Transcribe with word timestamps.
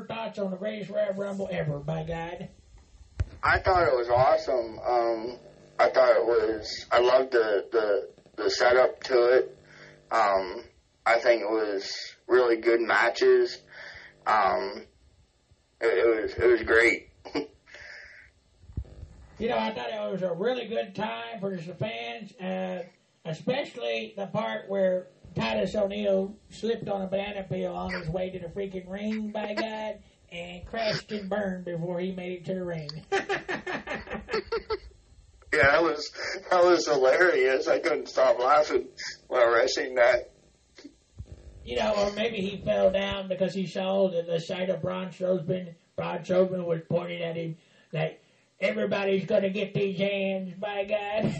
your 0.00 0.06
thoughts 0.06 0.38
on 0.38 0.50
the 0.50 0.56
greatest 0.56 0.90
Royal 0.90 1.12
Rumble 1.12 1.48
ever, 1.50 1.78
by 1.78 2.02
God? 2.04 2.48
I 3.42 3.58
thought 3.58 3.86
it 3.86 3.94
was 3.94 4.08
awesome. 4.08 4.78
Um, 4.78 5.38
I 5.78 5.90
thought 5.90 6.16
it 6.16 6.24
was. 6.24 6.86
I 6.90 7.00
loved 7.00 7.32
the 7.32 7.66
the 7.70 8.42
the 8.42 8.50
setup 8.50 9.02
to 9.04 9.24
it. 9.38 9.58
Um, 10.10 10.64
I 11.04 11.18
think 11.18 11.42
it 11.42 11.50
was 11.50 12.14
really 12.26 12.56
good 12.56 12.80
matches. 12.80 13.58
Um, 14.26 14.84
it, 15.80 15.86
it 15.86 16.22
was 16.22 16.32
it 16.34 16.46
was 16.46 16.62
great. 16.62 17.08
You 19.38 19.48
know, 19.48 19.56
I 19.56 19.70
thought 19.72 19.88
it 19.88 20.12
was 20.12 20.22
a 20.22 20.34
really 20.34 20.66
good 20.66 20.94
time 20.94 21.40
for 21.40 21.56
the 21.56 21.74
fans, 21.74 22.36
uh, 22.36 22.82
especially 23.24 24.12
the 24.14 24.26
part 24.26 24.68
where 24.68 25.06
Titus 25.40 25.74
O'Neil 25.74 26.36
slipped 26.50 26.88
on 26.88 27.02
a 27.02 27.06
banana 27.06 27.42
peel 27.44 27.74
on 27.74 27.90
his 27.92 28.08
way 28.08 28.30
to 28.30 28.38
the 28.38 28.46
freaking 28.48 28.88
ring, 28.88 29.30
by 29.32 29.54
God, 29.54 29.98
and 30.30 30.66
crashed 30.66 31.10
and 31.12 31.28
burned 31.30 31.64
before 31.64 31.98
he 31.98 32.12
made 32.12 32.32
it 32.32 32.44
to 32.46 32.54
the 32.54 32.64
ring. 32.64 32.88
Yeah, 35.52 35.72
that 35.72 35.82
was 35.82 36.08
that 36.48 36.64
was 36.64 36.86
hilarious. 36.86 37.66
I 37.66 37.80
couldn't 37.80 38.08
stop 38.08 38.38
laughing 38.38 38.86
while 39.26 39.52
I 39.52 39.66
seen 39.66 39.96
that. 39.96 40.30
you 41.64 41.76
know, 41.76 41.92
or 41.92 42.12
maybe 42.12 42.36
he 42.36 42.62
fell 42.62 42.92
down 42.92 43.26
because 43.28 43.52
he 43.52 43.66
saw 43.66 44.08
that 44.10 44.28
the 44.28 44.38
sight 44.38 44.70
of 44.70 44.80
Braun 44.80 45.08
Strowman. 45.08 45.74
Braun 45.96 46.18
Strowman 46.20 46.64
was 46.66 46.82
pointing 46.88 47.20
at 47.22 47.34
him 47.34 47.56
like, 47.92 48.22
everybody's 48.60 49.26
going 49.26 49.42
to 49.42 49.50
get 49.50 49.74
these 49.74 49.98
hands, 49.98 50.54
by 50.54 50.84
God. 50.84 51.34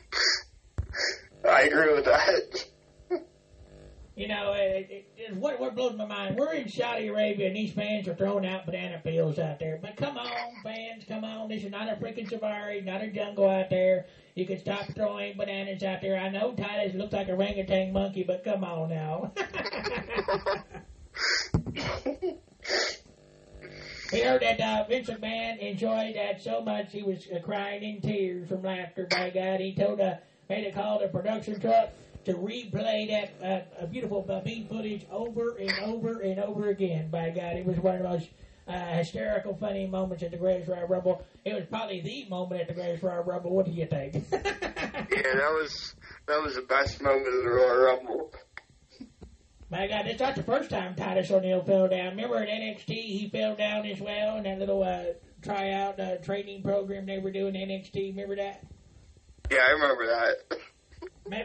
I 1.50 1.62
agree 1.62 1.94
with 1.94 2.04
that. 2.04 2.66
You 4.20 4.28
know, 4.28 4.52
it, 4.52 4.86
it, 4.90 5.08
it, 5.16 5.34
what, 5.36 5.58
what 5.58 5.74
blows 5.74 5.96
my 5.96 6.04
mind, 6.04 6.36
we're 6.36 6.52
in 6.52 6.68
Saudi 6.68 7.06
Arabia 7.08 7.46
and 7.46 7.56
these 7.56 7.72
fans 7.72 8.06
are 8.06 8.14
throwing 8.14 8.44
out 8.44 8.66
banana 8.66 9.00
peels 9.02 9.38
out 9.38 9.58
there. 9.58 9.78
But 9.80 9.96
come 9.96 10.18
on, 10.18 10.28
fans, 10.62 11.04
come 11.08 11.24
on. 11.24 11.48
This 11.48 11.64
is 11.64 11.70
not 11.70 11.88
a 11.88 11.96
freaking 11.96 12.28
safari, 12.28 12.82
not 12.82 13.00
a 13.00 13.10
jungle 13.10 13.48
out 13.48 13.70
there. 13.70 14.04
You 14.34 14.44
can 14.44 14.58
stop 14.58 14.84
throwing 14.94 15.38
bananas 15.38 15.82
out 15.82 16.02
there. 16.02 16.18
I 16.18 16.28
know 16.28 16.52
Titus 16.52 16.94
looks 16.94 17.14
like 17.14 17.28
a 17.28 17.32
orangutan 17.32 17.94
monkey, 17.94 18.22
but 18.22 18.44
come 18.44 18.62
on 18.62 18.90
now. 18.90 19.32
we 24.12 24.20
heard 24.20 24.42
that 24.42 24.60
uh, 24.60 24.84
Vince 24.86 25.08
McMahon 25.08 25.58
enjoyed 25.60 26.16
that 26.16 26.42
so 26.42 26.60
much 26.60 26.92
he 26.92 27.02
was 27.02 27.26
uh, 27.34 27.38
crying 27.40 27.82
in 27.82 28.02
tears 28.02 28.48
from 28.50 28.62
laughter. 28.62 29.06
By 29.10 29.30
God, 29.30 29.60
he 29.60 29.74
told 29.74 30.00
uh, 30.00 30.16
made 30.50 30.66
a 30.66 30.72
call 30.72 30.98
to 30.98 31.08
production 31.08 31.58
truck 31.60 31.90
to 32.24 32.34
replay 32.34 33.08
that 33.08 33.66
uh, 33.80 33.86
beautiful 33.86 34.26
uh, 34.28 34.40
beat 34.40 34.68
footage 34.68 35.06
over 35.10 35.56
and 35.56 35.72
over 35.84 36.20
and 36.20 36.40
over 36.40 36.68
again. 36.68 37.08
By 37.08 37.30
God, 37.30 37.56
it 37.56 37.64
was 37.64 37.78
one 37.78 37.94
of 37.94 38.02
the 38.02 38.08
most 38.08 38.28
uh, 38.66 38.96
hysterical, 38.96 39.54
funny 39.54 39.86
moments 39.86 40.22
at 40.24 40.32
the 40.32 40.36
Greatest 40.36 40.68
Royal 40.68 40.88
Rumble. 40.88 41.24
It 41.44 41.54
was 41.54 41.64
probably 41.70 42.00
the 42.00 42.28
moment 42.28 42.60
at 42.60 42.68
the 42.68 42.74
Greatest 42.74 43.02
Royal 43.02 43.22
Rumble. 43.22 43.54
What 43.54 43.64
do 43.64 43.72
you 43.72 43.86
think? 43.86 44.24
Yeah, 45.10 45.34
that 45.34 45.50
was 45.52 45.96
that 46.28 46.40
was 46.40 46.54
the 46.54 46.62
best 46.62 47.02
moment 47.02 47.26
of 47.26 47.42
the 47.42 47.50
Royal 47.50 47.80
Rumble. 47.80 48.32
My 49.70 49.88
God, 49.88 50.06
it's 50.06 50.20
not 50.20 50.36
the 50.36 50.44
first 50.44 50.70
time 50.70 50.94
Titus 50.94 51.30
O'Neil 51.32 51.64
fell 51.64 51.88
down. 51.88 52.10
Remember 52.10 52.36
at 52.36 52.48
NXT, 52.48 52.88
he 52.88 53.28
fell 53.28 53.56
down 53.56 53.86
as 53.86 54.00
well 54.00 54.36
in 54.36 54.44
that 54.44 54.60
little 54.60 54.84
uh, 54.84 55.14
tryout 55.42 55.98
uh, 55.98 56.18
training 56.18 56.62
program 56.62 57.06
they 57.06 57.18
were 57.18 57.32
doing 57.32 57.54
NXT. 57.54 58.14
Remember 58.14 58.36
that? 58.36 58.64
Yeah, 59.50 59.58
I 59.68 59.72
remember 59.72 60.06
that. 60.06 60.60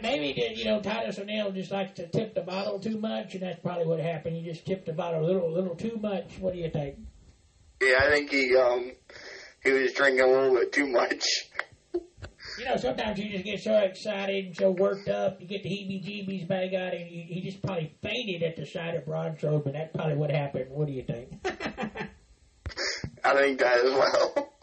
Maybe 0.02 0.54
you 0.56 0.66
know 0.66 0.82
Titus 0.82 1.20
O'Neil 1.20 1.52
just 1.52 1.72
likes 1.72 1.94
to 1.94 2.08
tip 2.08 2.34
the 2.34 2.42
bottle 2.42 2.80
too 2.80 3.00
much, 3.00 3.34
and 3.34 3.44
that's 3.44 3.60
probably 3.60 3.86
what 3.86 4.00
happened. 4.00 4.36
He 4.36 4.44
just 4.44 4.66
tipped 4.66 4.86
the 4.86 4.94
bottle 4.94 5.24
a 5.24 5.26
little, 5.26 5.48
a 5.48 5.54
little 5.54 5.76
too 5.76 5.98
much. 6.02 6.38
What 6.40 6.54
do 6.54 6.60
you 6.60 6.70
think? 6.70 6.98
Yeah, 7.82 8.00
I 8.02 8.10
think 8.10 8.32
he 8.32 8.56
um 8.56 8.92
he 9.64 9.72
was 9.72 9.94
drinking 9.94 10.22
a 10.22 10.28
little 10.28 10.56
bit 10.56 10.72
too 10.72 10.88
much. 10.88 11.26
You 12.58 12.66
know, 12.66 12.78
sometimes 12.78 13.20
you 13.20 13.30
just 13.30 13.44
get 13.44 13.62
so 13.62 13.76
excited 13.80 14.46
and 14.46 14.56
so 14.56 14.72
worked 14.72 15.10
up, 15.10 15.42
you 15.42 15.48
get 15.48 15.64
the 15.64 15.70
heebie-jeebies 15.70 16.48
by 16.48 16.68
God, 16.68 16.94
and 16.94 17.06
he, 17.06 17.24
he 17.24 17.42
just 17.42 17.62
probably 17.62 17.94
fainted 18.02 18.44
at 18.44 18.56
the 18.56 18.66
sight 18.66 18.96
of 18.96 19.06
Braun 19.06 19.36
Strowman. 19.36 19.74
That's 19.74 19.92
probably 19.94 20.16
what 20.16 20.32
happened. 20.32 20.70
What 20.70 20.88
do 20.88 20.94
you 20.94 21.04
think? 21.04 21.32
I 23.26 23.34
think 23.34 23.60
that 23.60 23.84
as 23.84 23.92
well. 23.92 24.55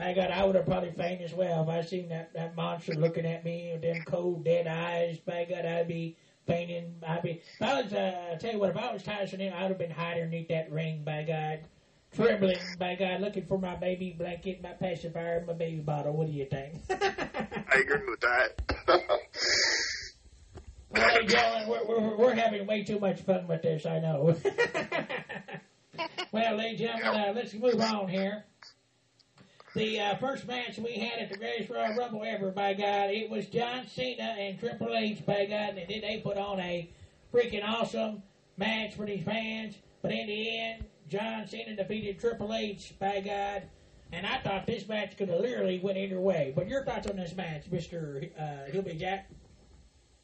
My 0.00 0.14
God, 0.14 0.30
I 0.30 0.46
would 0.46 0.54
have 0.54 0.64
probably 0.64 0.92
fainted 0.92 1.26
as 1.30 1.34
well 1.34 1.62
if 1.62 1.68
I 1.68 1.82
seen 1.82 2.08
that, 2.08 2.32
that 2.32 2.56
monster 2.56 2.94
looking 2.94 3.26
at 3.26 3.44
me 3.44 3.72
with 3.72 3.82
them 3.82 4.02
cold, 4.06 4.46
dead 4.46 4.66
eyes. 4.66 5.18
My 5.26 5.44
God, 5.44 5.66
I'd 5.66 5.88
be 5.88 6.16
fainting. 6.46 6.94
I'd 7.06 7.22
be. 7.22 7.32
If 7.32 7.60
I 7.60 7.82
was, 7.82 7.92
uh, 7.92 8.30
I 8.32 8.36
tell 8.36 8.54
you 8.54 8.58
what, 8.58 8.70
if 8.70 8.78
I 8.78 8.94
was 8.94 9.02
Tyson, 9.02 9.42
I 9.42 9.60
would 9.60 9.68
have 9.68 9.78
been 9.78 9.90
hiding 9.90 10.22
underneath 10.22 10.48
that 10.48 10.72
ring. 10.72 11.02
By 11.04 11.24
God, 11.24 11.60
trembling. 12.16 12.56
By 12.78 12.94
God, 12.94 13.20
looking 13.20 13.44
for 13.44 13.58
my 13.58 13.76
baby 13.76 14.14
blanket, 14.16 14.62
my 14.62 14.70
pacifier, 14.70 15.44
my 15.46 15.52
baby 15.52 15.82
bottle. 15.82 16.14
What 16.14 16.28
do 16.28 16.32
you 16.32 16.46
think? 16.46 16.76
I 16.90 17.80
agree 17.80 18.00
with 18.08 18.20
that. 18.20 18.62
Well, 20.92 21.18
and 21.20 21.28
gentlemen, 21.28 21.68
we're, 21.68 21.84
we're, 21.84 22.16
we're 22.16 22.34
having 22.34 22.66
way 22.66 22.82
too 22.82 22.98
much 22.98 23.20
fun 23.20 23.46
with 23.46 23.62
this, 23.62 23.86
I 23.86 24.00
know. 24.00 24.36
well, 26.32 26.56
ladies 26.56 26.80
and 26.80 27.00
gentlemen, 27.00 27.28
uh, 27.28 27.32
let's 27.32 27.54
move 27.54 27.80
on 27.80 28.08
here. 28.08 28.44
The 29.74 30.00
uh, 30.00 30.16
first 30.16 30.48
match 30.48 30.78
we 30.78 30.94
had 30.94 31.20
at 31.20 31.30
the 31.30 31.36
Greatest 31.36 31.70
Royal 31.70 31.94
Rumble 31.94 32.24
ever, 32.26 32.50
by 32.50 32.74
God, 32.74 33.10
it 33.10 33.30
was 33.30 33.46
John 33.46 33.86
Cena 33.86 34.34
and 34.36 34.58
Triple 34.58 34.96
H, 34.96 35.24
by 35.24 35.46
God, 35.46 35.78
and 35.78 35.88
then 35.88 36.00
they 36.00 36.20
put 36.24 36.36
on 36.36 36.58
a 36.58 36.90
freaking 37.32 37.64
awesome 37.64 38.22
match 38.56 38.96
for 38.96 39.06
these 39.06 39.24
fans. 39.24 39.76
But 40.02 40.10
in 40.10 40.26
the 40.26 40.58
end, 40.58 40.86
John 41.08 41.46
Cena 41.46 41.76
defeated 41.76 42.18
Triple 42.18 42.52
H, 42.52 42.94
by 42.98 43.20
God. 43.20 43.62
And 44.12 44.26
I 44.26 44.40
thought 44.40 44.66
this 44.66 44.88
match 44.88 45.16
could 45.16 45.28
have 45.28 45.40
literally 45.40 45.78
went 45.78 45.98
either 45.98 46.20
way. 46.20 46.52
But 46.54 46.66
your 46.66 46.84
thoughts 46.84 47.06
on 47.06 47.16
this 47.16 47.36
match, 47.36 47.70
Mr. 47.70 48.28
Uh, 48.36 48.70
Hillbilly 48.72 48.96
Jack? 48.96 49.30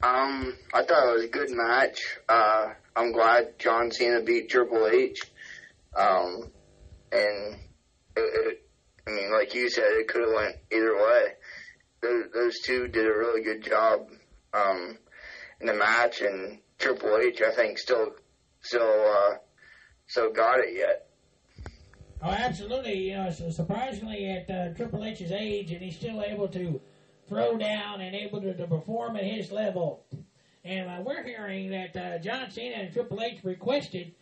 Um, 0.02 0.56
I 0.74 0.82
thought 0.82 1.08
it 1.08 1.14
was 1.14 1.24
a 1.24 1.28
good 1.28 1.50
match. 1.50 2.00
Uh, 2.28 2.70
I'm 2.96 3.12
glad 3.12 3.60
John 3.60 3.92
Cena 3.92 4.22
beat 4.22 4.50
Triple 4.50 4.88
H. 4.88 5.22
Um, 5.96 6.50
and 7.12 7.58
it, 8.16 8.20
it, 8.46 8.65
I 9.06 9.10
mean, 9.10 9.32
like 9.32 9.54
you 9.54 9.70
said, 9.70 9.84
it 9.84 10.08
could 10.08 10.22
have 10.22 10.34
went 10.34 10.56
either 10.72 10.96
way. 10.96 11.32
Those, 12.02 12.24
those 12.34 12.58
two 12.60 12.88
did 12.88 13.06
a 13.06 13.16
really 13.16 13.42
good 13.42 13.62
job 13.62 14.08
um, 14.52 14.98
in 15.60 15.66
the 15.66 15.74
match, 15.74 16.20
and 16.22 16.58
Triple 16.78 17.16
H, 17.18 17.40
I 17.40 17.52
think, 17.52 17.78
still 17.78 18.10
still 18.60 18.82
uh, 18.82 19.36
still 20.06 20.32
got 20.32 20.58
it 20.58 20.74
yet. 20.74 21.08
Oh, 22.22 22.30
absolutely. 22.30 23.10
You 23.10 23.16
know, 23.16 23.30
surprisingly, 23.30 24.28
at 24.28 24.50
uh, 24.50 24.74
Triple 24.74 25.04
H's 25.04 25.30
age, 25.30 25.70
and 25.72 25.82
he's 25.82 25.96
still 25.96 26.22
able 26.22 26.48
to 26.48 26.80
throw 27.28 27.56
down 27.56 28.00
and 28.00 28.14
able 28.14 28.40
to, 28.40 28.54
to 28.54 28.66
perform 28.66 29.16
at 29.16 29.24
his 29.24 29.52
level. 29.52 30.04
And 30.64 30.88
uh, 30.88 31.02
we're 31.04 31.22
hearing 31.22 31.70
that 31.70 31.96
uh, 31.96 32.18
John 32.18 32.50
Cena 32.50 32.76
and 32.76 32.92
Triple 32.92 33.22
H 33.22 33.44
requested 33.44 34.14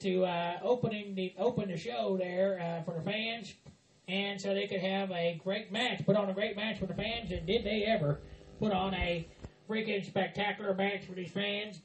to 0.00 0.24
uh, 0.24 0.58
opening 0.62 1.14
the 1.14 1.34
open 1.38 1.68
the 1.68 1.76
show 1.76 2.16
there 2.16 2.60
uh, 2.60 2.82
for 2.82 2.98
the 2.98 3.02
fans, 3.02 3.54
and 4.08 4.40
so 4.40 4.54
they 4.54 4.66
could 4.66 4.80
have 4.80 5.10
a 5.10 5.40
great 5.42 5.72
match, 5.72 6.04
put 6.04 6.16
on 6.16 6.28
a 6.28 6.34
great 6.34 6.56
match 6.56 6.78
for 6.78 6.86
the 6.86 6.94
fans. 6.94 7.30
And 7.30 7.46
did 7.46 7.64
they 7.64 7.84
ever 7.84 8.20
put 8.58 8.72
on 8.72 8.94
a 8.94 9.26
freaking 9.68 10.04
spectacular 10.04 10.74
match 10.74 11.06
for 11.06 11.14
these 11.14 11.30
fans? 11.30 11.80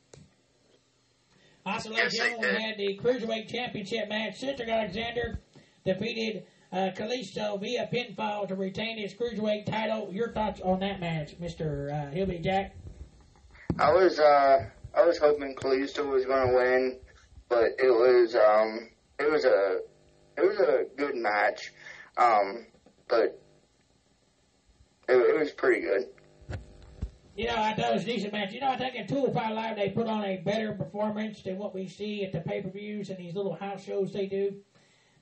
Also, 1.65 1.91
Yes, 1.91 2.15
gentlemen, 2.15 2.55
we 2.55 2.61
had 2.61 2.77
the 2.77 2.97
Cruiserweight 2.97 3.49
Championship 3.49 4.09
match. 4.09 4.39
Cedric 4.39 4.69
Alexander 4.69 5.39
defeated 5.85 6.45
uh, 6.71 6.89
Kalisto 6.95 7.59
via 7.59 7.87
pinfall 7.91 8.47
to 8.47 8.55
retain 8.55 8.97
his 8.97 9.13
Cruiserweight 9.13 9.65
title. 9.65 10.09
Your 10.11 10.31
thoughts 10.31 10.61
on 10.61 10.79
that 10.79 10.99
match, 10.99 11.39
Mr. 11.39 11.91
Uh, 11.91 12.11
Hillbilly 12.11 12.39
Jack? 12.39 12.75
I 13.77 13.93
was 13.93 14.19
uh 14.19 14.65
I 14.95 15.05
was 15.05 15.17
hoping 15.17 15.55
Kalisto 15.55 16.09
was 16.09 16.25
going 16.25 16.49
to 16.49 16.55
win, 16.55 16.99
but 17.47 17.63
it 17.77 17.89
was 17.91 18.35
um 18.35 18.89
it 19.19 19.31
was 19.31 19.45
a 19.45 19.79
it 20.37 20.45
was 20.45 20.57
a 20.59 20.85
good 20.97 21.15
match, 21.15 21.71
um 22.19 22.65
but 23.07 23.41
it, 25.07 25.15
it 25.15 25.39
was 25.39 25.51
pretty 25.51 25.81
good. 25.81 26.05
You 27.35 27.47
know, 27.47 27.55
I 27.55 27.73
thought 27.73 27.91
it 27.91 27.93
was 27.93 28.03
a 28.03 28.05
decent 28.05 28.33
match. 28.33 28.51
You 28.51 28.59
know, 28.59 28.69
I 28.69 28.75
think 28.75 28.95
at 28.97 29.07
205 29.07 29.55
Live 29.55 29.77
they 29.77 29.89
put 29.89 30.07
on 30.07 30.25
a 30.25 30.37
better 30.37 30.73
performance 30.73 31.41
than 31.41 31.57
what 31.57 31.73
we 31.73 31.87
see 31.87 32.25
at 32.25 32.33
the 32.33 32.41
pay-per-views 32.41 33.09
and 33.09 33.17
these 33.17 33.33
little 33.33 33.55
house 33.55 33.85
shows 33.85 34.11
they 34.11 34.27
do. 34.27 34.55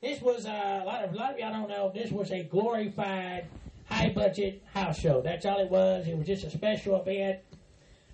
This 0.01 0.19
was 0.21 0.45
uh, 0.45 0.79
a 0.81 0.85
lot 0.85 1.03
of 1.03 1.13
a 1.13 1.15
lot 1.15 1.33
of 1.33 1.39
y'all 1.39 1.53
don't 1.53 1.69
know. 1.69 1.91
This 1.94 2.11
was 2.11 2.31
a 2.31 2.44
glorified 2.44 3.45
high-budget 3.85 4.63
house 4.73 5.00
show. 5.00 5.21
That's 5.21 5.45
all 5.45 5.59
it 5.59 5.69
was. 5.69 6.07
It 6.07 6.17
was 6.17 6.27
just 6.27 6.43
a 6.43 6.50
special 6.50 7.00
event. 7.00 7.39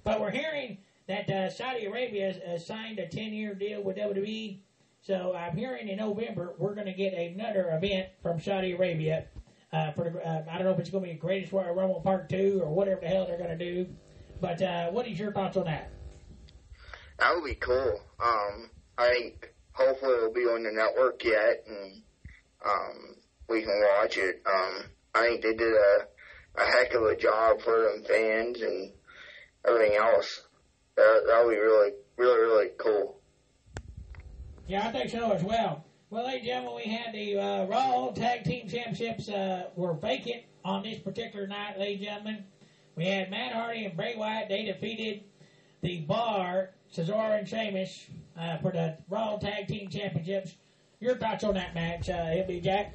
But 0.04 0.20
we're 0.20 0.32
hearing 0.32 0.80
that 1.08 1.30
uh, 1.30 1.50
Saudi 1.50 1.86
Arabia 1.86 2.28
has, 2.28 2.38
has 2.46 2.68
signed 2.68 3.00
a 3.00 3.08
10-year 3.08 3.56
deal 3.56 3.82
with 3.82 3.98
WWE. 3.98 4.60
So 5.06 5.36
I'm 5.36 5.58
hearing 5.58 5.90
in 5.90 5.98
November 5.98 6.56
we're 6.58 6.76
going 6.76 6.88
to 6.88 6.94
get 6.94 7.14
another 7.14 7.70
event 7.72 8.08
from 8.22 8.40
Saudi 8.40 8.72
Arabia. 8.72 9.26
Uh, 9.74 9.92
for 9.92 10.10
the, 10.10 10.26
uh, 10.26 10.46
I 10.50 10.58
don't 10.58 10.66
know 10.66 10.72
if 10.72 10.80
it's 10.80 10.92
going 10.92 11.04
to 11.04 11.10
be 11.10 11.16
Greatest 11.18 11.52
Royal 11.52 11.76
Rumble 11.76 12.00
Part 12.00 12.30
Two 12.30 12.62
or 12.64 12.74
whatever 12.74 13.02
the 13.02 13.08
hell 13.08 13.26
they're 13.26 13.38
going 13.38 13.58
to 13.58 13.74
do. 13.74 13.88
But 14.40 14.62
uh, 14.62 14.92
what 14.92 15.08
is 15.08 15.20
your 15.20 15.34
thoughts 15.34 15.58
on 15.58 15.66
that? 15.66 15.90
That 17.20 17.36
would 17.36 17.44
be 17.44 17.56
cool. 17.56 18.00
Um, 18.24 18.70
I 18.98 19.10
think 19.10 19.54
hopefully 19.74 20.14
it'll 20.14 20.34
be 20.34 20.42
on 20.42 20.64
the 20.64 20.72
network 20.72 21.22
yet, 21.24 21.64
and 21.68 22.02
um, 22.66 23.16
we 23.50 23.62
can 23.62 23.82
watch 24.00 24.18
it. 24.18 24.42
Um, 24.46 24.86
I 25.16 25.22
think 25.28 25.42
they 25.42 25.54
did 25.54 25.74
a 25.74 26.08
a 26.56 26.66
heck 26.66 26.94
of 26.94 27.04
a 27.04 27.18
job 27.18 27.60
for 27.62 27.82
them 27.82 28.04
fans 28.08 28.62
and 28.62 28.94
everything 29.68 29.98
else. 29.98 30.44
That 30.96 31.24
that 31.28 31.44
would 31.44 31.56
be 31.56 31.60
really 31.60 31.92
really 32.16 32.40
really 32.40 32.70
cool. 32.78 33.20
Yeah, 34.68 34.88
I 34.88 34.92
think 34.92 35.10
so 35.10 35.32
as 35.32 35.44
well. 35.44 35.84
Well, 36.10 36.26
ladies 36.26 36.42
and 36.42 36.48
gentlemen, 36.48 36.82
we 36.86 36.92
had 36.92 37.14
the 37.14 37.38
uh, 37.38 37.66
Raw 37.66 38.12
Tag 38.12 38.44
Team 38.44 38.68
Championships 38.68 39.30
uh, 39.30 39.70
were 39.76 39.94
vacant 39.94 40.44
on 40.64 40.84
this 40.84 41.00
particular 41.00 41.48
night, 41.48 41.78
ladies 41.78 42.00
and 42.00 42.08
gentlemen. 42.08 42.46
We 42.96 43.06
had 43.06 43.30
Matt 43.30 43.54
Hardy 43.54 43.86
and 43.86 43.98
Bray 43.98 44.16
Wyatt. 44.16 44.50
They 44.50 44.64
defeated 44.66 45.24
the 45.82 46.02
Bar, 46.02 46.70
Cesaro 46.96 47.38
and 47.38 47.48
Sheamus 47.48 48.06
uh, 48.40 48.58
for 48.60 48.72
the 48.72 48.98
Raw 49.10 49.38
Tag 49.38 49.68
Team 49.68 49.90
Championships. 49.90 50.56
Your 51.00 51.18
thoughts 51.18 51.44
on 51.44 51.56
that 51.56 51.74
match, 51.76 52.10
uh, 52.10 52.26
Hillbilly 52.28 52.62
Jack? 52.62 52.94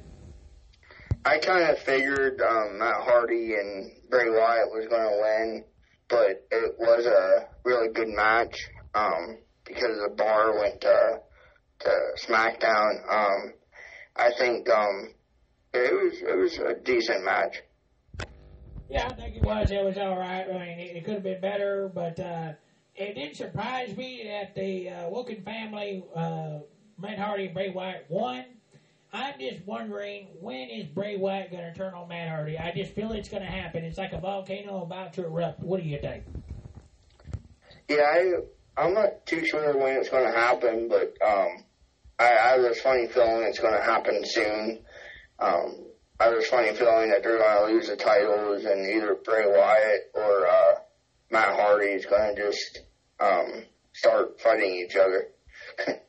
I 1.25 1.37
kind 1.37 1.69
of 1.69 1.77
figured 1.77 2.41
um, 2.41 2.79
Matt 2.79 3.01
Hardy 3.01 3.53
and 3.53 3.91
Bray 4.09 4.29
Wyatt 4.29 4.71
was 4.71 4.87
going 4.87 5.03
to 5.03 5.21
win, 5.21 5.63
but 6.07 6.47
it 6.49 6.75
was 6.79 7.05
a 7.05 7.47
really 7.65 7.89
good 7.89 8.07
match 8.07 8.67
um, 8.95 9.37
because 9.65 9.99
the 10.01 10.15
bar 10.15 10.57
went 10.57 10.81
to, 10.81 11.19
to 11.79 11.91
SmackDown. 12.17 13.09
Um, 13.09 13.53
I 14.15 14.31
think 14.37 14.69
um, 14.69 15.13
it 15.73 15.93
was 15.93 16.21
it 16.21 16.37
was 16.37 16.57
a 16.57 16.73
decent 16.83 17.23
match. 17.23 17.61
Yeah, 18.89 19.09
I 19.09 19.13
think 19.13 19.35
it 19.35 19.43
was. 19.43 19.71
It 19.71 19.83
was 19.83 19.97
all 19.97 20.17
right. 20.17 20.45
I 20.49 20.53
mean, 20.53 20.79
it, 20.79 20.95
it 20.97 21.05
could 21.05 21.15
have 21.15 21.23
been 21.23 21.41
better, 21.41 21.91
but 21.93 22.19
uh, 22.19 22.53
it 22.95 23.13
didn't 23.15 23.35
surprise 23.35 23.95
me 23.95 24.23
that 24.25 24.55
the 24.55 24.89
uh, 24.89 25.09
Woken 25.09 25.43
family, 25.43 26.03
uh, 26.15 26.59
Matt 26.97 27.19
Hardy 27.19 27.45
and 27.45 27.53
Bray 27.53 27.69
Wyatt, 27.69 28.05
won. 28.09 28.45
I'm 29.11 29.39
just 29.39 29.65
wondering 29.65 30.27
when 30.39 30.69
is 30.69 30.85
Bray 30.85 31.17
Wyatt 31.17 31.51
going 31.51 31.63
to 31.63 31.73
turn 31.73 31.93
on 31.93 32.09
Matt 32.09 32.29
Hardy? 32.29 32.57
I 32.57 32.71
just 32.71 32.93
feel 32.93 33.11
it's 33.11 33.29
going 33.29 33.41
to 33.41 33.49
happen. 33.49 33.83
It's 33.83 33.97
like 33.97 34.13
a 34.13 34.19
volcano 34.19 34.83
about 34.83 35.13
to 35.13 35.25
erupt. 35.25 35.61
What 35.61 35.81
do 35.81 35.87
you 35.87 35.99
think? 35.99 36.25
Yeah, 37.87 38.03
I 38.03 38.33
I'm 38.77 38.93
not 38.93 39.25
too 39.25 39.45
sure 39.45 39.77
when 39.77 39.97
it's 39.97 40.09
going 40.09 40.31
to 40.31 40.37
happen, 40.37 40.87
but 40.87 41.17
um, 41.25 41.63
I, 42.19 42.25
I 42.25 42.47
have 42.51 42.61
this 42.61 42.81
funny 42.81 43.07
feeling 43.07 43.43
it's 43.43 43.59
going 43.59 43.73
to 43.73 43.81
happen 43.81 44.21
soon. 44.25 44.79
Um, 45.39 45.85
I 46.19 46.25
have 46.25 46.33
this 46.33 46.49
funny 46.49 46.73
feeling 46.73 47.09
that 47.11 47.23
they're 47.23 47.37
going 47.37 47.67
to 47.69 47.73
lose 47.73 47.87
the 47.87 47.95
titles, 47.95 48.65
and 48.65 48.85
either 48.85 49.15
Bray 49.23 49.45
Wyatt 49.47 50.11
or 50.13 50.47
uh, 50.47 50.75
Matt 51.31 51.57
Hardy 51.57 51.87
is 51.87 52.05
going 52.05 52.35
to 52.35 52.41
just 52.41 52.81
um, 53.21 53.63
start 53.93 54.39
fighting 54.41 54.85
each 54.85 54.95
other. 54.95 55.29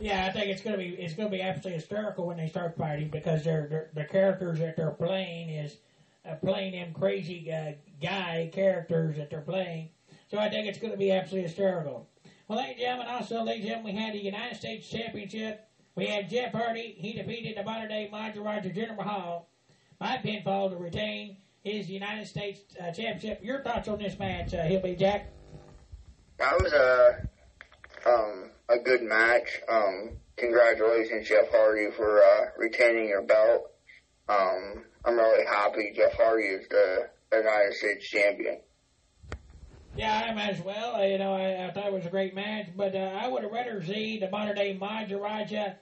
Yeah, 0.00 0.26
I 0.26 0.32
think 0.32 0.46
it's 0.46 0.62
gonna 0.62 0.78
be 0.78 0.90
it's 0.90 1.14
gonna 1.14 1.28
be 1.28 1.42
absolutely 1.42 1.80
hysterical 1.80 2.28
when 2.28 2.36
they 2.36 2.46
start 2.46 2.76
fighting 2.76 3.08
because 3.08 3.42
they're, 3.42 3.66
they're 3.68 3.90
the 3.94 4.04
characters 4.04 4.60
that 4.60 4.76
they're 4.76 4.92
playing 4.92 5.50
is 5.50 5.76
uh, 6.24 6.36
playing 6.36 6.72
them 6.72 6.92
crazy 6.92 7.50
uh, 7.52 7.72
guy 8.00 8.48
characters 8.52 9.16
that 9.16 9.28
they're 9.28 9.40
playing. 9.40 9.90
So 10.30 10.38
I 10.38 10.50
think 10.50 10.68
it's 10.68 10.78
gonna 10.78 10.96
be 10.96 11.10
absolutely 11.10 11.48
hysterical. 11.48 12.08
Well, 12.48 12.60
ladies 12.60 12.76
and 12.76 12.80
gentlemen, 12.80 13.14
also 13.14 13.42
ladies 13.42 13.64
and 13.64 13.68
gentlemen, 13.68 13.94
we 13.94 14.00
had 14.00 14.14
the 14.14 14.24
United 14.24 14.56
States 14.56 14.88
Championship. 14.88 15.68
We 15.96 16.06
had 16.06 16.30
Jeff 16.30 16.52
Hardy. 16.52 16.96
He 16.96 17.12
defeated 17.12 17.58
the 17.58 17.62
modern 17.62 17.90
day 17.90 18.08
Maharaja 18.10 18.70
Jinder 18.70 18.96
Mahal 18.96 19.50
by 19.98 20.16
pinfall 20.16 20.70
to 20.70 20.76
retain 20.76 21.36
his 21.62 21.90
United 21.90 22.26
States 22.26 22.60
uh, 22.80 22.84
Championship. 22.84 23.40
Your 23.42 23.62
thoughts 23.62 23.86
on 23.86 23.98
this 23.98 24.18
match, 24.18 24.54
uh, 24.54 24.62
Hillbilly 24.62 24.96
Jack? 24.96 25.30
That 26.38 26.58
was 26.62 26.72
a 26.72 27.28
um, 28.08 28.50
a 28.70 28.78
good 28.78 29.02
match. 29.02 29.60
Um, 29.68 30.12
congratulations, 30.38 31.28
Jeff 31.28 31.50
Hardy, 31.50 31.90
for 31.94 32.22
uh, 32.22 32.46
retaining 32.56 33.08
your 33.08 33.24
belt. 33.24 33.72
Um, 34.26 34.84
I'm 35.04 35.16
really 35.16 35.44
happy 35.44 35.92
Jeff 35.94 36.14
Hardy 36.14 36.44
is 36.44 36.66
the 36.70 37.10
United 37.30 37.74
States 37.74 38.08
champion. 38.08 38.60
Yeah, 39.98 40.22
I 40.24 40.28
am 40.28 40.38
as 40.38 40.62
well. 40.62 41.04
You 41.04 41.18
know, 41.18 41.34
I, 41.34 41.66
I 41.66 41.72
thought 41.72 41.86
it 41.86 41.92
was 41.92 42.06
a 42.06 42.08
great 42.08 42.32
match, 42.32 42.68
but 42.76 42.94
uh, 42.94 43.18
I 43.20 43.26
would 43.26 43.42
have 43.42 43.50
rather 43.50 43.82
see 43.84 44.16
the 44.16 44.30
modern 44.30 44.54
day 44.54 44.78
Maharaja 44.80 45.72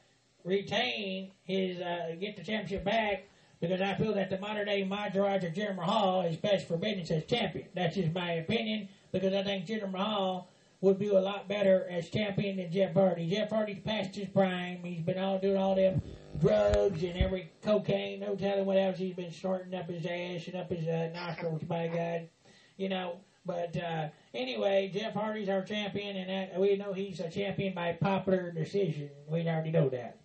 retain 0.42 1.32
his 1.42 1.78
uh, 1.82 2.16
get 2.18 2.34
the 2.34 2.42
championship 2.42 2.82
back 2.82 3.24
because 3.60 3.82
I 3.82 3.92
feel 3.92 4.14
that 4.14 4.30
the 4.30 4.38
modern 4.38 4.68
day 4.68 4.84
Maharaja 4.84 5.48
Jinder 5.48 5.76
Mahal 5.76 6.22
is 6.22 6.38
best 6.38 6.66
for 6.66 6.78
business 6.78 7.10
as 7.10 7.26
champion. 7.26 7.68
That's 7.74 7.96
just 7.96 8.14
my 8.14 8.30
opinion 8.32 8.88
because 9.12 9.34
I 9.34 9.42
think 9.42 9.66
Jinder 9.66 9.92
Mahal 9.92 10.48
would 10.80 10.98
do 10.98 11.18
a 11.18 11.20
lot 11.20 11.46
better 11.46 11.86
as 11.90 12.08
champion 12.08 12.56
than 12.56 12.72
Jeff 12.72 12.94
Hardy. 12.94 13.28
Jeff 13.28 13.50
Hardy's 13.50 13.80
past 13.80 14.14
his 14.14 14.28
prime. 14.28 14.82
He's 14.82 15.02
been 15.02 15.18
all 15.18 15.38
doing 15.38 15.58
all 15.58 15.74
them 15.74 16.00
drugs 16.40 17.02
and 17.02 17.18
every 17.18 17.50
cocaine, 17.62 18.20
no 18.20 18.34
telling 18.34 18.64
what 18.64 18.78
else 18.78 18.96
he's 18.96 19.14
been 19.14 19.30
snorting 19.30 19.74
up 19.74 19.90
his 19.90 20.06
ass 20.06 20.46
and 20.46 20.56
up 20.56 20.70
his 20.70 20.88
uh, 20.88 21.10
nostrils. 21.12 21.64
By 21.64 21.88
God, 21.88 22.30
you 22.78 22.88
know. 22.88 23.20
But 23.46 23.76
uh, 23.76 24.08
anyway, 24.34 24.90
Jeff 24.92 25.14
Hardy's 25.14 25.48
our 25.48 25.62
champion, 25.62 26.16
and 26.16 26.28
that, 26.28 26.60
we 26.60 26.76
know 26.76 26.92
he's 26.92 27.20
a 27.20 27.30
champion 27.30 27.74
by 27.74 27.92
popular 27.92 28.50
decision. 28.50 29.10
We 29.28 29.48
already 29.48 29.70
know 29.70 29.88
that. 29.90 30.18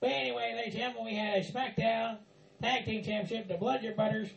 But 0.00 0.10
anyway, 0.10 0.52
ladies 0.54 0.74
and 0.74 0.82
gentlemen, 0.82 1.06
we 1.06 1.16
had 1.16 1.38
a 1.38 1.44
SmackDown 1.44 2.18
Tag 2.62 2.84
Team 2.84 3.02
Championship. 3.02 3.48
The 3.48 3.56
Bludgeon 3.56 3.96
Brothers 3.96 4.28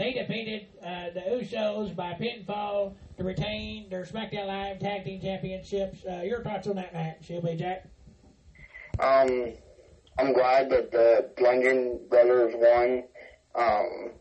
they 0.00 0.14
defeated 0.14 0.66
uh, 0.82 1.10
the 1.12 1.20
Usos 1.20 1.94
by 1.94 2.14
pinfall 2.14 2.94
to 3.18 3.22
retain 3.22 3.90
their 3.90 4.04
SmackDown 4.04 4.46
Live 4.46 4.78
Tag 4.78 5.04
Team 5.04 5.20
Championships. 5.20 6.06
Uh, 6.10 6.22
your 6.22 6.42
thoughts 6.42 6.66
on 6.68 6.76
that 6.76 6.94
match, 6.94 7.26
Shelby 7.26 7.54
Jack? 7.54 7.84
Um, 8.98 9.52
I'm 10.18 10.32
glad 10.32 10.70
that 10.70 10.90
the 10.90 11.28
Bludgeon 11.36 12.00
Brothers 12.08 12.54
won. 12.56 13.04
Um, 13.54 14.12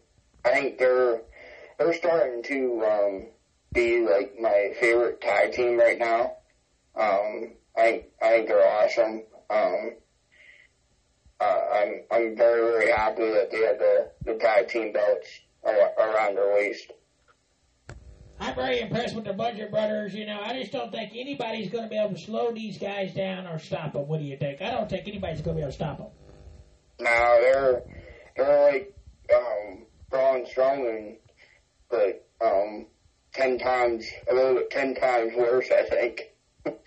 I 0.43 0.49
think 0.49 0.79
they're 0.79 1.21
they're 1.79 1.93
starting 1.93 2.43
to 2.43 2.85
um, 2.85 3.27
be 3.73 4.05
like 4.05 4.35
my 4.39 4.73
favorite 4.79 5.21
tag 5.21 5.53
team 5.53 5.79
right 5.79 5.97
now. 5.97 6.33
Um, 6.95 7.53
I 7.75 8.05
I 8.21 8.29
think 8.29 8.47
they're 8.49 8.67
awesome. 8.67 9.23
Um, 9.49 9.91
uh, 11.39 11.59
I'm 11.73 12.01
I'm 12.11 12.35
very 12.35 12.61
very 12.61 12.91
happy 12.91 13.31
that 13.31 13.49
they 13.49 13.61
have 13.65 13.79
the 13.79 14.11
the 14.25 14.33
tag 14.35 14.67
team 14.67 14.91
belts 14.91 15.27
around 15.65 16.35
their 16.35 16.53
waist. 16.53 16.91
I'm 18.41 18.55
very 18.55 18.79
impressed 18.79 19.15
with 19.15 19.25
the 19.25 19.33
Bludgeon 19.33 19.69
Brothers. 19.69 20.13
You 20.13 20.25
know, 20.25 20.39
I 20.41 20.59
just 20.59 20.71
don't 20.71 20.91
think 20.91 21.11
anybody's 21.13 21.69
going 21.69 21.83
to 21.83 21.89
be 21.89 21.97
able 21.97 22.15
to 22.15 22.21
slow 22.21 22.53
these 22.53 22.77
guys 22.77 23.13
down 23.13 23.45
or 23.47 23.59
stop 23.59 23.93
them. 23.93 24.07
What 24.07 24.19
do 24.19 24.25
you 24.25 24.37
think? 24.37 24.61
I 24.61 24.71
don't 24.71 24.89
think 24.89 25.07
anybody's 25.07 25.41
going 25.41 25.57
to 25.57 25.59
be 25.59 25.63
able 25.63 25.71
to 25.71 25.75
stop 25.75 25.97
them. 25.97 26.07
Now 27.01 27.37
they're 27.41 27.83
they're 28.37 28.71
like 28.71 28.95
um, 29.33 29.85
Braun 30.09 30.45
Strowman, 30.45 31.17
but 31.89 32.27
um, 32.41 32.87
ten 33.33 33.57
times 33.59 34.05
a 34.29 34.33
little 34.33 34.55
bit 34.55 34.69
ten 34.69 34.95
times 34.95 35.33
worse, 35.35 35.69
I 35.71 35.83
think. 35.83 36.33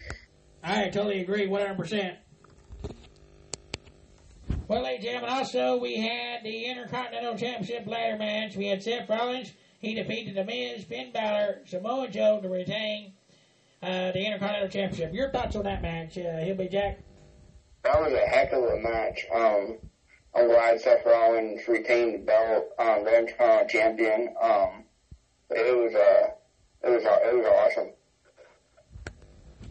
I 0.64 0.88
totally 0.90 1.20
agree, 1.20 1.48
100%. 1.48 2.16
Well, 4.68 4.84
ladies 4.84 5.04
and 5.04 5.04
gentlemen, 5.04 5.30
also 5.30 5.76
we 5.78 5.96
had 5.96 6.44
the 6.44 6.66
Intercontinental 6.66 7.36
Championship 7.36 7.86
ladder 7.86 8.16
match. 8.16 8.56
We 8.56 8.68
had 8.68 8.82
Seth 8.82 9.08
Rollins. 9.08 9.52
He 9.80 9.94
defeated 9.94 10.36
The 10.36 10.44
Miz, 10.44 10.84
Finn 10.84 11.10
Balor, 11.12 11.62
Samoa 11.66 12.08
Joe 12.08 12.40
to 12.40 12.48
retain 12.48 13.12
uh, 13.82 14.12
the 14.12 14.24
Intercontinental 14.24 14.68
Championship. 14.68 15.12
Your 15.12 15.30
thoughts 15.30 15.56
on 15.56 15.64
that 15.64 15.82
match, 15.82 16.16
uh, 16.16 16.38
Hillbilly 16.38 16.68
Jack? 16.68 17.00
That 17.82 18.00
was 18.00 18.12
a 18.12 18.26
heck 18.28 18.52
of 18.52 18.62
a 18.62 18.78
match. 18.78 19.26
Um, 19.34 19.78
I'm 20.34 20.46
glad 20.46 20.80
Seth 20.80 21.04
Rollins 21.04 21.66
retained 21.66 22.14
the 22.14 22.18
belt, 22.18 22.68
um, 22.78 23.04
the 23.04 23.18
Intercontinental 23.18 23.68
Champion. 23.68 24.34
Um, 24.40 24.84
it 25.50 25.76
was 25.76 25.94
uh, 25.94 26.30
it 26.86 26.90
was 26.90 27.04
uh, 27.04 27.18
it 27.24 27.34
was 27.36 27.46
awesome. 27.46 27.92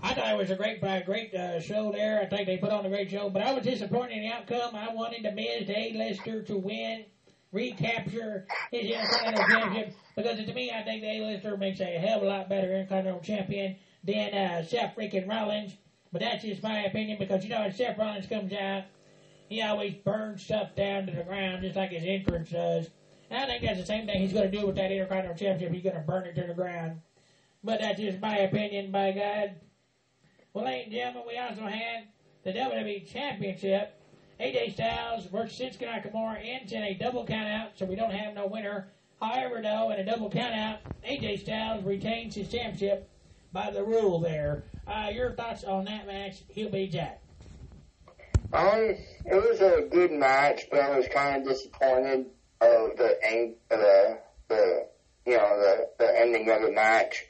I 0.03 0.13
thought 0.15 0.33
it 0.33 0.37
was 0.37 0.49
a 0.49 0.55
great, 0.55 0.81
great 1.05 1.33
uh, 1.35 1.59
show 1.61 1.91
there. 1.91 2.21
I 2.21 2.25
think 2.25 2.47
they 2.47 2.57
put 2.57 2.71
on 2.71 2.85
a 2.85 2.89
great 2.89 3.11
show, 3.11 3.29
but 3.29 3.43
I 3.43 3.53
was 3.53 3.63
disappointed 3.63 4.17
in 4.17 4.23
the 4.23 4.29
outcome. 4.29 4.75
I 4.75 4.91
wanted 4.93 5.23
the 5.23 5.31
Miz, 5.31 5.67
the 5.67 5.77
A-lister, 5.77 6.41
to 6.41 6.57
win, 6.57 7.05
recapture 7.51 8.47
his 8.71 8.89
Intercontinental 8.89 9.47
Championship, 9.47 9.95
because 10.15 10.43
to 10.43 10.53
me, 10.53 10.71
I 10.71 10.81
think 10.81 11.01
the 11.01 11.07
A-lister 11.07 11.55
makes 11.55 11.79
a 11.81 11.85
hell 11.85 12.17
of 12.17 12.23
a 12.23 12.25
lot 12.25 12.49
better 12.49 12.73
Intercontinental 12.73 13.21
Champion 13.21 13.75
than 14.03 14.33
uh, 14.33 14.63
Seth 14.63 14.95
freaking 14.95 15.29
Rollins. 15.29 15.73
But 16.11 16.21
that's 16.21 16.43
just 16.43 16.63
my 16.63 16.85
opinion, 16.85 17.19
because 17.19 17.43
you 17.43 17.51
know, 17.51 17.61
when 17.61 17.73
Seth 17.73 17.97
Rollins 17.97 18.25
comes 18.25 18.53
out, 18.53 18.85
he 19.49 19.61
always 19.61 19.93
burns 19.93 20.43
stuff 20.43 20.75
down 20.75 21.05
to 21.05 21.11
the 21.11 21.23
ground, 21.23 21.61
just 21.61 21.75
like 21.75 21.91
his 21.91 22.03
entrance 22.05 22.49
does. 22.49 22.89
I 23.31 23.45
think 23.45 23.63
that's 23.63 23.79
the 23.79 23.85
same 23.85 24.05
thing 24.05 24.19
he's 24.19 24.33
going 24.33 24.51
to 24.51 24.57
do 24.57 24.65
with 24.65 24.75
that 24.75 24.91
Intercontinental 24.91 25.37
Championship. 25.37 25.73
He's 25.73 25.83
going 25.83 25.95
to 25.95 26.01
burn 26.01 26.25
it 26.25 26.35
to 26.35 26.47
the 26.47 26.53
ground. 26.53 27.01
But 27.63 27.79
that's 27.79 27.99
just 27.99 28.19
my 28.19 28.39
opinion, 28.39 28.91
by 28.91 29.11
God. 29.11 29.55
Well, 30.53 30.65
ladies 30.65 30.85
and 30.87 30.93
gentlemen, 30.93 31.23
we 31.27 31.37
also 31.37 31.61
had 31.61 32.07
the 32.43 32.51
WWE 32.51 33.11
Championship. 33.11 33.97
AJ 34.39 34.73
Styles 34.73 35.25
versus 35.27 35.57
Shinsuke 35.57 35.87
Nakamura 35.87 36.39
ends 36.43 36.71
in 36.73 36.81
a 36.81 36.95
double 36.95 37.25
countout, 37.25 37.69
so 37.75 37.85
we 37.85 37.95
don't 37.95 38.11
have 38.11 38.33
no 38.33 38.47
winner. 38.47 38.87
However, 39.21 39.61
though, 39.61 39.91
in 39.91 39.99
a 39.99 40.03
double 40.03 40.29
countout, 40.31 40.79
AJ 41.07 41.41
Styles 41.41 41.83
retains 41.85 42.35
his 42.35 42.49
championship 42.49 43.09
by 43.53 43.69
the 43.69 43.83
rule 43.83 44.19
there. 44.19 44.63
Uh, 44.87 45.09
your 45.13 45.33
thoughts 45.33 45.63
on 45.63 45.85
that 45.85 46.07
match, 46.07 46.41
He'll 46.49 46.71
be 46.71 46.87
Jack? 46.87 47.21
Um, 48.51 48.95
it 49.25 49.35
was 49.35 49.61
a 49.61 49.87
good 49.89 50.11
match, 50.11 50.63
but 50.69 50.81
I 50.81 50.97
was 50.97 51.07
kind 51.07 51.41
of 51.41 51.47
disappointed 51.47 52.25
of 52.61 52.97
the 52.97 53.17
end, 53.23 53.55
the 53.69 54.19
the 54.47 54.87
you 55.25 55.37
know 55.37 55.59
the 55.59 55.89
the 55.99 56.19
ending 56.19 56.49
of 56.49 56.61
the 56.61 56.71
match 56.71 57.25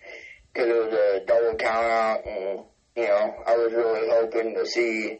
because 0.53 0.69
it 0.69 0.75
was 0.75 0.93
a 0.93 1.25
double 1.25 1.55
count 1.57 1.85
out, 1.85 2.25
and 2.25 2.59
you 2.95 3.07
know 3.07 3.35
I 3.47 3.55
was 3.57 3.73
really 3.73 4.09
hoping 4.09 4.55
to 4.55 4.65
see 4.65 5.19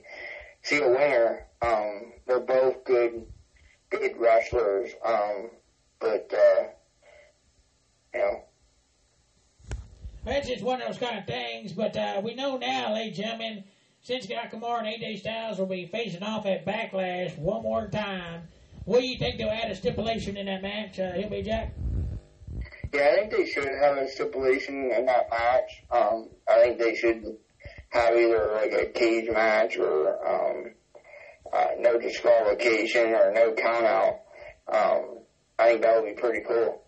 see 0.62 0.82
a 0.82 0.90
winner. 0.90 1.48
Um, 1.62 2.14
they're 2.28 2.40
both 2.40 2.84
good 2.84 3.26
good 3.90 4.18
wrestlers, 4.18 4.92
um, 5.06 5.50
but 6.00 6.32
uh, 6.34 6.64
you 8.14 8.20
know 8.20 8.44
That's 10.26 10.48
just 10.48 10.64
one 10.64 10.82
of 10.82 10.88
those 10.88 10.98
kind 10.98 11.20
of 11.20 11.26
things, 11.26 11.72
but 11.72 11.96
uh, 11.96 12.22
we 12.24 12.36
know 12.36 12.58
now, 12.58 12.94
ladies 12.94 13.20
and 13.20 13.28
gentlemen, 13.28 13.64
Shinsuke 14.08 14.36
Nakamura 14.36 14.80
and 14.80 14.88
AJ 14.88 15.20
Styles 15.20 15.60
will 15.60 15.68
be 15.68 15.86
facing 15.86 16.24
off 16.24 16.46
at 16.46 16.66
Backlash 16.66 17.38
one 17.38 17.62
more 17.62 17.88
time. 17.88 18.48
What 18.86 19.02
do 19.02 19.06
you 19.06 19.18
think 19.18 19.38
they'll 19.38 19.50
add 19.50 19.72
a 19.72 19.76
stipulation 19.76 20.38
in 20.38 20.48
that 20.48 20.62
match, 20.62 21.00
uh, 21.00 21.12
Hillbilly 21.12 21.44
Jack? 21.44 21.74
Yeah, 22.94 23.10
I 23.12 23.16
think 23.16 23.32
they 23.32 23.46
should 23.46 23.70
have 23.82 23.98
a 23.98 24.10
stipulation 24.10 24.92
in 24.92 25.06
that 25.06 25.30
match. 25.30 25.84
Um, 25.92 26.30
I 26.50 26.62
think 26.62 26.80
they 26.80 26.96
should 26.96 27.38
have 27.90 28.16
either 28.16 28.52
like 28.54 28.74
a 28.74 28.86
cage 28.88 29.30
match 29.30 29.78
or 29.78 30.28
um, 30.28 30.72
uh, 31.54 31.68
no 31.80 32.00
disqualification 32.00 33.14
or 33.14 33.32
no 33.34 33.54
count 33.54 33.86
out. 33.86 34.20
Um, 34.68 35.20
I 35.60 35.70
think 35.70 35.84
that 35.84 36.02
would 36.02 36.16
be 36.16 36.20
pretty 36.20 36.44
cool. 36.46 36.82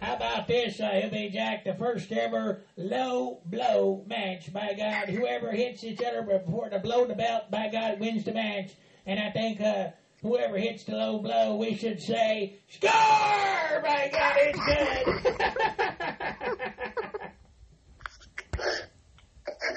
How 0.00 0.16
about 0.16 0.48
this, 0.48 0.80
uh, 0.80 0.88
Hillbilly 0.90 1.30
Jack? 1.30 1.64
The 1.64 1.74
first 1.74 2.10
ever 2.10 2.62
low 2.76 3.40
blow 3.44 4.04
match. 4.06 4.52
By 4.52 4.74
God, 4.76 5.08
whoever 5.08 5.52
hits 5.52 5.84
each 5.84 6.02
other 6.02 6.22
before 6.22 6.70
to 6.70 6.78
blow 6.78 7.06
the 7.06 7.14
belt, 7.14 7.50
by 7.50 7.68
God, 7.68 8.00
wins 8.00 8.24
the 8.24 8.32
match. 8.32 8.72
And 9.06 9.20
I 9.20 9.30
think 9.30 9.60
uh, 9.60 9.90
whoever 10.22 10.56
hits 10.58 10.84
the 10.84 10.92
low 10.92 11.18
blow, 11.18 11.56
we 11.56 11.74
should 11.76 12.00
say, 12.00 12.58
score! 12.68 12.90
By 12.90 14.10
God, 14.12 14.36
it's 14.38 14.60
good. 14.60 15.42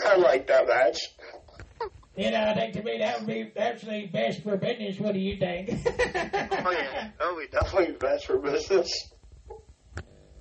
I 0.07 0.15
like 0.17 0.47
that 0.47 0.67
match. 0.67 0.99
you 2.15 2.31
know, 2.31 2.43
I 2.43 2.53
think 2.53 2.73
to 2.73 2.83
me 2.83 2.97
that 2.99 3.19
would 3.19 3.27
be 3.27 3.51
actually 3.57 4.07
best 4.07 4.43
for 4.43 4.55
business. 4.57 4.99
What 4.99 5.13
do 5.13 5.19
you 5.19 5.37
think? 5.37 5.69
Oh 6.67 6.71
yeah, 6.71 7.09
that 7.19 7.33
would 7.33 7.49
be 7.51 7.57
definitely 7.57 7.95
best 7.95 8.25
for 8.27 8.37
business. 8.37 8.91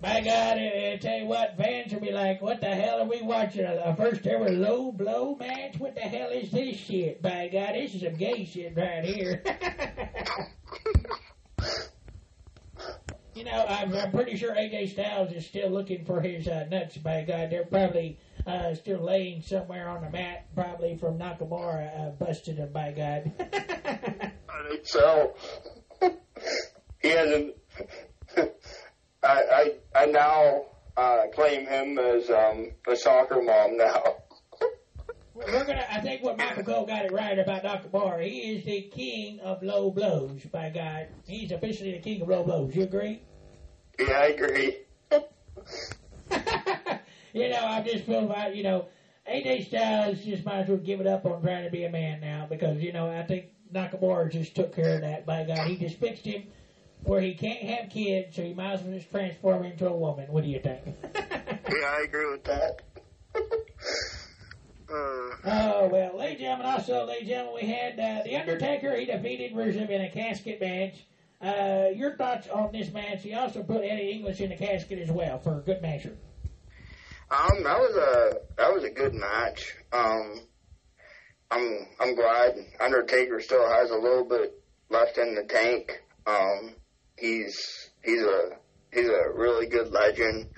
By 0.05 0.21
God, 0.21 0.59
I, 0.59 0.93
I 0.93 0.99
tell 1.01 1.19
you 1.19 1.25
what, 1.25 1.57
fans 1.57 1.91
will 1.91 2.01
be 2.01 2.13
like, 2.13 2.43
what 2.43 2.61
the 2.61 2.67
hell 2.67 3.01
are 3.01 3.07
we 3.07 3.23
watching? 3.23 3.65
A, 3.65 3.85
a 3.87 3.97
first 3.97 4.27
ever 4.27 4.51
low 4.51 4.93
blow 4.93 5.35
match? 5.35 5.79
What 5.79 5.95
the 5.95 6.03
hell 6.03 6.29
is 6.29 6.51
this 6.51 6.77
shit? 6.77 7.23
By 7.23 7.49
God, 7.51 7.75
this 7.75 7.95
is 7.95 8.03
some 8.03 8.15
gay 8.15 8.45
shit 8.45 8.77
right 8.77 9.03
here. 9.03 9.43
you 13.35 13.45
know, 13.45 13.65
I'm, 13.67 13.95
I'm 13.95 14.11
pretty 14.11 14.37
sure 14.37 14.55
AJ 14.55 14.91
Styles 14.91 15.33
is 15.33 15.47
still 15.47 15.71
looking 15.71 16.05
for 16.05 16.21
his 16.21 16.49
uh, 16.49 16.67
nuts. 16.71 16.99
By 16.99 17.23
God, 17.23 17.49
they're 17.49 17.65
probably 17.65 18.19
uh, 18.47 18.75
still 18.75 19.01
laying 19.01 19.41
somewhere 19.41 19.89
on 19.89 20.03
the 20.03 20.11
mat, 20.11 20.49
probably 20.55 20.99
from 20.99 21.17
Nakamura 21.19 22.09
uh, 22.09 22.11
busted 22.11 22.59
him. 22.59 22.71
By 22.75 22.93
God. 22.93 23.33
I 23.41 24.69
think 24.69 24.85
so. 24.85 25.35
he 27.01 27.09
hasn't. 27.09 27.55
I 29.25 29.73
I 29.95 30.03
I 30.03 30.07
now 30.07 30.67
uh, 30.97 31.27
claim 31.35 31.67
him 31.67 31.99
as 31.99 32.31
um, 32.31 32.71
a 32.87 32.97
soccer 32.97 33.43
mom 33.43 33.77
now. 33.77 34.03
We're 35.35 35.65
gonna. 35.65 35.85
I 35.91 36.01
think 36.01 36.23
what 36.23 36.39
Michael 36.39 36.63
Cole 36.63 36.87
got 36.87 37.07
it 37.07 37.13
right 37.13 37.39
about 37.39 37.65
Nakamura. 37.65 38.23
He 38.25 38.57
is 38.57 38.65
the 38.65 38.83
king 38.83 39.41
of 39.41 39.63
low 39.63 39.91
blows. 39.91 40.43
By 40.45 40.71
God, 40.71 41.09
he's 41.27 41.51
officially 41.51 41.93
the 41.93 41.99
king 41.99 42.23
of 42.23 42.29
low 42.29 42.45
blows. 42.45 42.77
You 42.77 42.85
agree? 42.85 43.21
Yeah, 43.99 44.13
I 44.13 44.27
agree. 44.27 44.79
you 47.33 47.49
know, 47.49 47.67
I 47.67 47.83
just 47.83 48.05
feel 48.05 48.27
about 48.27 48.55
you 48.55 48.63
know, 48.63 48.87
AJ 49.29 49.67
Styles 49.69 50.21
just 50.21 50.45
might 50.45 50.61
as 50.61 50.69
well 50.69 50.79
give 50.79 51.01
it 51.01 51.07
up 51.07 51.25
on 51.25 51.43
trying 51.43 51.65
to 51.65 51.71
be 51.71 51.85
a 51.85 51.91
man 51.91 52.21
now 52.21 52.47
because 52.49 52.81
you 52.81 52.93
know 52.93 53.09
I 53.09 53.25
think 53.25 53.47
Nakamura 53.73 54.31
just 54.31 54.55
took 54.55 54.75
care 54.75 54.95
of 54.97 55.01
that. 55.01 55.27
By 55.27 55.45
God, 55.45 55.67
he 55.67 55.77
just 55.77 55.97
fixed 55.97 56.25
him 56.25 56.45
where 57.05 57.21
he 57.21 57.35
can't 57.35 57.63
have 57.63 57.91
kids, 57.91 58.35
so 58.37 58.43
he 58.43 58.55
might 58.55 58.73
as 58.75 58.83
well 58.83 58.95
just 58.97 59.11
transform 59.11 59.65
into 59.65 59.87
a 59.89 59.97
woman. 59.97 60.27
What 60.29 60.45
do 60.45 60.51
you 60.51 60.61
think? 60.61 60.81
Yeah, 61.15 61.95
I 61.99 62.03
agree 62.05 62.31
with 62.31 62.45
that. 62.45 62.81
uh, 63.37 63.41
Oh, 65.47 65.89
well, 65.89 66.17
ladies 66.19 66.37
and 66.37 66.41
gentlemen, 66.41 66.67
also, 66.67 67.05
ladies 67.07 67.23
and 67.23 67.29
gentlemen, 67.31 67.61
we 67.63 67.69
had 67.69 67.99
uh, 67.99 68.23
The 68.25 68.37
Undertaker. 68.37 68.97
He 68.97 69.05
defeated 69.07 69.53
Rusev 69.55 69.91
in 69.91 70.01
a 70.03 70.11
casket 70.11 70.61
match. 70.61 71.05
Uh, 71.43 71.89
your 71.95 72.17
thoughts 72.17 72.49
on 72.49 72.73
this 72.73 72.91
match? 72.93 73.23
He 73.23 73.35
also 73.35 73.63
put 73.63 73.83
Eddie 73.85 74.13
English 74.13 74.41
in 74.41 74.51
the 74.51 74.57
casket 74.57 74.99
as 74.99 75.11
well 75.11 75.39
for 75.39 75.59
a 75.59 75.61
good 75.61 75.83
measure. 75.83 76.17
um, 77.31 77.63
that 77.63 77.79
was 77.79 77.97
a 77.97 78.39
that 78.57 78.73
was 78.73 78.85
a 78.85 78.91
good 78.91 79.13
match. 79.15 79.75
Um, 79.93 80.41
I'm 81.51 81.87
I'm 82.01 82.15
glad 82.15 82.55
Undertaker 82.81 83.41
still 83.41 83.69
has 83.69 83.91
a 83.91 83.97
little 83.97 84.25
bit 84.25 84.55
left 84.89 85.19
in 85.19 85.35
the 85.35 85.43
tank. 85.45 86.03
Um, 86.27 86.77
he's 87.19 87.91
he's 88.03 88.23
a 88.23 88.51
he's 88.93 89.09
a 89.09 89.31
really 89.35 89.67
good 89.67 89.91
legend. 89.91 90.49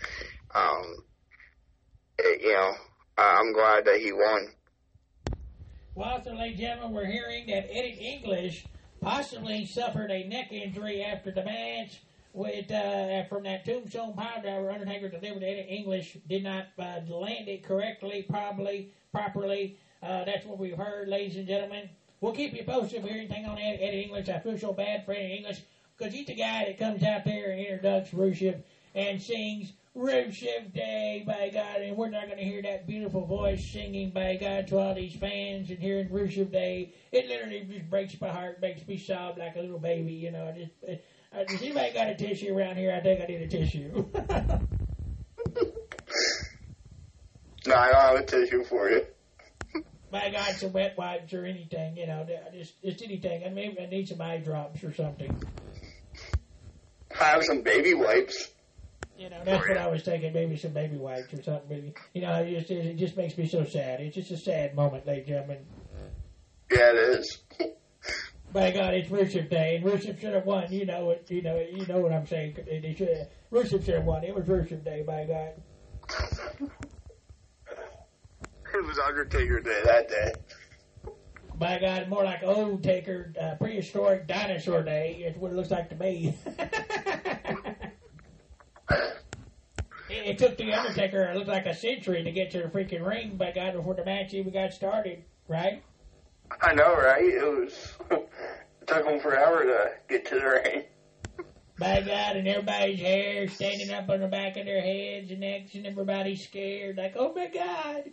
Um, 0.55 1.05
it- 2.19 2.43
you 2.43 2.53
know, 2.55 2.73
I'm 3.19 3.53
glad 3.53 3.85
that 3.85 4.01
he 4.01 4.13
won. 4.13 4.53
Well, 5.95 6.19
ladies 6.27 6.37
and 6.37 6.59
gentlemen, 6.59 6.93
we're 6.93 7.07
hearing 7.07 7.47
that 7.47 7.69
Eddie 7.71 7.99
English 8.01 8.67
possibly 9.01 9.65
suffered 9.65 10.11
a 10.11 10.29
neck 10.29 10.53
injury 10.53 11.03
after 11.03 11.31
the 11.31 11.43
match 11.45 12.03
with 12.35 12.71
uh, 12.71 13.25
from 13.29 13.45
that 13.45 13.65
tombstone 13.65 14.13
pile 14.13 14.43
driver 14.43 14.71
Undertaker 14.71 15.09
delivered 15.09 15.43
Eddie 15.43 15.67
English 15.71 16.19
did 16.29 16.45
not 16.45 16.67
uh, 16.79 17.01
land 17.09 17.49
it 17.49 17.63
correctly, 17.65 18.27
probably 18.29 18.93
properly. 19.11 19.79
Uh, 20.03 20.25
that's 20.25 20.45
what 20.45 20.59
we've 20.59 20.77
heard, 20.77 21.09
ladies 21.09 21.37
and 21.37 21.47
gentlemen. 21.47 21.89
We'll 22.21 22.35
keep 22.35 22.53
you 22.55 22.65
posted 22.65 22.99
if 22.99 23.05
we 23.05 23.11
hear 23.11 23.19
anything 23.21 23.47
on 23.47 23.59
Eddie, 23.59 24.03
English. 24.03 24.27
So 24.61 24.73
bad 24.75 25.07
for 25.07 25.13
English 25.13 25.63
because 25.97 26.13
he's 26.13 26.27
the 26.27 26.35
guy 26.35 26.65
that 26.67 26.79
comes 26.79 27.03
out 27.03 27.25
there 27.25 27.51
and 27.51 27.61
introduces 27.61 28.13
Rusev 28.15 28.63
and 28.95 29.21
sings 29.21 29.73
Rusev 29.97 30.75
Day, 30.75 31.25
by 31.27 31.49
God, 31.49 31.81
and 31.81 31.97
we're 31.97 32.11
not 32.11 32.27
going 32.27 32.37
to 32.37 32.45
hear 32.45 32.61
that 32.63 32.87
beautiful 32.87 33.25
voice 33.25 33.67
singing, 33.67 34.11
by 34.11 34.37
God, 34.37 34.67
to 34.69 34.79
all 34.79 34.95
these 34.95 35.15
fans 35.15 35.71
and 35.71 35.79
hearing 35.79 36.09
Rusev 36.11 36.53
Day. 36.53 36.93
It 37.13 37.29
literally 37.29 37.65
just 37.65 37.89
breaks 37.89 38.21
my 38.21 38.29
heart, 38.29 38.61
makes 38.61 38.87
me 38.87 38.99
sob 38.99 39.39
like 39.39 39.57
a 39.57 39.61
little 39.61 39.79
baby, 39.79 40.13
you 40.13 40.33
know. 40.33 40.53
Just, 40.55 40.73
uh, 40.87 41.45
does 41.45 41.63
anybody 41.63 41.93
got 41.95 42.09
a 42.09 42.15
tissue 42.15 42.55
around 42.55 42.77
here? 42.77 42.93
I 42.95 43.01
think 43.01 43.23
I 43.23 43.27
need 43.27 43.41
a 43.43 43.49
tissue. 43.49 44.07
No, 47.67 47.75
I 47.75 47.91
don't 47.91 48.01
have 48.01 48.17
a 48.17 48.23
tissue 48.25 48.65
for 48.65 48.91
you. 48.91 49.03
by 50.11 50.31
God, 50.31 50.55
some 50.57 50.73
wet 50.73 50.97
wipes 50.99 51.33
or 51.33 51.47
anything, 51.47 51.97
you 51.97 52.07
know, 52.07 52.27
just, 52.53 52.83
just 52.83 53.03
anything. 53.03 53.45
I 53.45 53.49
mean, 53.49 53.77
I 53.81 53.87
need 53.87 54.09
some 54.09 54.21
eye 54.21 54.39
drops 54.39 54.85
or 54.85 54.93
something. 54.93 55.41
Have 57.19 57.45
some 57.45 57.63
baby 57.63 57.95
wipes. 57.95 58.51
You 59.19 59.31
know, 59.31 59.41
that's 59.45 59.67
what 59.67 59.79
I 59.79 59.87
was 59.87 60.03
thinking. 60.03 60.33
Maybe 60.35 60.57
some 60.57 60.73
baby 60.73 60.97
wipes 60.97 61.33
or 61.33 61.43
something. 61.43 61.69
Maybe, 61.69 61.95
you 62.13 62.21
know, 62.21 62.35
it 62.35 62.59
just, 62.59 62.71
it 62.71 62.97
just 62.97 63.17
makes 63.17 63.39
me 63.39 63.49
so 63.49 63.65
sad. 63.65 64.01
It's 64.01 64.15
just 64.15 64.31
a 64.31 64.37
sad 64.37 64.75
moment, 64.75 65.07
ladies 65.07 65.29
and 65.29 65.29
gentlemen. 65.29 65.59
Yeah, 66.71 66.91
it 66.93 67.19
is. 67.19 67.39
By 68.53 68.71
God, 68.73 68.95
it's 68.95 69.09
Rusev 69.09 69.49
Day, 69.49 69.77
and 69.77 69.85
Rusev 69.85 70.21
should 70.21 70.35
have 70.35 70.45
won. 70.45 70.71
You 70.71 70.85
know 70.85 71.11
it. 71.11 71.27
You 71.31 71.43
know. 71.43 71.57
it, 71.57 71.71
You 71.73 71.87
know 71.87 71.99
what 72.01 72.13
I'm 72.13 72.27
saying. 72.27 72.57
They 72.67 72.95
should. 72.97 73.27
Rusev 73.51 73.85
should 73.85 73.95
have 73.95 74.05
won. 74.05 74.25
It 74.25 74.35
was 74.35 74.45
Rusev 74.45 74.85
Day. 74.85 75.03
By 75.03 75.25
God. 75.25 76.71
It 78.75 78.85
was 78.85 78.99
Undertaker 78.99 79.61
Day 79.61 79.81
that 79.85 80.09
day. 80.09 80.33
By 81.59 81.79
God, 81.79 82.09
more 82.09 82.23
like 82.23 82.43
old 82.43 82.83
taker, 82.83 83.33
uh, 83.41 83.55
prehistoric 83.55 84.27
dinosaur 84.27 84.83
day. 84.83 85.23
It's 85.27 85.39
what 85.39 85.53
it 85.53 85.55
looks 85.55 85.71
like 85.71 85.89
to 85.89 85.97
me. 85.97 86.37
it, 88.91 89.07
it 90.11 90.39
took 90.39 90.59
the 90.59 90.75
Undertaker, 90.75 91.23
it 91.23 91.35
looked 91.35 91.49
like 91.49 91.65
a 91.65 91.75
century 91.75 92.23
to 92.23 92.31
get 92.31 92.51
to 92.51 92.59
the 92.59 92.69
freaking 92.69 93.07
ring. 93.07 93.37
By 93.37 93.53
God, 93.53 93.73
before 93.73 93.95
the 93.95 94.05
match 94.05 94.35
even 94.35 94.53
got 94.53 94.75
started, 94.75 95.25
right? 95.49 95.83
I 96.61 96.75
know, 96.75 96.95
right? 96.95 97.25
It 97.25 97.43
was. 97.43 97.95
It 98.83 98.95
took 98.95 99.05
them 99.05 99.19
forever 99.19 99.65
to 99.65 99.91
get 100.09 100.27
to 100.27 100.37
the 100.37 100.47
ring. 100.47 100.85
By 101.77 102.03
God, 102.03 102.37
and 102.37 102.47
everybody's 102.47 103.01
hair 103.01 103.49
standing 103.49 103.91
up 103.91 104.09
on 104.09 104.21
the 104.21 104.29
back 104.29 104.57
of 104.57 104.65
their 104.65 104.81
heads 104.81 105.33
and 105.33 105.41
necks, 105.41 105.75
and 105.75 105.85
everybody's 105.85 106.45
scared, 106.45 106.97
like, 106.97 107.15
oh 107.17 107.33
my 107.35 107.49
God, 107.49 108.05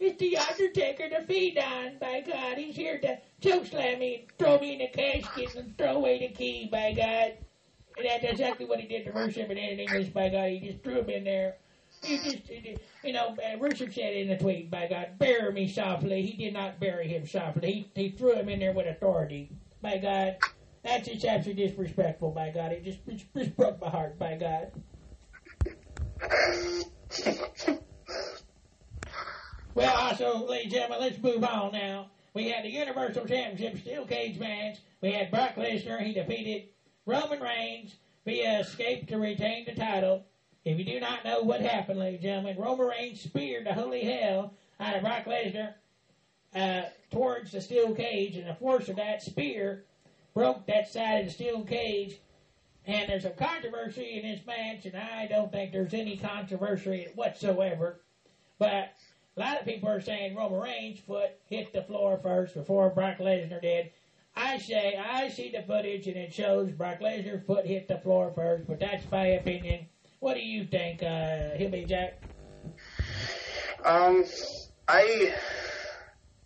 it's 0.00 0.18
the 0.18 0.36
Undertaker 0.36 1.08
to 1.08 1.22
feed 1.22 1.58
on. 1.58 1.98
By 2.00 2.20
God, 2.20 2.58
he's 2.58 2.76
here 2.76 2.98
to 3.00 3.18
choke 3.40 3.66
slam 3.66 3.98
me, 3.98 4.14
and 4.14 4.38
throw 4.38 4.58
me 4.58 4.72
in 4.72 4.78
the 4.78 4.88
casket, 4.88 5.54
and 5.54 5.76
throw 5.78 5.96
away 5.96 6.18
the 6.18 6.28
key. 6.28 6.68
By 6.70 6.92
God, 6.92 7.38
and 7.96 8.06
that's 8.06 8.24
exactly 8.24 8.66
what 8.66 8.80
he 8.80 8.88
did 8.88 9.04
to 9.04 9.12
Rusev 9.12 9.50
in 9.50 9.58
English. 9.58 10.08
By 10.08 10.28
God, 10.28 10.48
he 10.50 10.60
just 10.60 10.82
threw 10.82 11.00
him 11.00 11.10
in 11.10 11.24
there. 11.24 11.56
He 12.02 12.18
just, 12.18 12.50
you 13.02 13.12
know, 13.12 13.36
Rusev 13.58 13.94
said 13.94 14.14
in 14.14 14.28
the 14.28 14.36
tweet, 14.36 14.70
by 14.70 14.88
God, 14.88 15.18
bury 15.18 15.52
me 15.52 15.68
softly. 15.68 16.22
He 16.22 16.36
did 16.36 16.52
not 16.52 16.80
bury 16.80 17.08
him 17.08 17.26
softly. 17.26 17.90
He, 17.94 18.02
he 18.02 18.08
threw 18.10 18.34
him 18.34 18.48
in 18.48 18.58
there 18.58 18.72
with 18.72 18.86
authority. 18.86 19.50
By 19.80 19.98
God, 19.98 20.36
that's 20.82 21.08
just 21.08 21.24
absolutely 21.24 21.68
disrespectful. 21.68 22.32
By 22.32 22.50
God, 22.50 22.72
it 22.72 22.84
just, 22.84 22.98
it 23.06 23.24
just 23.34 23.56
broke 23.56 23.80
my 23.80 23.88
heart. 23.88 24.18
By 24.18 24.36
God. 24.36 24.72
Well, 29.74 29.92
also, 29.92 30.46
ladies 30.46 30.66
and 30.66 30.72
gentlemen, 30.72 31.00
let's 31.00 31.20
move 31.20 31.42
on 31.42 31.72
now. 31.72 32.06
We 32.32 32.48
had 32.48 32.64
the 32.64 32.70
Universal 32.70 33.26
Championship 33.26 33.80
Steel 33.80 34.06
Cage 34.06 34.38
match. 34.38 34.78
We 35.00 35.10
had 35.10 35.32
Brock 35.32 35.56
Lesnar. 35.56 36.00
He 36.00 36.14
defeated 36.14 36.68
Roman 37.06 37.40
Reigns 37.40 37.96
via 38.24 38.60
escape 38.60 39.08
to 39.08 39.18
retain 39.18 39.64
the 39.64 39.74
title. 39.74 40.26
If 40.64 40.78
you 40.78 40.84
do 40.84 41.00
not 41.00 41.24
know 41.24 41.40
what 41.40 41.60
happened, 41.60 41.98
ladies 41.98 42.20
and 42.20 42.22
gentlemen, 42.22 42.56
Roman 42.56 42.86
Reigns 42.86 43.20
speared 43.20 43.66
the 43.66 43.74
holy 43.74 44.04
hell 44.04 44.54
out 44.78 44.94
of 44.94 45.02
Brock 45.02 45.24
Lesnar 45.24 45.74
uh, 46.54 46.82
towards 47.10 47.50
the 47.50 47.60
steel 47.60 47.96
cage, 47.96 48.36
and 48.36 48.48
the 48.48 48.54
force 48.54 48.88
of 48.88 48.94
that 48.96 49.22
spear 49.22 49.86
broke 50.34 50.66
that 50.66 50.88
side 50.88 51.22
of 51.22 51.26
the 51.26 51.32
steel 51.32 51.64
cage. 51.64 52.20
And 52.86 53.08
there's 53.08 53.24
a 53.24 53.30
controversy 53.30 54.20
in 54.22 54.30
this 54.30 54.46
match, 54.46 54.86
and 54.86 54.96
I 54.96 55.26
don't 55.26 55.50
think 55.50 55.72
there's 55.72 55.94
any 55.94 56.16
controversy 56.16 57.08
whatsoever. 57.16 58.02
But 58.60 58.92
a 59.36 59.40
lot 59.40 59.58
of 59.58 59.66
people 59.66 59.88
are 59.88 60.00
saying 60.00 60.36
Roman 60.36 60.60
Reigns' 60.60 61.00
foot 61.00 61.30
hit 61.46 61.72
the 61.72 61.82
floor 61.82 62.18
first 62.22 62.54
before 62.54 62.90
Brock 62.90 63.18
Lesnar 63.18 63.60
did. 63.60 63.90
I 64.36 64.58
say 64.58 64.96
I 64.96 65.28
see 65.28 65.50
the 65.50 65.62
footage 65.62 66.06
and 66.06 66.16
it 66.16 66.32
shows 66.32 66.70
Brock 66.70 67.00
Lesnar's 67.00 67.46
foot 67.46 67.66
hit 67.66 67.88
the 67.88 67.98
floor 67.98 68.32
first, 68.34 68.66
but 68.66 68.80
that's 68.80 69.10
my 69.10 69.26
opinion. 69.26 69.86
What 70.20 70.34
do 70.34 70.40
you 70.40 70.64
think, 70.64 71.02
uh, 71.02 71.50
Hillbilly 71.56 71.84
Jack? 71.84 72.22
Um, 73.84 74.24
I. 74.88 75.34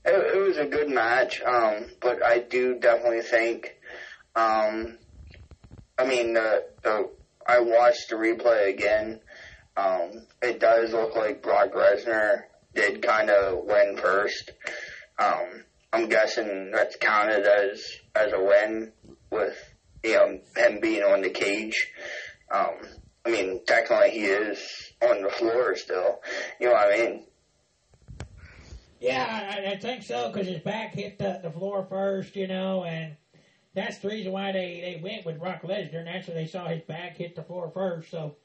It, 0.05 0.37
it 0.37 0.47
was 0.47 0.57
a 0.57 0.65
good 0.65 0.89
match, 0.89 1.43
um, 1.43 1.87
but 2.01 2.25
I 2.25 2.39
do 2.39 2.79
definitely 2.79 3.21
think, 3.21 3.77
um, 4.35 4.97
I 5.99 6.07
mean, 6.07 6.33
the, 6.33 6.65
the 6.83 7.11
I 7.47 7.61
watched 7.61 8.09
the 8.09 8.17
replay 8.17 8.69
again. 8.71 9.21
Um, 9.77 10.27
it 10.41 10.61
does 10.61 10.93
look 10.93 11.15
like 11.15 11.43
Brock 11.43 11.73
Lesnar 11.73 12.45
did 12.79 13.03
kind 13.03 13.29
of 13.29 13.65
win 13.65 13.97
first. 13.97 14.53
Um, 15.19 15.65
I'm 15.93 16.09
guessing 16.09 16.71
that's 16.71 16.97
counted 16.97 17.45
as 17.45 17.85
as 18.15 18.33
a 18.33 18.41
win 18.43 18.93
with 19.31 19.57
you 20.05 20.15
know 20.15 20.39
him 20.57 20.81
being 20.81 21.03
on 21.03 21.23
the 21.23 21.31
cage. 21.31 21.89
Um, 22.51 22.77
I 23.27 23.31
mean, 23.31 23.61
technically 23.67 24.11
he 24.11 24.25
is 24.27 24.93
on 25.03 25.23
the 25.23 25.31
floor 25.31 25.75
still. 25.77 26.21
You 26.61 26.69
know 26.69 26.75
what 26.75 26.95
I 26.95 26.97
mean? 26.97 27.25
Yeah, 29.01 29.57
I, 29.57 29.73
I 29.73 29.77
think 29.77 30.03
so 30.03 30.31
because 30.31 30.49
his 30.49 30.61
back 30.61 30.95
hit 30.95 31.19
the, 31.19 31.41
the 31.43 31.51
floor 31.51 31.87
first, 31.89 32.35
you 32.37 32.49
know, 32.49 32.85
and 32.85 33.17
that's 33.75 33.99
the 33.99 34.09
reason 34.09 34.33
why 34.33 34.53
they, 34.53 34.81
they 34.81 35.01
went 35.03 35.25
with 35.25 35.39
Brock 35.39 35.63
Lesnar. 35.63 36.05
Naturally, 36.05 36.45
they 36.45 36.51
saw 36.51 36.67
his 36.67 36.83
back 36.83 37.17
hit 37.17 37.37
the 37.37 37.43
floor 37.43 37.71
first. 37.73 38.11
So, 38.11 38.37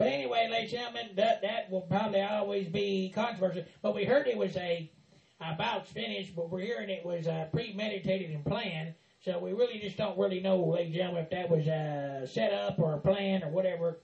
but 0.00 0.08
anyway, 0.08 0.48
ladies 0.50 0.72
and 0.72 0.80
gentlemen, 0.80 1.10
that 1.16 1.42
that 1.42 1.70
will 1.70 1.82
probably 1.82 2.22
always 2.22 2.68
be 2.68 3.12
controversial. 3.14 3.64
But 3.82 3.94
we 3.94 4.06
heard 4.06 4.26
it 4.26 4.38
was 4.38 4.56
a, 4.56 4.90
a 5.42 5.54
bout 5.56 5.86
finish, 5.86 6.30
but 6.30 6.50
we're 6.50 6.60
hearing 6.60 6.88
it 6.88 7.04
was 7.04 7.26
uh, 7.26 7.48
premeditated 7.52 8.30
and 8.30 8.42
planned. 8.42 8.94
So 9.22 9.38
we 9.38 9.52
really 9.52 9.78
just 9.78 9.98
don't 9.98 10.16
really 10.18 10.40
know, 10.40 10.56
ladies 10.56 10.86
and 10.86 10.94
gentlemen, 10.94 11.24
if 11.24 11.30
that 11.32 11.50
was 11.50 11.66
a 11.66 12.26
set 12.26 12.50
up 12.50 12.78
or 12.78 12.94
a 12.94 12.98
plan 12.98 13.42
or 13.42 13.50
whatever. 13.50 13.98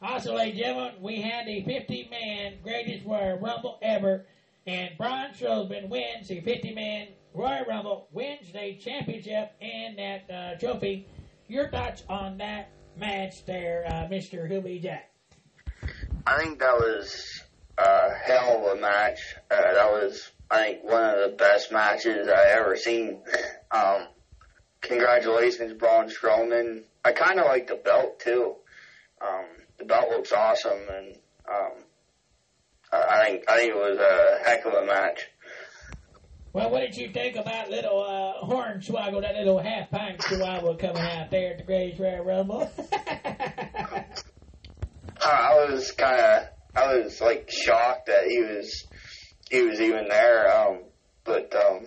Also, 0.00 0.34
ladies 0.34 0.54
and 0.54 0.64
gentlemen, 0.64 0.94
we 1.02 1.20
had 1.20 1.46
the 1.46 1.62
50-man 1.62 2.54
greatest 2.62 3.04
Royal 3.04 3.36
Rumble 3.36 3.78
ever, 3.82 4.24
and 4.66 4.96
Braun 4.96 5.32
Strowman 5.38 5.90
wins 5.90 6.28
the 6.28 6.40
50-man 6.40 7.08
Royal 7.34 7.66
Rumble, 7.66 8.08
the 8.14 8.78
championship 8.82 9.52
and 9.60 9.98
that 9.98 10.30
uh, 10.30 10.58
trophy. 10.58 11.06
Your 11.48 11.68
thoughts 11.68 12.02
on 12.08 12.38
that 12.38 12.70
match 12.96 13.44
there, 13.46 13.84
uh, 13.86 14.08
Mr. 14.08 14.48
Hillbilly 14.48 14.78
Jack? 14.78 15.10
I 16.26 16.38
think 16.38 16.58
that 16.60 16.74
was 16.74 17.42
a 17.76 18.14
hell 18.14 18.66
of 18.66 18.78
a 18.78 18.80
match. 18.80 19.36
Uh, 19.50 19.56
that 19.56 19.90
was, 19.90 20.30
I 20.50 20.58
think, 20.58 20.84
one 20.84 21.02
of 21.02 21.30
the 21.30 21.36
best 21.36 21.72
matches 21.72 22.28
I 22.28 22.50
ever 22.58 22.76
seen. 22.76 23.22
Um, 23.74 24.06
congratulations, 24.80 25.72
Braun 25.72 26.08
Strowman. 26.08 26.84
I 27.04 27.10
kind 27.10 27.40
of 27.40 27.46
like 27.46 27.66
the 27.66 27.74
belt 27.74 28.20
too. 28.20 28.54
Um, 29.20 29.46
the 29.78 29.84
belt 29.84 30.10
looks 30.10 30.30
awesome, 30.30 30.78
and 30.92 31.16
um, 31.48 31.72
I 32.92 33.24
think 33.24 33.50
I 33.50 33.56
think 33.56 33.70
it 33.70 33.76
was 33.76 33.98
a 33.98 34.48
heck 34.48 34.64
of 34.64 34.74
a 34.74 34.86
match. 34.86 35.28
Well, 36.54 36.70
what 36.70 36.80
did 36.82 36.94
you 36.96 37.10
think 37.12 37.34
about 37.34 37.68
little 37.68 38.00
uh, 38.00 38.46
Hornswoggle, 38.46 39.22
that 39.22 39.34
little 39.34 39.58
half 39.58 39.90
pint 39.90 40.20
chihuahua 40.20 40.76
coming 40.76 41.02
out 41.02 41.28
there 41.32 41.50
at 41.50 41.58
the 41.58 41.64
Great 41.64 41.98
Royal 41.98 42.24
Rumble? 42.24 42.70
Uh, 45.26 45.28
I 45.30 45.70
was 45.70 45.90
kind 45.92 46.20
of, 46.20 46.42
I 46.76 46.96
was 46.96 47.18
like 47.18 47.50
shocked 47.50 48.06
that 48.08 48.24
he 48.26 48.42
was, 48.42 48.84
he 49.50 49.62
was 49.62 49.80
even 49.80 50.06
there. 50.08 50.54
Um, 50.54 50.80
but 51.24 51.54
um, 51.56 51.86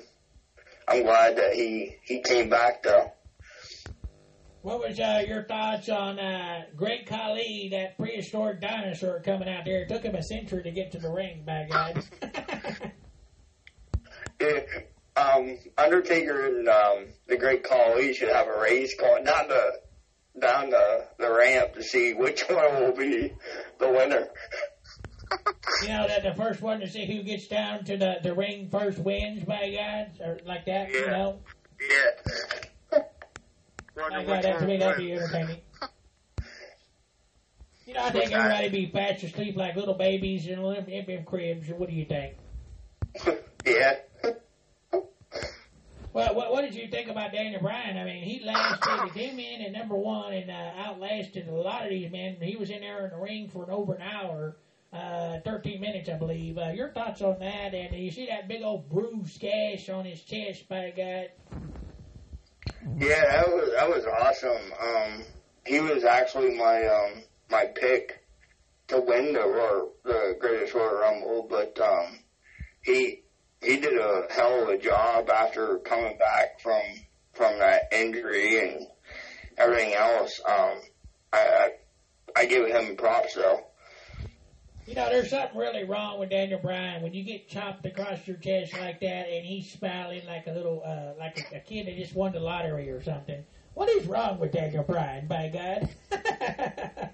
I'm 0.88 1.04
glad 1.04 1.36
that 1.38 1.54
he 1.54 1.98
he 2.04 2.22
came 2.22 2.50
back 2.50 2.82
though. 2.82 3.12
what 4.62 4.80
was 4.80 5.00
uh, 5.00 5.24
your 5.28 5.44
thoughts 5.44 5.88
on 5.90 6.18
uh, 6.20 6.64
Great 6.76 7.06
Khali, 7.06 7.70
that 7.74 7.96
prehistoric 7.98 8.60
dinosaur 8.60 9.22
coming 9.22 9.48
out 9.50 9.66
there? 9.66 9.84
It 9.84 9.90
took 9.90 10.02
him 10.04 10.16
a 10.16 10.24
century 10.24 10.64
to 10.64 10.72
get 10.72 10.92
to 10.94 10.98
the 11.00 11.12
ring, 11.12 11.44
by 11.46 11.68
God. 11.70 12.04
It, 14.40 14.92
um, 15.16 15.58
Undertaker 15.78 16.46
and 16.46 16.70
um, 16.70 17.08
the 17.28 17.38
Great 17.38 17.64
Khali 17.64 18.14
should 18.14 18.30
have 18.30 18.48
a 18.48 18.60
race 18.60 18.96
going 19.00 19.24
down 19.24 19.48
the 19.48 19.80
down 20.40 20.70
the, 20.70 21.08
the 21.18 21.32
ramp 21.32 21.74
to 21.74 21.84
see 21.84 22.14
which 22.14 22.42
one 22.50 22.82
will 22.82 22.96
be 22.96 23.34
the 23.80 23.90
winner. 23.90 24.28
you 25.82 25.90
know, 25.90 26.08
that 26.08 26.24
the 26.24 26.34
first 26.36 26.62
one 26.62 26.80
to 26.80 26.88
see 26.88 27.06
who 27.06 27.24
gets 27.24 27.48
down 27.48 27.84
to 27.86 27.98
the, 27.98 28.18
the 28.22 28.34
ring 28.34 28.70
first 28.70 29.00
wins, 29.00 29.44
by 29.44 29.72
God, 29.72 30.26
or 30.26 30.38
like 30.46 30.66
that, 30.66 30.92
you 30.92 31.08
know? 31.08 31.40
Yeah. 31.82 33.00
My 33.96 34.24
God, 34.24 34.44
that 34.44 34.60
to 34.60 34.66
me, 34.66 34.78
that'd 34.78 34.98
be 34.98 35.12
entertaining. 35.12 35.58
You 37.86 37.94
know, 37.94 38.04
I 38.04 38.12
think 38.12 38.32
everybody'd 38.32 38.72
be 38.72 38.92
fast 38.92 39.24
asleep 39.24 39.56
like 39.56 39.76
little 39.76 39.94
babies 39.94 40.46
in 40.48 40.62
them 40.62 41.26
cribs. 41.26 41.70
What 41.70 41.90
do 41.90 41.96
you 41.96 42.06
think? 42.06 42.36
yeah. 43.66 43.96
Well, 46.18 46.34
what, 46.34 46.52
what 46.52 46.62
did 46.64 46.74
you 46.74 46.88
think 46.88 47.10
about 47.10 47.32
Daniel 47.32 47.62
Bryan? 47.62 47.96
I 47.96 48.04
mean, 48.04 48.24
he 48.24 48.44
lasted, 48.44 49.02
he 49.04 49.10
came 49.12 49.38
in 49.38 49.62
at 49.62 49.72
number 49.72 49.96
one 49.96 50.34
and 50.34 50.50
uh, 50.50 50.72
outlasted 50.76 51.48
a 51.48 51.54
lot 51.54 51.84
of 51.84 51.92
these 51.92 52.12
men. 52.12 52.38
He 52.42 52.56
was 52.56 52.72
in 52.72 52.82
there 52.82 53.06
in 53.06 53.12
the 53.12 53.18
ring 53.18 53.48
for 53.48 53.66
an 53.66 53.70
over 53.70 53.94
an 53.94 54.02
hour, 54.02 54.58
uh, 54.92 55.42
13 55.42 55.80
minutes, 55.80 56.10
I 56.10 56.18
believe. 56.18 56.58
Uh, 56.58 56.70
your 56.70 56.90
thoughts 56.90 57.22
on 57.22 57.38
that? 57.42 57.76
And 57.76 57.96
you 57.96 58.10
see 58.10 58.26
that 58.26 58.48
big 58.48 58.64
old 58.64 58.90
bruise 58.90 59.38
gash 59.38 59.90
on 59.90 60.06
his 60.06 60.24
chest 60.24 60.68
by 60.68 60.92
God? 60.98 61.30
Yeah, 62.98 63.22
that 63.22 63.48
was 63.50 63.70
that 63.76 63.88
was 63.88 64.06
awesome. 64.06 64.72
Um, 64.82 65.24
he 65.68 65.82
was 65.82 66.04
actually 66.04 66.58
my 66.58 66.88
um, 66.88 67.26
my 67.52 67.66
pick 67.66 68.24
to 68.88 69.02
win 69.02 69.34
the 69.34 69.48
Royal, 69.48 69.94
the 70.04 70.36
Greatest 70.40 70.74
Royal 70.74 70.96
Rumble, 70.96 71.48
but 71.48 71.80
um, 71.80 72.18
he 72.82 73.22
he 73.62 73.78
did 73.78 73.98
a 73.98 74.28
hell 74.30 74.64
of 74.64 74.70
a 74.70 74.78
job 74.78 75.30
after 75.30 75.78
coming 75.80 76.18
back 76.18 76.60
from 76.62 76.82
from 77.34 77.60
that 77.60 77.84
injury 77.92 78.60
and 78.60 78.88
everything 79.58 79.94
else. 79.94 80.40
Um, 80.48 80.80
I, 81.34 81.40
I 81.40 81.70
I 82.36 82.46
give 82.46 82.68
him 82.68 82.96
props 82.96 83.36
though. 83.36 83.62
You 84.88 84.96
know, 84.96 85.10
there's 85.10 85.32
something 85.32 85.58
really 85.58 85.84
wrong 85.84 86.18
with 86.18 86.30
Daniel 86.30 86.60
Bryan 86.60 87.04
when 87.04 87.14
you 87.14 87.24
get 87.24 87.50
chopped 87.50 87.86
across 87.86 88.26
your 88.26 88.38
chest 88.38 88.74
like 88.80 89.02
that, 89.02 89.28
and 89.28 89.46
he's 89.46 89.70
smiling 89.70 90.26
like 90.26 90.48
a 90.48 90.52
little, 90.52 90.82
uh, 90.86 91.12
like 91.20 91.46
a, 91.52 91.58
a 91.58 91.60
kid 91.60 91.88
that 91.88 91.98
just 91.98 92.16
won 92.16 92.32
the 92.32 92.40
lottery 92.40 92.90
or 92.90 93.04
something. 93.04 93.44
What 93.74 93.90
is 93.90 94.08
wrong 94.08 94.40
with 94.40 94.54
Daniel 94.54 94.84
Bryan? 94.84 95.28
By 95.28 95.50
God. 95.50 95.90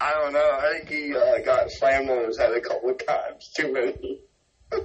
I 0.00 0.12
don't 0.12 0.32
know. 0.32 0.58
I 0.60 0.72
think 0.72 0.88
he 0.88 1.14
uh, 1.14 1.38
got 1.44 1.70
slammed 1.70 2.10
on 2.10 2.24
his 2.24 2.36
head 2.36 2.52
a 2.52 2.60
couple 2.60 2.90
of 2.90 3.06
times. 3.06 3.48
Too 3.54 3.72
many. 3.72 4.20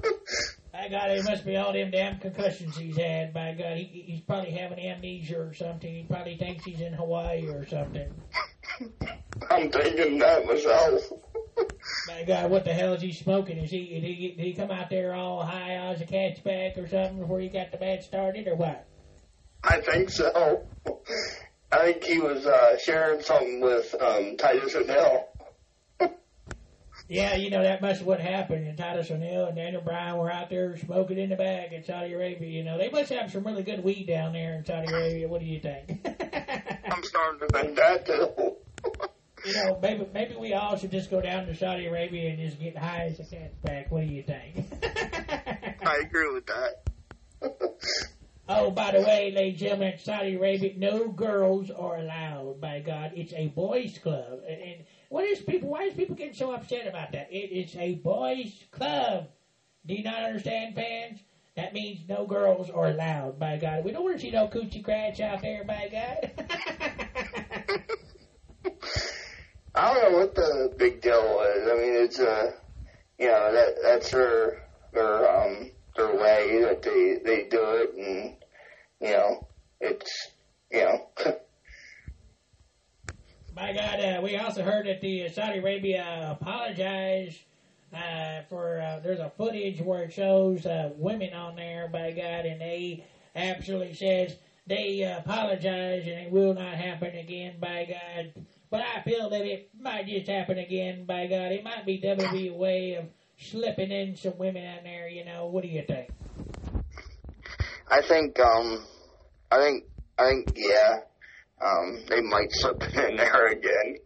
By 0.72 0.88
God, 0.88 1.10
it 1.12 1.24
must 1.24 1.46
be 1.46 1.58
all 1.58 1.74
them 1.74 1.90
damn 1.90 2.20
concussions 2.20 2.78
he's 2.78 2.96
had. 2.96 3.34
By 3.34 3.54
God, 3.54 3.78
he, 3.78 4.04
he's 4.08 4.22
probably 4.22 4.52
having 4.52 4.80
amnesia 4.80 5.40
or 5.40 5.54
something. 5.54 5.92
He 5.92 6.04
probably 6.04 6.38
thinks 6.38 6.64
he's 6.64 6.82
in 6.82 6.94
Hawaii 6.94 7.48
or 7.48 7.66
something. 7.66 8.14
I'm 9.50 9.72
thinking 9.72 10.20
that 10.20 10.46
myself. 10.46 11.12
My 12.08 12.24
God, 12.24 12.52
what 12.52 12.66
the 12.66 12.74
hell 12.74 12.94
is 12.94 13.02
he 13.02 13.12
smoking? 13.12 13.58
Is 13.58 13.72
he 13.72 13.88
did 13.88 14.04
he, 14.04 14.28
did 14.30 14.46
he 14.46 14.54
come 14.54 14.72
out 14.72 14.90
there 14.90 15.14
all 15.14 15.44
high 15.44 15.76
as 15.76 16.02
a 16.02 16.06
cat's 16.06 16.40
back 16.40 16.78
or 16.78 16.88
something 16.88 17.20
before 17.20 17.40
he 17.40 17.50
got 17.50 17.72
the 17.72 17.80
match 17.80 18.06
started 18.06 18.48
or 18.48 18.56
what? 18.56 18.86
I 19.64 19.82
think 19.82 20.10
so. 20.10 20.64
I 21.72 21.78
think 21.94 22.04
he 22.04 22.20
was 22.20 22.46
uh, 22.46 22.78
sharing 22.78 23.22
something 23.22 23.62
with 23.62 23.96
um, 24.02 24.38
Titus 24.38 24.76
O'Neil. 24.76 25.29
Yeah, 27.10 27.34
you 27.34 27.50
know 27.50 27.64
that 27.64 27.82
must 27.82 28.00
have 28.00 28.08
what 28.08 28.20
happened. 28.20 28.68
And 28.68 28.78
Titus 28.78 29.10
O'Neil 29.10 29.48
and 29.48 29.56
Daniel 29.56 29.82
Bryan 29.82 30.16
were 30.18 30.32
out 30.32 30.52
there 30.52 30.78
smoking 30.78 31.18
in 31.18 31.30
the 31.30 31.36
bag 31.36 31.74
in 31.74 31.84
Saudi 31.84 32.14
Arabia. 32.14 32.48
You 32.48 32.64
know 32.64 32.78
they 32.78 32.92
must 32.92 33.10
have 33.10 33.32
some 33.32 33.44
really 33.44 33.64
good 33.64 33.84
weed 33.84 34.06
down 34.06 34.32
there 34.32 34.54
in 34.54 34.64
Saudi 34.64 34.94
Arabia. 34.94 35.28
What 35.28 35.42
do 35.42 35.48
you 35.48 35.60
think? 35.60 36.06
I'm 36.92 37.04
starting 37.04 37.40
to 37.40 37.48
think 37.48 37.76
that 37.78 38.06
too. 38.06 38.56
you 39.44 39.54
know, 39.56 39.80
maybe 39.82 40.08
maybe 40.14 40.36
we 40.36 40.54
all 40.54 40.78
should 40.78 40.92
just 40.92 41.10
go 41.10 41.20
down 41.20 41.48
to 41.48 41.56
Saudi 41.56 41.88
Arabia 41.88 42.30
and 42.30 42.38
just 42.38 42.60
get 42.60 42.78
high 42.78 43.08
as 43.08 43.20
a 43.20 43.24
cat's 43.24 43.58
back. 43.64 43.92
What 43.92 44.08
do 44.08 44.14
you 44.14 44.22
think? 44.22 44.68
I 45.84 46.02
agree 46.04 46.32
with 46.32 46.46
that. 46.46 46.84
Oh, 48.48 48.70
by 48.70 48.92
the 48.92 49.02
way, 49.02 49.32
ladies 49.32 49.54
and 49.54 49.70
gentlemen, 49.70 49.94
Saudi 50.00 50.36
Arabia, 50.36 50.74
no 50.78 51.08
girls 51.08 51.72
are 51.72 51.98
allowed. 51.98 52.62
By 52.62 52.82
God, 52.82 53.14
it's 53.16 53.34
a 53.34 53.48
boys' 53.48 53.98
club. 53.98 54.42
And, 54.48 54.62
and 54.62 54.86
what 55.10 55.26
is 55.26 55.42
people? 55.42 55.70
Why 55.70 55.84
is 55.84 55.96
people 55.96 56.16
getting 56.16 56.36
so 56.36 56.52
upset 56.52 56.88
about 56.88 57.12
that? 57.12 57.32
It 57.32 57.52
is 57.52 57.76
a 57.76 57.96
boys' 57.96 58.64
club. 58.72 59.28
Do 59.86 59.96
you 59.96 60.04
not 60.04 60.22
understand, 60.24 60.76
fans? 60.76 61.20
That 61.56 61.74
means 61.74 62.08
no 62.08 62.26
girls 62.26 62.70
are 62.70 62.88
allowed. 62.88 63.40
By 63.40 63.58
God, 63.58 63.84
we 63.84 63.92
don't 63.92 64.04
want 64.04 64.18
to 64.18 64.22
see 64.22 64.32
no 64.32 64.48
coochie 64.48 64.84
crats 64.84 65.20
out 65.20 65.42
there. 65.42 65.64
By 65.64 65.90
God. 65.92 66.32
I 69.76 69.94
don't 69.94 70.12
know 70.12 70.18
what 70.20 70.36
the 70.36 70.74
big 70.78 71.02
deal 71.02 71.22
was. 71.22 71.70
I 71.70 71.76
mean, 71.76 71.94
it's 71.96 72.20
uh, 72.20 72.52
you 73.18 73.28
know, 73.28 73.52
that 73.52 73.76
that's 73.82 74.12
their 74.12 74.62
their 74.94 75.30
um 75.30 75.72
their 75.96 76.16
way 76.16 76.62
that 76.62 76.84
they 76.84 77.18
they 77.26 77.50
do 77.50 77.62
it, 77.64 77.96
and 77.96 78.36
you 79.02 79.18
know, 79.18 79.48
it's 79.82 80.30
you 80.72 80.82
know. 80.82 81.08
By 83.60 83.74
God, 83.74 84.00
uh, 84.00 84.22
we 84.22 84.38
also 84.38 84.64
heard 84.64 84.88
that 84.88 85.02
the 85.02 85.28
Saudi 85.28 85.60
Arabia 85.60 86.38
apologized 86.40 87.40
uh, 87.94 88.44
for. 88.48 88.80
Uh, 88.80 89.02
there's 89.02 89.20
a 89.20 89.34
footage 89.36 89.82
where 89.82 90.04
it 90.04 90.14
shows 90.14 90.66
uh, 90.66 90.92
women 90.96 91.34
on 91.34 91.58
there. 91.58 91.90
By 91.92 92.12
God, 92.12 92.46
and 92.46 92.62
they 92.62 93.04
absolutely 93.36 93.96
says 93.96 94.38
they 94.66 95.02
apologize 95.02 96.04
and 96.04 96.22
it 96.22 96.32
will 96.32 96.54
not 96.54 96.76
happen 96.76 97.14
again. 97.18 97.56
By 97.60 97.84
God, 97.84 98.46
but 98.72 98.80
I 98.80 99.02
feel 99.02 99.30
that 99.30 99.42
it 99.42 99.70
might 99.78 100.08
just 100.08 100.28
happen 100.28 100.58
again. 100.58 101.04
By 101.04 101.28
God, 101.28 101.52
it 101.52 101.62
might 101.62 101.86
be 101.86 102.00
WWE 102.00 102.56
way 102.56 102.94
of 102.94 103.08
slipping 103.38 103.92
in 103.92 104.16
some 104.16 104.38
women 104.38 104.66
out 104.66 104.86
there. 104.86 105.10
You 105.10 105.26
know, 105.26 105.48
what 105.48 105.64
do 105.64 105.68
you 105.68 105.84
think? 105.86 106.10
I 107.92 108.02
think 108.04 108.40
um, 108.40 108.86
I 109.52 109.58
think 109.58 109.84
I 110.18 110.30
think 110.30 110.54
yeah, 110.56 111.00
um, 111.62 112.00
they 112.10 112.22
might 112.22 112.52
slip 112.52 112.82
in 112.96 113.16
there 113.18 113.48
again. 113.48 113.98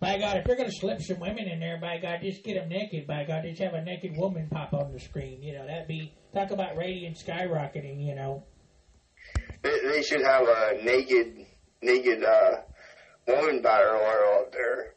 By 0.00 0.18
God, 0.18 0.36
if 0.36 0.46
you're 0.46 0.56
going 0.56 0.68
to 0.68 0.76
slip 0.76 1.00
some 1.00 1.18
women 1.20 1.48
in 1.48 1.60
there, 1.60 1.78
by 1.80 1.96
God, 1.98 2.18
just 2.22 2.44
get 2.44 2.54
them 2.54 2.68
naked. 2.68 3.06
By 3.06 3.24
God, 3.24 3.44
just 3.44 3.60
have 3.62 3.72
a 3.72 3.82
naked 3.82 4.12
woman 4.16 4.48
pop 4.50 4.74
on 4.74 4.92
the 4.92 5.00
screen. 5.00 5.42
You 5.42 5.54
know, 5.54 5.66
that'd 5.66 5.88
be 5.88 6.12
talk 6.34 6.50
about 6.50 6.76
radiant 6.76 7.16
skyrocketing. 7.16 8.04
You 8.06 8.14
know. 8.14 8.44
they, 9.62 9.80
they 9.80 10.02
should 10.02 10.20
have 10.22 10.42
a 10.46 10.82
naked 10.84 11.46
naked 11.80 12.22
uh, 12.22 12.56
woman 13.26 13.62
battle 13.62 13.94
royal 13.94 14.40
up 14.40 14.52
there. 14.52 14.94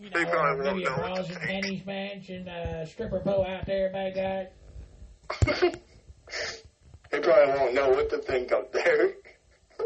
You 0.00 0.10
They 0.12 0.24
know, 0.24 0.30
probably 0.30 0.64
maybe 0.64 0.84
a 0.84 0.90
won't 0.90 1.00
know. 1.00 1.14
bras 1.14 1.28
and 1.30 1.40
panties 1.40 1.86
match 1.86 2.28
and 2.30 2.48
uh, 2.48 2.84
stripper 2.86 3.20
pole 3.20 3.46
out 3.46 3.64
there. 3.66 3.90
By 3.92 4.10
God. 4.10 4.48
they 7.10 7.20
probably 7.20 7.54
won't 7.54 7.74
know 7.74 7.90
what 7.90 8.10
to 8.10 8.18
think 8.18 8.52
up 8.52 8.72
there. 8.72 9.12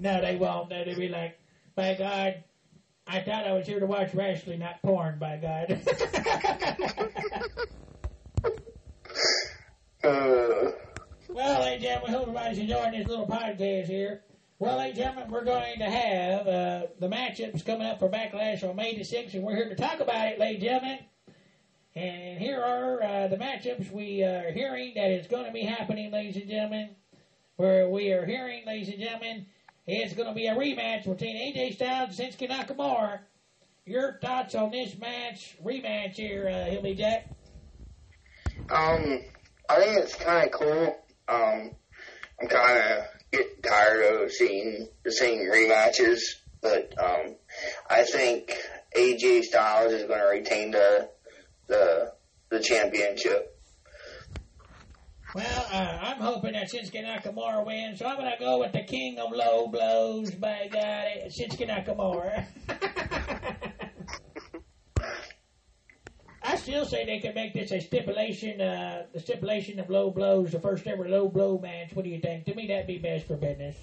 No, 0.00 0.20
they 0.20 0.36
won't. 0.36 0.68
They'll 0.68 0.94
be 0.94 1.08
like, 1.08 1.40
by 1.74 1.94
God, 1.94 2.44
I 3.04 3.20
thought 3.20 3.48
I 3.48 3.52
was 3.52 3.66
here 3.66 3.80
to 3.80 3.86
watch 3.86 4.14
wrestling, 4.14 4.60
not 4.60 4.80
porn, 4.80 5.18
by 5.18 5.38
God. 5.38 5.80
Uh, 10.04 10.70
well, 11.28 11.60
ladies 11.60 11.74
and 11.74 11.82
gentlemen, 11.82 12.12
hope 12.12 12.22
everybody's 12.22 12.58
enjoying 12.58 12.92
this 12.92 13.06
little 13.08 13.26
podcast 13.26 13.86
here. 13.86 14.22
Well, 14.60 14.78
ladies 14.78 14.98
and 14.98 15.06
gentlemen, 15.06 15.32
we're 15.32 15.44
going 15.44 15.78
to 15.80 15.90
have 15.90 16.46
uh, 16.46 16.82
the 17.00 17.08
matchups 17.08 17.66
coming 17.66 17.86
up 17.86 17.98
for 17.98 18.08
Backlash 18.08 18.62
on 18.62 18.76
May 18.76 18.96
the 18.96 19.02
6th, 19.02 19.34
and 19.34 19.42
we're 19.42 19.56
here 19.56 19.68
to 19.68 19.74
talk 19.74 19.98
about 20.00 20.28
it, 20.28 20.38
ladies 20.38 20.62
and 20.62 20.64
gentlemen. 20.64 20.98
And 21.98 22.38
here 22.38 22.62
are 22.62 23.02
uh, 23.02 23.26
the 23.26 23.36
matchups 23.36 23.90
we 23.90 24.22
are 24.22 24.52
hearing 24.52 24.92
that 24.94 25.10
is 25.10 25.26
going 25.26 25.46
to 25.46 25.50
be 25.50 25.62
happening, 25.62 26.12
ladies 26.12 26.36
and 26.36 26.48
gentlemen. 26.48 26.90
Where 27.56 27.88
we 27.88 28.12
are 28.12 28.24
hearing, 28.24 28.62
ladies 28.64 28.90
and 28.90 29.00
gentlemen, 29.00 29.46
it's 29.84 30.14
going 30.14 30.28
to 30.28 30.34
be 30.34 30.46
a 30.46 30.54
rematch 30.54 31.06
between 31.06 31.34
AJ 31.34 31.74
Styles 31.74 32.16
and 32.20 32.32
Shinsuke 32.32 32.48
Nakamura. 32.48 33.18
Your 33.84 34.16
thoughts 34.22 34.54
on 34.54 34.70
this 34.70 34.96
match, 34.96 35.56
rematch 35.60 36.14
here, 36.14 36.48
uh, 36.48 36.70
Hilly 36.70 36.94
Jack? 36.94 37.34
um, 38.70 39.24
I 39.68 39.80
think 39.80 39.98
it's 39.98 40.14
kind 40.14 40.46
of 40.46 40.52
cool. 40.52 40.96
Um, 41.26 41.72
I'm 42.40 42.48
kind 42.48 42.78
of 42.78 43.04
getting 43.32 43.60
tired 43.60 44.22
of 44.22 44.30
seeing 44.30 44.86
the 45.02 45.10
same 45.10 45.40
rematches, 45.50 46.20
but 46.62 46.94
um, 46.96 47.34
I 47.90 48.04
think 48.04 48.56
AJ 48.96 49.42
Styles 49.42 49.92
is 49.92 50.04
going 50.04 50.20
to 50.20 50.26
retain 50.26 50.70
the 50.70 51.08
the 51.68 52.12
the 52.50 52.60
championship. 52.60 53.54
Well, 55.34 55.66
uh, 55.70 55.98
I'm 56.00 56.20
hoping 56.20 56.54
that 56.54 56.70
Shinsuke 56.72 57.04
Nakamura 57.04 57.64
wins, 57.66 57.98
so 57.98 58.06
I'm 58.06 58.16
going 58.16 58.32
to 58.32 58.38
go 58.42 58.60
with 58.60 58.72
the 58.72 58.82
king 58.82 59.18
of 59.18 59.30
low 59.30 59.68
blows, 59.68 60.30
by 60.30 60.68
God, 60.72 61.04
Shinsuke 61.28 61.68
Nakamura. 61.68 62.46
I 66.42 66.56
still 66.56 66.86
say 66.86 67.04
they 67.04 67.18
could 67.20 67.34
make 67.34 67.52
this 67.52 67.70
a 67.72 67.80
stipulation, 67.80 68.58
uh, 68.62 69.02
the 69.12 69.20
stipulation 69.20 69.78
of 69.80 69.90
low 69.90 70.10
blows, 70.10 70.52
the 70.52 70.60
first 70.60 70.86
ever 70.86 71.06
low 71.06 71.28
blow 71.28 71.58
match. 71.58 71.90
What 71.92 72.04
do 72.04 72.10
you 72.10 72.20
think? 72.20 72.46
To 72.46 72.54
me, 72.54 72.66
that'd 72.68 72.86
be 72.86 72.96
best 72.96 73.26
for 73.26 73.36
business. 73.36 73.76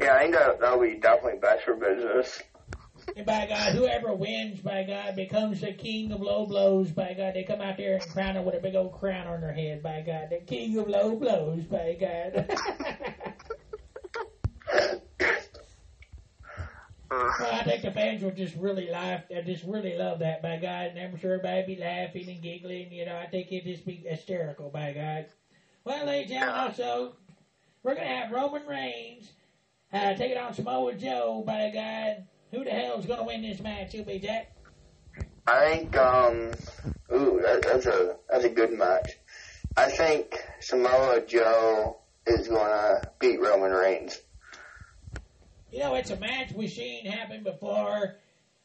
Yeah, 0.00 0.14
I 0.14 0.22
think 0.22 0.34
that 0.36 0.58
that'll 0.58 0.80
be 0.80 0.96
definitely 0.98 1.38
best 1.38 1.64
for 1.64 1.74
business. 1.74 2.42
And 3.14 3.24
by 3.24 3.46
God, 3.46 3.72
whoever 3.72 4.14
wins, 4.14 4.60
by 4.60 4.82
God, 4.82 5.14
becomes 5.14 5.60
the 5.60 5.72
king 5.72 6.12
of 6.12 6.20
low 6.20 6.46
blows. 6.46 6.90
By 6.90 7.14
God, 7.14 7.34
they 7.34 7.44
come 7.44 7.60
out 7.60 7.76
there 7.76 7.94
and 7.94 8.02
crown 8.10 8.34
her 8.34 8.42
with 8.42 8.54
a 8.54 8.60
big 8.60 8.74
old 8.74 8.92
crown 8.92 9.26
on 9.26 9.40
her 9.42 9.52
head. 9.52 9.82
By 9.82 10.02
God, 10.04 10.28
the 10.30 10.40
king 10.44 10.76
of 10.78 10.88
low 10.88 11.16
blows. 11.16 11.64
By 11.64 11.96
God. 11.98 12.58
Well, 17.08 17.52
I 17.52 17.62
think 17.62 17.82
the 17.82 17.92
fans 17.92 18.22
will 18.22 18.32
just 18.32 18.56
really 18.56 18.90
laugh. 18.90 19.22
I 19.34 19.40
just 19.40 19.64
really 19.64 19.96
love 19.96 20.18
that, 20.20 20.42
by 20.42 20.56
God. 20.56 20.86
And 20.86 20.98
I'm 20.98 21.18
sure 21.18 21.34
everybody 21.34 21.76
be 21.76 21.80
laughing 21.80 22.28
and 22.28 22.42
giggling. 22.42 22.92
You 22.92 23.06
know, 23.06 23.16
I 23.16 23.26
think 23.26 23.52
it'd 23.52 23.64
just 23.64 23.86
be 23.86 24.04
hysterical, 24.04 24.70
by 24.70 24.92
God. 24.92 25.26
Well, 25.84 26.04
ladies 26.04 26.32
and 26.32 26.40
gentlemen, 26.40 26.64
also, 26.64 27.12
we're 27.82 27.94
going 27.94 28.08
to 28.08 28.14
have 28.14 28.32
Roman 28.32 28.66
Reigns 28.66 29.30
uh, 29.92 30.14
take 30.14 30.32
it 30.32 30.36
on 30.36 30.52
Samoa 30.52 30.94
Joe, 30.94 31.44
by 31.46 31.70
God. 31.72 32.26
Who 32.56 32.64
the 32.64 32.70
hell's 32.70 33.04
going 33.04 33.18
to 33.18 33.24
win 33.26 33.42
this 33.42 33.60
match? 33.60 33.92
Who'll 33.92 34.04
be 34.04 34.18
Jack? 34.18 34.50
I 35.46 35.68
think 35.68 35.96
um, 35.98 36.52
ooh, 37.12 37.38
that, 37.42 37.62
that's 37.62 37.84
a 37.84 38.16
that's 38.30 38.44
a 38.44 38.48
good 38.48 38.72
match. 38.72 39.10
I 39.76 39.90
think 39.90 40.42
Samoa 40.60 41.20
Joe 41.26 41.98
is 42.26 42.48
going 42.48 42.70
to 42.70 43.10
beat 43.18 43.40
Roman 43.40 43.72
Reigns. 43.72 44.18
you 45.70 45.80
know, 45.80 45.94
it's 45.96 46.10
a 46.10 46.16
match 46.16 46.52
we've 46.52 46.70
seen 46.70 47.04
happen 47.04 47.42
before, 47.42 48.16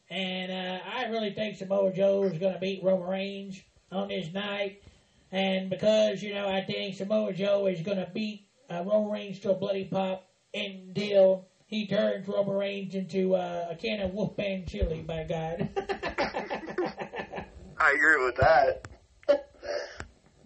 and 0.08 0.50
uh, 0.50 0.82
I 0.96 1.04
really 1.10 1.34
think 1.34 1.58
Samoa 1.58 1.92
Joe 1.92 2.22
is 2.22 2.38
going 2.38 2.54
to 2.54 2.60
beat 2.60 2.82
Roman 2.82 3.06
Reigns 3.06 3.60
on 3.90 4.08
this 4.08 4.32
night. 4.32 4.82
And 5.30 5.68
because, 5.68 6.22
you 6.22 6.32
know, 6.32 6.48
I 6.48 6.62
think 6.62 6.96
Samoa 6.96 7.34
Joe 7.34 7.66
is 7.66 7.82
going 7.82 7.98
to 7.98 8.10
beat 8.12 8.46
uh, 8.70 8.84
Roman 8.86 9.10
Reigns 9.10 9.38
to 9.40 9.50
a 9.50 9.54
bloody 9.54 9.84
pop 9.84 10.30
until 10.54 11.46
he 11.72 11.86
turns 11.86 12.28
Roman 12.28 12.54
Reigns 12.54 12.94
into 12.94 13.34
uh, 13.34 13.68
a 13.70 13.74
can 13.74 14.00
of 14.00 14.12
Wolfman 14.12 14.66
chili, 14.66 15.00
by 15.00 15.24
God. 15.24 15.70
I 17.78 17.92
agree 17.92 18.22
with 18.22 18.36
that. 18.36 18.86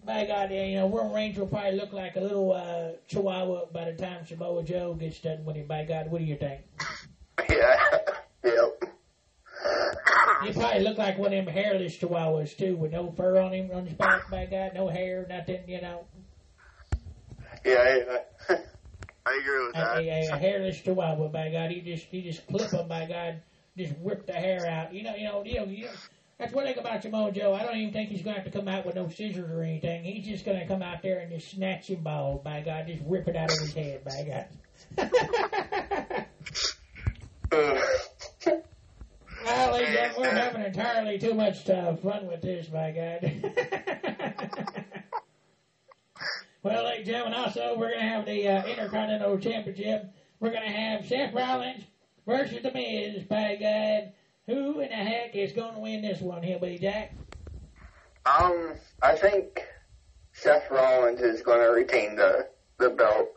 by 0.05 0.25
God, 0.25 0.51
yeah, 0.51 0.63
you 0.63 0.75
know, 0.77 0.87
Roman 0.87 1.13
Reigns 1.13 1.37
will 1.37 1.47
probably 1.47 1.73
look 1.73 1.91
like 1.91 2.15
a 2.15 2.21
little 2.21 2.53
uh, 2.53 2.91
chihuahua 3.09 3.65
by 3.73 3.91
the 3.91 3.97
time 3.97 4.25
Samoa 4.25 4.63
Joe 4.63 4.93
gets 4.93 5.19
done 5.19 5.43
with 5.43 5.57
him, 5.57 5.67
by 5.67 5.83
God. 5.83 6.09
What 6.09 6.19
do 6.19 6.25
you 6.25 6.37
think? 6.37 6.61
Yeah. 7.49 7.79
Yep. 8.43 8.83
He 10.43 10.51
probably 10.53 10.81
look 10.81 10.97
like 10.97 11.17
one 11.19 11.33
of 11.33 11.45
them 11.45 11.53
hairless 11.53 11.95
chihuahuas 11.97 12.57
too, 12.57 12.75
with 12.75 12.91
no 12.91 13.11
fur 13.11 13.37
on 13.39 13.53
him 13.53 13.69
on 13.71 13.85
his 13.85 13.93
back. 13.93 14.29
By 14.31 14.47
God, 14.47 14.71
no 14.73 14.87
hair, 14.87 15.25
nothing. 15.29 15.61
You 15.67 15.81
know, 15.81 16.05
Yeah, 17.63 17.97
yeah. 17.97 18.17
I 19.27 19.39
agree 19.41 19.65
with 19.65 19.75
a, 19.75 19.79
that. 19.79 19.97
a, 19.97 20.29
a 20.33 20.37
hairless 20.37 20.79
chihuahua. 20.81 21.27
By 21.29 21.49
God, 21.49 21.71
he 21.71 21.81
just 21.81 22.05
he 22.05 22.21
just 22.21 22.47
clip 22.47 22.71
him. 22.71 22.87
By 22.87 23.05
God, 23.05 23.41
just 23.77 23.93
rip 24.03 24.25
the 24.25 24.33
hair 24.33 24.65
out. 24.67 24.93
You 24.93 25.03
know, 25.03 25.15
you 25.15 25.25
know, 25.25 25.43
you 25.43 25.59
know. 25.59 25.65
You 25.65 25.85
know 25.85 25.91
that's 26.39 26.53
one 26.53 26.65
thing 26.65 26.77
about 26.77 27.01
Samoa 27.01 27.31
Joe. 27.31 27.55
I 27.55 27.63
don't 27.63 27.77
even 27.77 27.91
think 27.91 28.09
he's 28.09 28.21
going 28.21 28.35
to 28.35 28.41
have 28.43 28.51
to 28.51 28.55
come 28.55 28.67
out 28.67 28.85
with 28.85 28.93
no 28.93 29.09
scissors 29.09 29.49
or 29.49 29.63
anything. 29.63 30.03
He's 30.03 30.23
just 30.23 30.45
going 30.45 30.59
to 30.59 30.67
come 30.67 30.83
out 30.83 31.01
there 31.01 31.17
and 31.17 31.31
just 31.31 31.49
snatch 31.49 31.89
him 31.89 32.03
bald. 32.03 32.43
By 32.43 32.61
God, 32.61 32.85
just 32.85 33.01
rip 33.07 33.27
it 33.27 33.35
out 33.35 33.51
of 33.51 33.57
his 33.57 33.73
head. 33.73 34.03
By 34.03 34.45
God. 34.99 35.07
Uh, 37.51 37.81
Well, 39.47 39.71
ladies 39.73 39.87
and 39.87 39.97
gentlemen, 39.97 40.29
we're 40.33 40.39
having 40.39 40.63
entirely 40.63 41.19
too 41.19 41.33
much 41.33 41.69
uh, 41.69 41.95
fun 41.95 42.27
with 42.27 42.41
this, 42.41 42.67
by 42.67 42.91
God. 42.91 43.21
well, 46.67 46.83
ladies 46.83 47.07
and 47.07 47.15
gentlemen, 47.15 47.39
also, 47.39 47.75
we're 47.77 47.91
going 47.91 48.01
to 48.01 48.09
have 48.09 48.25
the 48.25 48.47
uh, 48.47 48.65
Intercontinental 48.65 49.37
Championship. 49.37 50.11
We're 50.41 50.51
going 50.51 50.63
to 50.63 50.69
have 50.69 51.07
Seth 51.07 51.33
Rollins 51.33 51.83
versus 52.25 52.61
The 52.61 52.73
Miz, 52.73 53.23
by 53.23 53.55
God. 53.55 54.11
Who 54.47 54.81
in 54.81 54.89
the 54.89 54.95
heck 54.95 55.33
is 55.35 55.53
going 55.53 55.75
to 55.75 55.79
win 55.79 56.01
this 56.01 56.19
one, 56.19 56.43
Hillbilly 56.43 56.77
Jack? 56.79 57.13
um, 58.25 58.73
I 59.01 59.15
think 59.15 59.65
Seth 60.33 60.69
Rollins 60.69 61.21
is 61.21 61.41
going 61.41 61.59
to 61.59 61.71
retain 61.71 62.15
the 62.17 62.49
the 62.79 62.89
belt. 62.89 63.29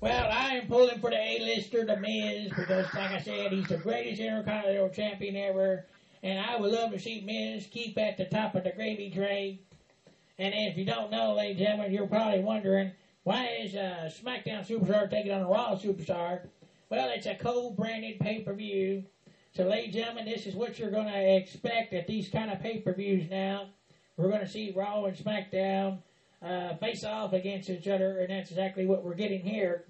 Well, 0.00 0.28
I 0.30 0.56
am 0.56 0.66
pulling 0.66 1.00
for 1.00 1.10
the 1.10 1.16
A-lister, 1.16 1.86
The 1.86 1.96
Miz, 1.96 2.50
because, 2.50 2.92
like 2.92 3.12
I 3.12 3.20
said, 3.20 3.52
he's 3.52 3.68
the 3.68 3.78
greatest 3.78 4.20
Intercontinental 4.20 4.90
Champion 4.90 5.36
ever, 5.36 5.86
and 6.22 6.38
I 6.38 6.56
would 6.60 6.72
love 6.72 6.90
to 6.92 6.98
see 6.98 7.22
Miz 7.22 7.66
keep 7.66 7.96
at 7.98 8.18
the 8.18 8.26
top 8.26 8.54
of 8.56 8.64
the 8.64 8.72
gravy 8.72 9.10
train. 9.10 9.60
And 10.42 10.52
if 10.56 10.76
you 10.76 10.84
don't 10.84 11.12
know, 11.12 11.34
ladies 11.34 11.58
and 11.58 11.66
gentlemen, 11.66 11.92
you're 11.92 12.08
probably 12.08 12.40
wondering, 12.40 12.90
why 13.22 13.46
is 13.60 13.76
uh, 13.76 14.10
SmackDown 14.10 14.66
Superstar 14.66 15.08
taking 15.08 15.30
on 15.30 15.42
a 15.42 15.46
Raw 15.46 15.76
Superstar? 15.76 16.48
Well, 16.90 17.12
it's 17.14 17.26
a 17.26 17.36
co-branded 17.36 18.18
pay-per-view. 18.18 19.04
So, 19.54 19.68
ladies 19.68 19.94
and 19.94 20.04
gentlemen, 20.04 20.24
this 20.24 20.46
is 20.46 20.56
what 20.56 20.80
you're 20.80 20.90
going 20.90 21.06
to 21.06 21.36
expect 21.36 21.94
at 21.94 22.08
these 22.08 22.28
kind 22.28 22.50
of 22.50 22.58
pay-per-views 22.58 23.30
now. 23.30 23.68
We're 24.16 24.30
going 24.30 24.40
to 24.40 24.48
see 24.48 24.72
Raw 24.74 25.04
and 25.04 25.16
SmackDown 25.16 25.98
uh, 26.44 26.74
face 26.74 27.04
off 27.04 27.34
against 27.34 27.70
each 27.70 27.86
other, 27.86 28.18
and 28.18 28.30
that's 28.30 28.50
exactly 28.50 28.84
what 28.84 29.04
we're 29.04 29.14
getting 29.14 29.42
here. 29.42 29.84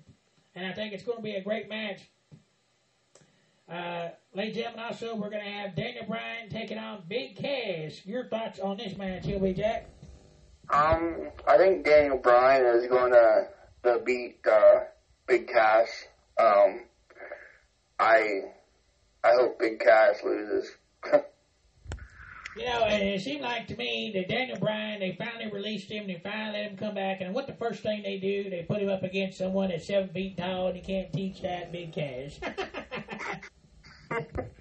And 0.55 0.67
I 0.67 0.75
think 0.75 0.93
it's 0.93 1.03
going 1.03 1.17
to 1.17 1.25
be 1.25 1.37
a 1.37 1.43
great 1.43 1.71
match. 1.71 2.03
Uh, 3.71 4.11
ladies 4.35 4.57
and 4.57 4.65
gentlemen, 4.65 4.85
also, 4.85 5.15
we're 5.15 5.31
going 5.31 5.45
to 5.45 5.51
have 5.51 5.75
Daniel 5.75 6.05
Bryan 6.05 6.51
taking 6.51 6.77
on 6.77 7.05
Big 7.09 7.37
Cass. 7.37 8.05
Your 8.05 8.27
thoughts 8.27 8.61
on 8.61 8.77
this 8.77 8.99
match, 8.99 9.25
Hillbilly 9.25 9.55
Jack? 9.55 9.88
Um, 10.70 11.31
I 11.46 11.57
think 11.59 11.85
Daniel 11.85 12.18
Bryan 12.18 12.64
is 12.77 12.88
going 12.88 13.12
to 13.12 13.48
to 13.85 13.98
beat 14.05 14.38
uh, 14.51 14.81
Big 15.27 15.48
Cass. 15.48 15.88
Um, 16.38 16.85
I 17.98 18.40
I 19.25 19.33
hope 19.38 19.59
Big 19.59 19.81
Cass 19.81 20.22
loses. 20.25 20.70
You 22.55 22.66
know, 22.66 22.85
and 22.85 23.03
it 23.03 23.22
seemed 23.22 23.40
like 23.40 23.66
to 23.68 23.77
me 23.77 24.12
that 24.14 24.29
Daniel 24.29 24.59
Bryan, 24.59 25.01
they 25.01 25.16
finally 25.18 25.51
released 25.51 25.90
him, 25.90 26.07
they 26.07 26.20
finally 26.22 26.59
let 26.59 26.70
him 26.70 26.77
come 26.77 26.94
back, 26.94 27.22
and 27.22 27.35
what 27.35 27.46
the 27.46 27.55
first 27.55 27.83
thing 27.83 28.03
they 28.03 28.18
do, 28.18 28.51
they 28.51 28.62
put 28.62 28.83
him 28.83 28.90
up 28.90 29.03
against 29.03 29.38
someone 29.38 29.70
that's 29.70 29.87
seven 29.87 30.11
feet 30.11 30.37
tall 30.37 30.66
and 30.66 30.77
he 30.77 30.83
can't 30.83 31.11
teach 31.14 31.40
that 31.40 31.72
Big 31.72 31.94
Cass. 31.94 32.38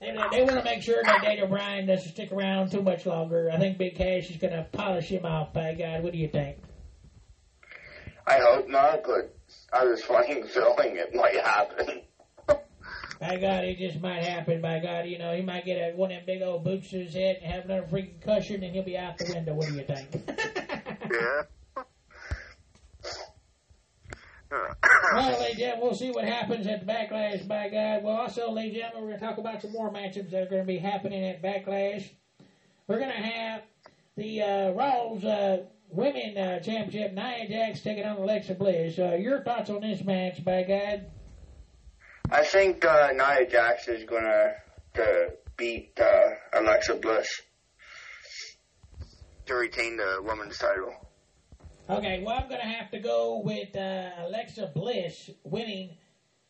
they, 0.00 0.12
they 0.32 0.42
want 0.42 0.56
to 0.56 0.64
make 0.64 0.82
sure 0.82 1.02
that 1.02 1.22
Daniel 1.22 1.46
Bryan 1.46 1.86
doesn't 1.86 2.12
stick 2.12 2.32
around 2.32 2.70
too 2.70 2.82
much 2.82 3.06
longer. 3.06 3.50
I 3.52 3.58
think 3.58 3.78
Big 3.78 3.96
Cass 3.96 4.30
is 4.30 4.36
going 4.36 4.52
to 4.52 4.66
polish 4.72 5.08
him 5.08 5.26
off, 5.26 5.52
by 5.52 5.74
God. 5.74 6.02
What 6.02 6.12
do 6.12 6.18
you 6.18 6.28
think? 6.28 6.56
I 8.26 8.38
hope 8.38 8.68
not, 8.68 9.02
but 9.04 9.34
I 9.72 9.84
was 9.84 10.02
fucking 10.02 10.46
feeling 10.46 10.96
it 10.96 11.14
might 11.14 11.36
happen. 11.36 12.02
By 13.20 13.36
God, 13.36 13.64
it 13.64 13.76
just 13.76 14.00
might 14.00 14.24
happen. 14.24 14.62
By 14.62 14.78
God, 14.78 15.06
you 15.06 15.18
know, 15.18 15.36
he 15.36 15.42
might 15.42 15.66
get 15.66 15.74
a, 15.74 15.94
one 15.94 16.10
of 16.10 16.16
them 16.16 16.24
big 16.24 16.40
old 16.40 16.64
boots 16.64 16.88
to 16.88 17.04
his 17.04 17.12
head 17.12 17.40
and 17.42 17.52
have 17.52 17.66
another 17.66 17.82
freaking 17.82 18.18
concussion, 18.22 18.62
and 18.62 18.74
he'll 18.74 18.82
be 18.82 18.96
out 18.96 19.18
the 19.18 19.30
window. 19.34 19.52
What 19.52 19.68
do 19.68 19.74
you 19.74 19.84
think? 19.84 20.08
yeah. 21.12 21.42
Well, 24.50 24.74
ladies 25.14 25.50
and 25.50 25.58
gentlemen, 25.58 25.86
we'll 25.86 25.94
see 25.94 26.10
what 26.10 26.24
happens 26.24 26.66
at 26.66 26.86
Backlash, 26.86 27.46
by 27.46 27.68
God. 27.68 28.02
Well, 28.02 28.16
also, 28.16 28.50
ladies 28.50 28.74
and 28.74 28.82
gentlemen, 28.82 29.04
we're 29.04 29.08
going 29.10 29.20
to 29.20 29.26
talk 29.26 29.38
about 29.38 29.62
some 29.62 29.72
more 29.72 29.92
matchups 29.92 30.30
that 30.30 30.42
are 30.42 30.50
going 30.50 30.62
to 30.62 30.66
be 30.66 30.78
happening 30.78 31.24
at 31.24 31.42
Backlash. 31.42 32.08
We're 32.86 32.98
going 32.98 33.10
to 33.10 33.22
have 33.22 33.62
the 34.16 34.42
uh, 34.42 34.70
Raw's 34.72 35.24
uh, 35.24 35.64
Women 35.92 36.36
uh, 36.36 36.60
Championship, 36.60 37.14
Nia 37.14 37.48
Jax 37.48 37.80
taking 37.82 38.04
on 38.04 38.16
Alexa 38.16 38.54
Bliss. 38.54 38.98
Uh, 38.98 39.14
your 39.14 39.42
thoughts 39.42 39.70
on 39.70 39.80
this 39.80 40.02
match, 40.04 40.44
by 40.44 40.62
God? 40.62 41.06
I 42.30 42.44
think 42.44 42.84
uh, 42.84 43.10
Nia 43.12 43.48
Jax 43.48 43.88
is 43.88 44.04
going 44.04 44.24
to 44.24 44.54
to 44.94 45.30
beat 45.56 45.98
uh, 46.00 46.30
Alexa 46.52 46.94
Bliss 46.96 47.28
to 49.46 49.54
retain 49.54 49.96
the 49.96 50.20
women's 50.22 50.58
title. 50.58 50.94
Okay, 51.90 52.22
well, 52.24 52.38
I'm 52.40 52.48
going 52.48 52.60
to 52.60 52.66
have 52.68 52.92
to 52.92 53.00
go 53.00 53.42
with 53.44 53.74
uh, 53.74 54.10
Alexa 54.20 54.70
Bliss 54.72 55.28
winning 55.42 55.90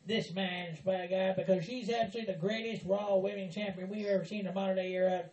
this 0.07 0.35
match, 0.35 0.85
by 0.85 1.07
God, 1.07 1.37
because 1.37 1.65
she's 1.65 1.89
absolutely 1.89 2.35
the 2.35 2.39
greatest 2.39 2.85
Raw 2.85 3.17
Women 3.17 3.51
Champion 3.51 3.89
we've 3.89 4.07
ever 4.07 4.27
seen 4.27 4.41
in 4.41 4.47
the 4.47 4.53
modern 4.53 4.77
day 4.77 4.93
era. 4.93 5.25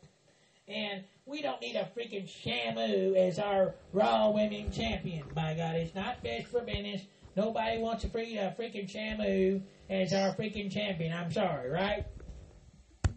And 0.70 1.04
we 1.26 1.42
don't 1.42 1.60
need 1.62 1.76
a 1.76 1.90
freaking 1.98 2.26
Shamu 2.26 3.18
as 3.18 3.38
our 3.38 3.76
Raw 3.92 4.30
Women 4.30 4.72
Champion, 4.72 5.26
by 5.36 5.56
God. 5.56 5.76
It's 5.76 5.94
not 5.94 6.24
best 6.24 6.48
for 6.48 6.62
business. 6.62 7.02
Nobody 7.36 7.78
wants 7.80 8.06
a, 8.06 8.10
free, 8.10 8.38
a 8.38 8.56
freaking 8.58 8.90
Shamu 8.90 9.62
as 9.90 10.14
our 10.14 10.34
freaking 10.36 10.72
champion. 10.72 11.12
I'm 11.12 11.34
sorry, 11.34 11.70
right? 11.70 12.06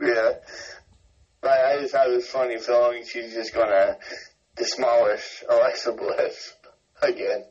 Yeah. 0.00 0.32
But 1.40 1.50
I 1.50 1.80
just 1.82 1.94
have 1.94 2.10
this 2.10 2.28
funny 2.28 2.58
feeling 2.58 3.04
she's 3.04 3.32
just 3.32 3.54
going 3.54 3.68
to 3.68 3.96
demolish 4.56 5.44
Alexa 5.48 5.92
Bliss 5.92 6.54
again. 7.02 7.44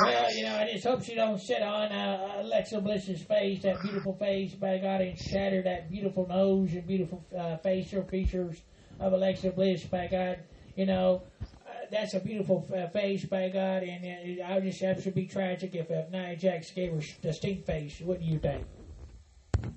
Well, 0.00 0.34
you 0.34 0.44
know, 0.44 0.56
I 0.56 0.70
just 0.70 0.84
hope 0.84 1.02
she 1.02 1.14
don't 1.14 1.40
sit 1.40 1.62
on 1.62 1.90
uh, 1.90 2.40
Alexa 2.40 2.80
Bliss's 2.80 3.22
face, 3.22 3.62
that 3.62 3.80
beautiful 3.82 4.14
face, 4.14 4.52
by 4.54 4.78
God, 4.78 5.00
and 5.00 5.18
shatter 5.18 5.62
that 5.62 5.90
beautiful 5.90 6.26
nose 6.28 6.72
and 6.74 6.86
beautiful 6.86 7.24
uh, 7.36 7.56
facial 7.58 8.02
features 8.04 8.60
of 9.00 9.12
Alexa 9.14 9.50
Bliss, 9.50 9.84
by 9.84 10.06
God. 10.06 10.38
You 10.76 10.86
know, 10.86 11.22
uh, 11.42 11.86
that's 11.90 12.12
a 12.14 12.20
beautiful 12.20 12.66
uh, 12.76 12.88
face, 12.88 13.24
by 13.24 13.48
God, 13.48 13.84
and 13.84 14.40
uh, 14.40 14.44
I 14.44 14.54
would 14.56 14.64
just 14.64 14.80
have 14.82 15.02
to 15.04 15.10
be 15.10 15.26
tragic 15.26 15.74
if 15.74 15.90
uh, 15.90 16.02
Nia 16.12 16.36
Jax 16.36 16.70
gave 16.72 16.92
her 16.92 17.00
the 17.22 17.32
stink 17.32 17.64
face. 17.64 18.00
What 18.00 18.20
do 18.20 18.26
you 18.26 18.38
think? 18.38 18.66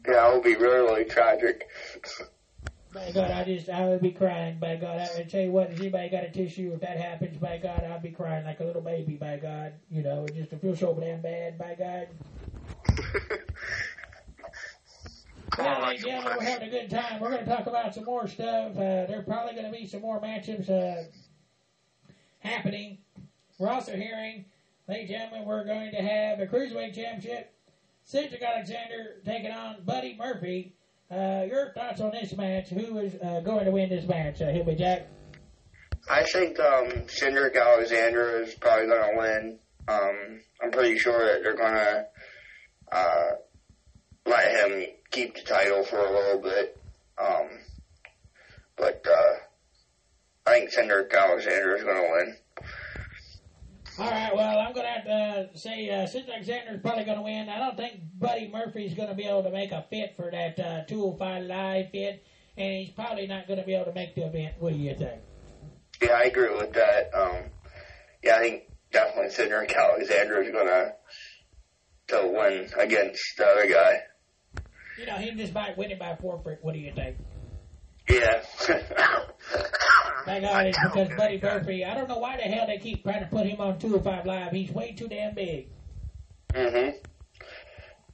Yeah, 0.08 0.30
it 0.30 0.34
will 0.34 0.42
be 0.42 0.56
really, 0.56 0.80
really 0.80 1.06
tragic. 1.06 1.70
By 2.92 3.12
God, 3.12 3.30
I 3.30 3.44
just, 3.44 3.70
I 3.70 3.88
would 3.88 4.02
be 4.02 4.12
crying. 4.12 4.58
By 4.58 4.76
God, 4.76 4.98
I 5.00 5.10
would 5.16 5.30
tell 5.30 5.42
you 5.42 5.52
what, 5.52 5.70
if 5.72 5.80
anybody 5.80 6.10
got 6.10 6.24
a 6.24 6.30
tissue, 6.32 6.72
if 6.74 6.82
that 6.82 6.98
happens, 6.98 7.38
by 7.38 7.60
God, 7.60 7.84
I'd 7.84 8.02
be 8.02 8.10
crying 8.10 8.46
like 8.46 8.62
a 8.62 8.64
little 8.64 8.82
baby. 8.82 9.14
By 9.14 9.38
God, 9.38 9.74
you 9.92 10.02
know, 10.02 10.26
it 10.26 10.36
just 10.36 10.50
to 10.50 10.58
feel 10.58 10.76
so 10.76 11.00
damn 11.00 11.22
bad. 11.22 11.58
By 11.60 11.76
God. 11.76 12.08
Well, 15.58 15.82
ladies 15.84 16.04
and 16.04 16.12
gentlemen, 16.14 16.38
we're 16.40 16.46
having 16.46 16.68
a 16.68 16.72
good 16.72 16.90
time. 16.90 17.20
We're 17.20 17.32
going 17.32 17.46
to 17.46 17.50
talk 17.50 17.68
about 17.68 17.94
some 17.94 18.06
more 18.06 18.28
stuff. 18.28 18.72
Uh, 18.72 19.06
there 19.06 19.20
are 19.20 19.24
probably 19.24 19.54
going 19.54 19.72
to 19.72 19.78
be 19.78 19.86
some 19.86 20.02
more 20.02 20.20
matchups 20.20 20.70
uh, 20.70 21.04
happening. 22.40 23.00
We're 23.60 23.70
also 23.70 23.96
hearing, 23.96 24.46
ladies 24.88 25.10
and 25.10 25.20
gentlemen, 25.20 25.48
we're 25.48 25.66
going 25.66 25.92
to 25.92 26.02
have 26.02 26.40
a 26.40 26.48
Cruiserweight 26.48 26.96
Championship. 26.96 27.54
Cedric 28.04 28.42
Alexander 28.42 29.22
taking 29.26 29.52
on 29.52 29.84
Buddy 29.84 30.16
Murphy. 30.18 30.74
Uh, 31.12 31.44
your 31.48 31.72
thoughts 31.74 32.02
on 32.02 32.12
this 32.12 32.36
match? 32.38 32.70
Who 32.70 33.00
is 33.00 33.16
uh, 33.16 33.40
going 33.40 33.66
to 33.66 33.72
win 33.72 33.90
this 33.90 34.08
match? 34.08 34.42
Uh, 34.42 34.52
Hillbilly 34.52 34.76
Jack? 34.76 35.08
I 36.10 36.24
think 36.24 36.60
um, 36.60 37.08
Cedric 37.08 37.56
Alexander 37.56 38.42
is 38.42 38.54
probably 38.56 38.88
going 38.88 39.14
to 39.14 39.18
win. 39.18 39.60
Um, 39.88 40.42
I'm 40.62 40.72
pretty 40.72 40.98
sure 41.00 41.26
that 41.26 41.42
they're 41.42 41.56
gonna 41.56 42.06
uh, 42.92 43.30
let 44.26 44.72
him 44.72 44.86
keep 45.10 45.34
the 45.36 45.42
title 45.42 45.84
for 45.84 45.98
a 45.98 46.12
little 46.12 46.42
bit. 46.42 46.78
Um, 47.18 47.48
but 48.78 49.04
uh, 49.10 50.50
I 50.50 50.60
think 50.60 50.72
Cedric 50.72 51.14
Alexander 51.14 51.76
is 51.76 51.84
gonna 51.84 52.02
win. 52.02 52.36
All 54.00 54.10
right, 54.10 54.34
well, 54.34 54.60
I'm 54.60 54.74
going 54.74 54.86
to 54.86 54.92
have 54.92 55.04
to 55.04 55.58
say 55.60 55.90
uh, 55.90 56.08
Sid 56.08 56.30
Alexander's 56.30 56.82
probably 56.82 57.04
going 57.04 57.18
to 57.18 57.24
win. 57.24 57.50
I 57.50 57.60
don't 57.60 57.76
think 57.76 58.00
Buddy 58.18 58.48
Murphy's 58.48 58.94
going 58.94 59.10
to 59.10 59.14
be 59.14 59.26
able 59.26 59.44
to 59.44 59.50
make 59.50 59.74
a 59.74 59.86
fit 59.90 60.14
for 60.16 60.32
that 60.32 60.58
uh, 60.58 60.86
205 60.86 61.44
live 61.44 61.90
fit, 61.92 62.24
and 62.56 62.78
he's 62.78 62.92
probably 62.92 63.28
not 63.28 63.46
going 63.48 63.60
to 63.60 63.66
be 63.66 63.76
able 63.76 63.86
to 63.86 63.94
make 63.94 64.16
the 64.16 64.26
event. 64.26 64.56
What 64.60 64.72
do 64.72 64.80
you 64.80 64.96
think? 64.96 65.20
Yeah, 66.02 66.14
I 66.14 66.24
agree 66.24 66.50
with 66.56 66.72
that. 66.74 67.10
Um, 67.14 67.50
yeah, 68.24 68.38
I 68.38 68.40
think 68.40 68.64
definitely 68.92 69.32
Cedric 69.32 69.74
Alexander 69.74 70.44
is 70.44 70.52
gonna 70.52 70.94
to 72.08 72.34
win 72.34 72.70
against 72.78 73.36
the 73.38 73.46
other 73.46 73.68
guy. 73.68 74.04
You 74.98 75.08
know, 75.08 75.16
he 75.16 75.32
just 75.32 75.54
might 75.54 75.78
win 75.78 75.92
it 75.92 76.00
by 76.00 76.16
forfeit. 76.16 76.60
What 76.62 76.74
do 76.74 76.80
you 76.80 76.94
think? 76.94 77.18
Yeah. 78.10 78.44
Thank 80.26 80.44
God 80.44 80.66
it's 80.68 80.78
because 80.82 81.10
Buddy 81.18 81.40
Murphy, 81.42 81.86
I 81.86 81.94
don't 81.96 82.08
know 82.10 82.18
why 82.18 82.36
the 82.38 82.44
hell 82.44 82.68
they 82.68 82.78
keep 82.78 83.04
trying 83.04 83.22
to 83.22 83.28
put 83.28 83.46
him 83.46 83.60
on 83.62 83.80
205 83.80 84.26
Live. 84.26 84.52
He's 84.52 84.72
way 84.72 84.94
too 84.94 85.08
damn 85.08 85.34
big. 85.36 85.70
mhm. 86.54 86.94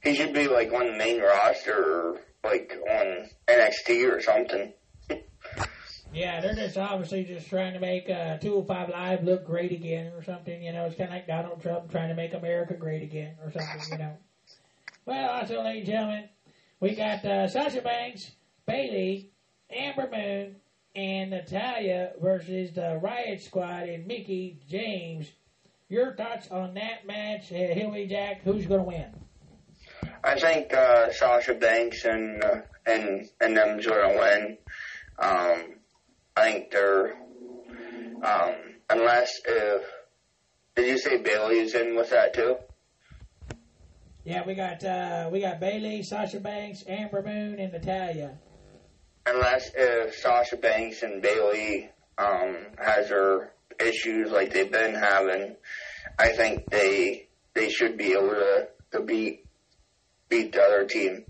He 0.02 0.14
should 0.14 0.32
be 0.32 0.46
like 0.46 0.72
on 0.72 0.86
the 0.86 0.96
main 0.96 1.20
roster, 1.20 1.74
or 1.74 2.20
like 2.44 2.72
on 2.88 3.28
NXT 3.48 4.10
or 4.12 4.20
something. 4.20 4.72
Yeah, 6.14 6.40
they're 6.40 6.54
just 6.54 6.78
obviously 6.78 7.24
just 7.24 7.48
trying 7.50 7.74
to 7.74 7.80
make 7.80 8.08
uh, 8.08 8.38
205 8.38 8.88
Live 8.88 9.24
look 9.24 9.44
great 9.44 9.72
again 9.72 10.12
or 10.14 10.22
something. 10.22 10.62
You 10.62 10.72
know, 10.72 10.86
it's 10.86 10.96
kind 10.96 11.10
of 11.10 11.14
like 11.14 11.26
Donald 11.26 11.60
Trump 11.60 11.90
trying 11.90 12.08
to 12.08 12.14
make 12.14 12.32
America 12.32 12.72
great 12.74 13.02
again 13.02 13.34
or 13.42 13.50
something, 13.50 13.82
you 13.90 13.98
know. 13.98 14.16
Well, 15.04 15.28
also, 15.28 15.62
ladies 15.62 15.80
and 15.82 15.88
gentlemen, 15.88 16.28
we 16.80 16.94
got 16.94 17.22
uh, 17.24 17.48
Sasha 17.48 17.82
Banks, 17.82 18.30
Bayley, 18.66 19.30
Ember 19.68 20.08
Moon, 20.10 20.56
and 20.96 21.30
Natalya 21.30 22.12
versus 22.20 22.72
the 22.72 22.98
Riot 23.02 23.42
Squad 23.42 23.88
and 23.88 24.06
Mickie 24.06 24.58
James. 24.68 25.30
Your 25.88 26.14
thoughts 26.14 26.50
on 26.50 26.74
that 26.74 27.06
match, 27.06 27.52
uh, 27.52 27.54
Hillary 27.54 28.06
Jack? 28.06 28.42
Who's 28.42 28.66
going 28.66 28.80
to 28.80 28.86
win? 28.86 29.14
I 30.24 30.38
think 30.40 30.72
uh, 30.72 31.12
Sasha 31.12 31.54
Banks 31.54 32.04
and 32.04 32.42
uh, 32.42 32.62
and 32.84 33.28
and 33.40 33.56
them's 33.56 33.86
gonna 33.86 34.18
win. 34.18 34.58
Um, 35.18 35.76
I 36.36 36.50
think 36.50 36.70
they're 36.72 37.14
um, 38.22 38.54
unless 38.90 39.30
if 39.46 39.82
did 40.74 40.88
you 40.88 40.98
say 40.98 41.22
Bayley's 41.22 41.74
in 41.74 41.94
with 41.94 42.10
that 42.10 42.34
too? 42.34 42.56
Yeah, 44.24 44.42
we 44.44 44.54
got 44.54 44.82
uh, 44.82 45.28
we 45.32 45.40
got 45.40 45.60
Bayley, 45.60 46.02
Sasha 46.02 46.40
Banks, 46.40 46.82
Ember 46.88 47.22
Moon, 47.22 47.60
and 47.60 47.72
Natalya. 47.72 48.38
Unless 49.26 49.72
if 49.76 50.14
Sasha 50.14 50.56
Banks 50.56 51.02
and 51.02 51.20
Bayley 51.20 51.90
um, 52.16 52.56
has 52.78 53.08
her 53.08 53.52
issues 53.80 54.30
like 54.30 54.52
they've 54.52 54.70
been 54.70 54.94
having, 54.94 55.56
I 56.18 56.28
think 56.28 56.70
they 56.70 57.26
they 57.54 57.68
should 57.70 57.98
be 57.98 58.12
able 58.12 58.30
to, 58.30 58.68
to 58.92 59.00
beat 59.02 59.44
beat 60.28 60.52
the 60.52 60.62
other 60.62 60.84
team. 60.84 61.24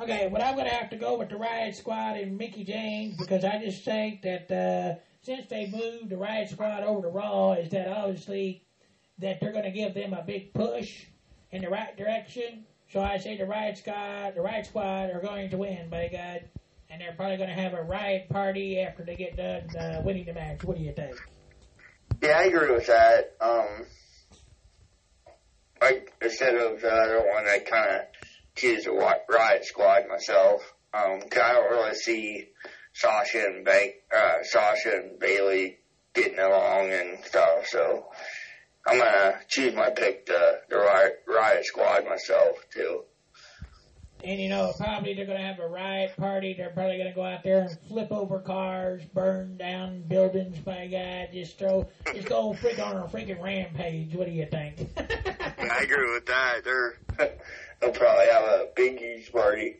Okay, 0.00 0.28
but 0.30 0.42
I'm 0.42 0.54
to 0.56 0.74
have 0.74 0.90
to 0.90 0.96
go 0.96 1.18
with 1.18 1.28
the 1.28 1.36
Riot 1.36 1.74
Squad 1.74 2.16
and 2.18 2.38
Mickie 2.38 2.64
James 2.64 3.16
because 3.16 3.44
I 3.44 3.58
just 3.58 3.84
think 3.84 4.22
that 4.22 4.50
uh, 4.50 5.00
since 5.22 5.48
they 5.48 5.66
moved 5.66 6.10
the 6.10 6.16
Riot 6.16 6.50
Squad 6.50 6.84
over 6.84 7.02
to 7.02 7.08
Raw, 7.08 7.54
is 7.54 7.70
that 7.70 7.88
obviously 7.88 8.62
that 9.18 9.40
they're 9.40 9.52
to 9.64 9.70
give 9.70 9.94
them 9.94 10.12
a 10.12 10.22
big 10.22 10.54
push 10.54 11.06
in 11.50 11.62
the 11.62 11.68
right 11.68 11.96
direction. 11.96 12.64
So 12.90 13.00
I 13.02 13.18
say 13.18 13.36
the 13.36 13.44
Riot 13.44 13.78
Squad, 13.78 14.34
the 14.34 14.40
Riot 14.40 14.66
Squad 14.66 15.10
are 15.10 15.20
going 15.20 15.50
to 15.50 15.58
win, 15.58 15.90
by 15.90 16.08
God, 16.08 16.48
and 16.88 17.00
they're 17.00 17.12
probably 17.12 17.36
going 17.36 17.50
to 17.50 17.54
have 17.54 17.74
a 17.74 17.82
riot 17.82 18.28
party 18.30 18.80
after 18.80 19.04
they 19.04 19.14
get 19.14 19.36
done 19.36 19.76
uh, 19.76 20.00
winning 20.02 20.24
the 20.24 20.32
match. 20.32 20.64
What 20.64 20.78
do 20.78 20.82
you 20.82 20.92
think? 20.92 21.14
Yeah, 22.22 22.38
I 22.38 22.44
agree 22.44 22.72
with 22.72 22.86
that. 22.86 23.36
Um, 23.42 23.84
like 25.82 26.14
instead 26.22 26.54
of 26.54 26.80
the 26.80 26.90
other 26.90 27.18
one, 27.18 27.46
I 27.46 27.58
kind 27.58 27.96
of 27.96 28.00
choose 28.56 28.84
the 28.84 28.92
Riot 28.92 29.64
Squad 29.66 30.08
myself. 30.08 30.62
Um, 30.94 31.20
'cause 31.20 31.42
I 31.44 31.52
don't 31.52 31.70
really 31.70 31.94
see 31.94 32.48
Sasha 32.94 33.44
and 33.44 33.64
Bank, 33.66 33.96
uh, 34.10 34.42
Sasha 34.42 34.94
and 34.96 35.18
Bayley 35.18 35.78
getting 36.14 36.38
along 36.38 36.90
and 36.90 37.22
stuff. 37.22 37.66
So 37.66 38.10
I'm 38.88 38.98
gonna 38.98 39.40
choose 39.48 39.74
my 39.74 39.90
pick, 39.90 40.26
the 40.26 40.60
the 40.70 40.76
Riot, 40.76 41.22
Riot 41.26 41.66
Squad 41.66 42.06
myself 42.06 42.56
too. 42.72 43.02
And 44.24 44.40
you 44.40 44.48
know, 44.48 44.72
probably 44.76 45.14
they're 45.14 45.26
going 45.26 45.38
to 45.38 45.44
have 45.44 45.60
a 45.60 45.68
riot 45.68 46.16
party. 46.16 46.52
They're 46.52 46.70
probably 46.70 46.96
going 46.96 47.08
to 47.08 47.14
go 47.14 47.22
out 47.22 47.44
there 47.44 47.60
and 47.60 47.78
flip 47.88 48.10
over 48.10 48.40
cars, 48.40 49.04
burn 49.14 49.56
down 49.56 50.02
buildings. 50.08 50.58
By 50.58 50.88
God, 50.88 51.28
just 51.32 51.56
throw, 51.56 51.88
just 52.12 52.28
go 52.28 52.52
freak 52.52 52.80
on 52.80 52.96
a 52.96 53.04
freaking 53.04 53.40
rampage. 53.40 54.14
What 54.14 54.26
do 54.26 54.32
you 54.32 54.46
think? 54.46 54.88
I 54.98 55.82
agree 55.82 56.12
with 56.12 56.26
that. 56.26 56.64
They're 56.64 56.98
they'll 57.80 57.92
probably 57.92 58.26
have 58.26 58.42
a 58.42 58.68
big 58.74 58.98
huge 58.98 59.30
party. 59.30 59.76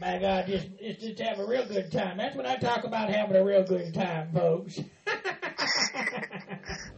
By 0.00 0.18
God, 0.18 0.46
just, 0.48 0.66
just 0.80 1.00
just 1.00 1.18
have 1.20 1.38
a 1.38 1.46
real 1.46 1.66
good 1.66 1.92
time. 1.92 2.16
That's 2.16 2.34
what 2.34 2.46
I 2.46 2.56
talk 2.56 2.84
about 2.84 3.10
having 3.10 3.36
a 3.36 3.44
real 3.44 3.62
good 3.62 3.94
time, 3.94 4.32
folks. 4.32 4.80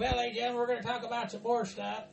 well, 0.00 0.16
ladies 0.16 0.28
and 0.28 0.36
gentlemen, 0.36 0.60
we're 0.60 0.66
going 0.66 0.80
to 0.80 0.88
talk 0.88 1.04
about 1.04 1.30
some 1.30 1.42
more 1.42 1.66
stuff. 1.66 2.04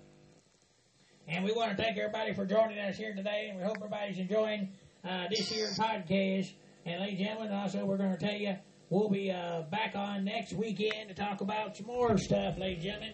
And 1.25 1.45
we 1.45 1.53
want 1.53 1.71
to 1.71 1.81
thank 1.81 1.97
everybody 1.97 2.33
for 2.33 2.45
joining 2.45 2.77
us 2.79 2.97
here 2.97 3.15
today, 3.15 3.47
and 3.49 3.57
we 3.57 3.63
hope 3.63 3.77
everybody's 3.77 4.19
enjoying 4.19 4.67
uh, 5.05 5.29
this 5.29 5.49
year's 5.53 5.79
podcast. 5.79 6.51
And 6.85 6.99
ladies 6.99 7.19
and 7.19 7.27
gentlemen, 7.29 7.53
also 7.53 7.85
we're 7.85 7.95
going 7.95 8.11
to 8.11 8.17
tell 8.17 8.35
you 8.35 8.57
we'll 8.89 9.09
be 9.09 9.31
uh, 9.31 9.61
back 9.71 9.95
on 9.95 10.25
next 10.25 10.51
weekend 10.51 11.07
to 11.07 11.15
talk 11.15 11.39
about 11.39 11.77
some 11.77 11.85
more 11.85 12.17
stuff, 12.17 12.57
ladies 12.57 12.83
and 12.83 12.83
gentlemen. 12.83 13.13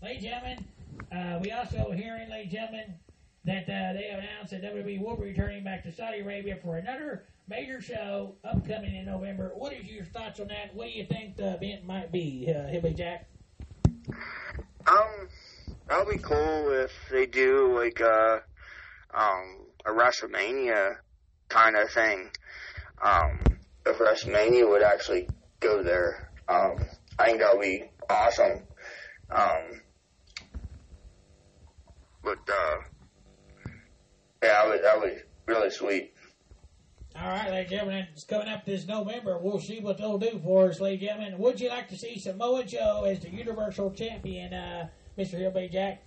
Ladies 0.00 0.22
and 0.22 0.32
gentlemen, 0.32 0.64
uh, 1.10 1.40
we 1.42 1.50
also 1.50 1.90
hearing, 1.90 2.30
ladies 2.30 2.52
and 2.52 2.70
gentlemen, 2.70 2.94
that 3.46 3.64
uh, 3.64 3.94
they 3.94 4.10
have 4.12 4.20
announced 4.20 4.52
that 4.52 4.62
WWE 4.62 5.02
will 5.02 5.16
be 5.16 5.24
returning 5.24 5.64
back 5.64 5.82
to 5.82 5.90
Saudi 5.90 6.20
Arabia 6.20 6.56
for 6.62 6.76
another 6.76 7.24
major 7.48 7.80
show 7.80 8.36
upcoming 8.44 8.94
in 8.94 9.06
November. 9.06 9.50
What 9.56 9.72
is 9.72 9.90
your 9.90 10.04
thoughts 10.04 10.38
on 10.38 10.46
that? 10.48 10.72
What 10.72 10.86
do 10.86 10.92
you 10.92 11.04
think 11.04 11.34
the 11.34 11.54
event 11.54 11.84
might 11.84 12.12
be, 12.12 12.48
uh, 12.48 12.68
Hillbilly 12.68 12.94
Jack? 12.94 13.26
Um, 14.86 15.28
that'll 15.88 16.06
be 16.06 16.18
cool 16.18 16.72
if 16.84 16.92
they 17.10 17.26
do 17.26 17.78
like 17.78 18.00
a 18.00 18.40
um 19.14 19.66
a 19.86 19.90
WrestleMania 19.90 20.96
kind 21.48 21.76
of 21.76 21.90
thing. 21.90 22.30
Um, 23.04 23.58
if 23.86 23.98
WrestleMania 23.98 24.68
would 24.68 24.82
actually 24.82 25.28
go 25.60 25.82
there, 25.82 26.16
um, 26.48 26.76
I 27.18 27.26
think 27.26 27.40
that'll 27.40 27.60
be 27.60 27.84
awesome. 28.08 28.64
Um, 29.30 29.82
but 32.22 32.38
uh, 32.48 32.76
yeah, 34.42 34.48
that 34.62 34.68
was 34.68 34.80
that 34.82 35.00
was 35.00 35.18
really 35.46 35.70
sweet. 35.70 36.13
All 37.24 37.30
right, 37.30 37.50
ladies 37.50 37.70
and 37.70 37.70
gentlemen, 37.70 38.06
it's 38.12 38.24
coming 38.24 38.48
up 38.48 38.66
this 38.66 38.86
November. 38.86 39.38
We'll 39.38 39.58
see 39.58 39.80
what 39.80 39.96
they'll 39.96 40.18
do 40.18 40.38
for 40.44 40.68
us, 40.68 40.78
ladies 40.78 41.08
and 41.08 41.20
gentlemen. 41.20 41.40
Would 41.40 41.58
you 41.58 41.70
like 41.70 41.88
to 41.88 41.96
see 41.96 42.18
Samoa 42.18 42.64
Joe 42.64 43.04
as 43.04 43.20
the 43.20 43.30
Universal 43.30 43.92
Champion, 43.92 44.52
uh, 44.52 44.88
Mr. 45.16 45.38
Hillbilly 45.38 45.70
Jack? 45.70 46.02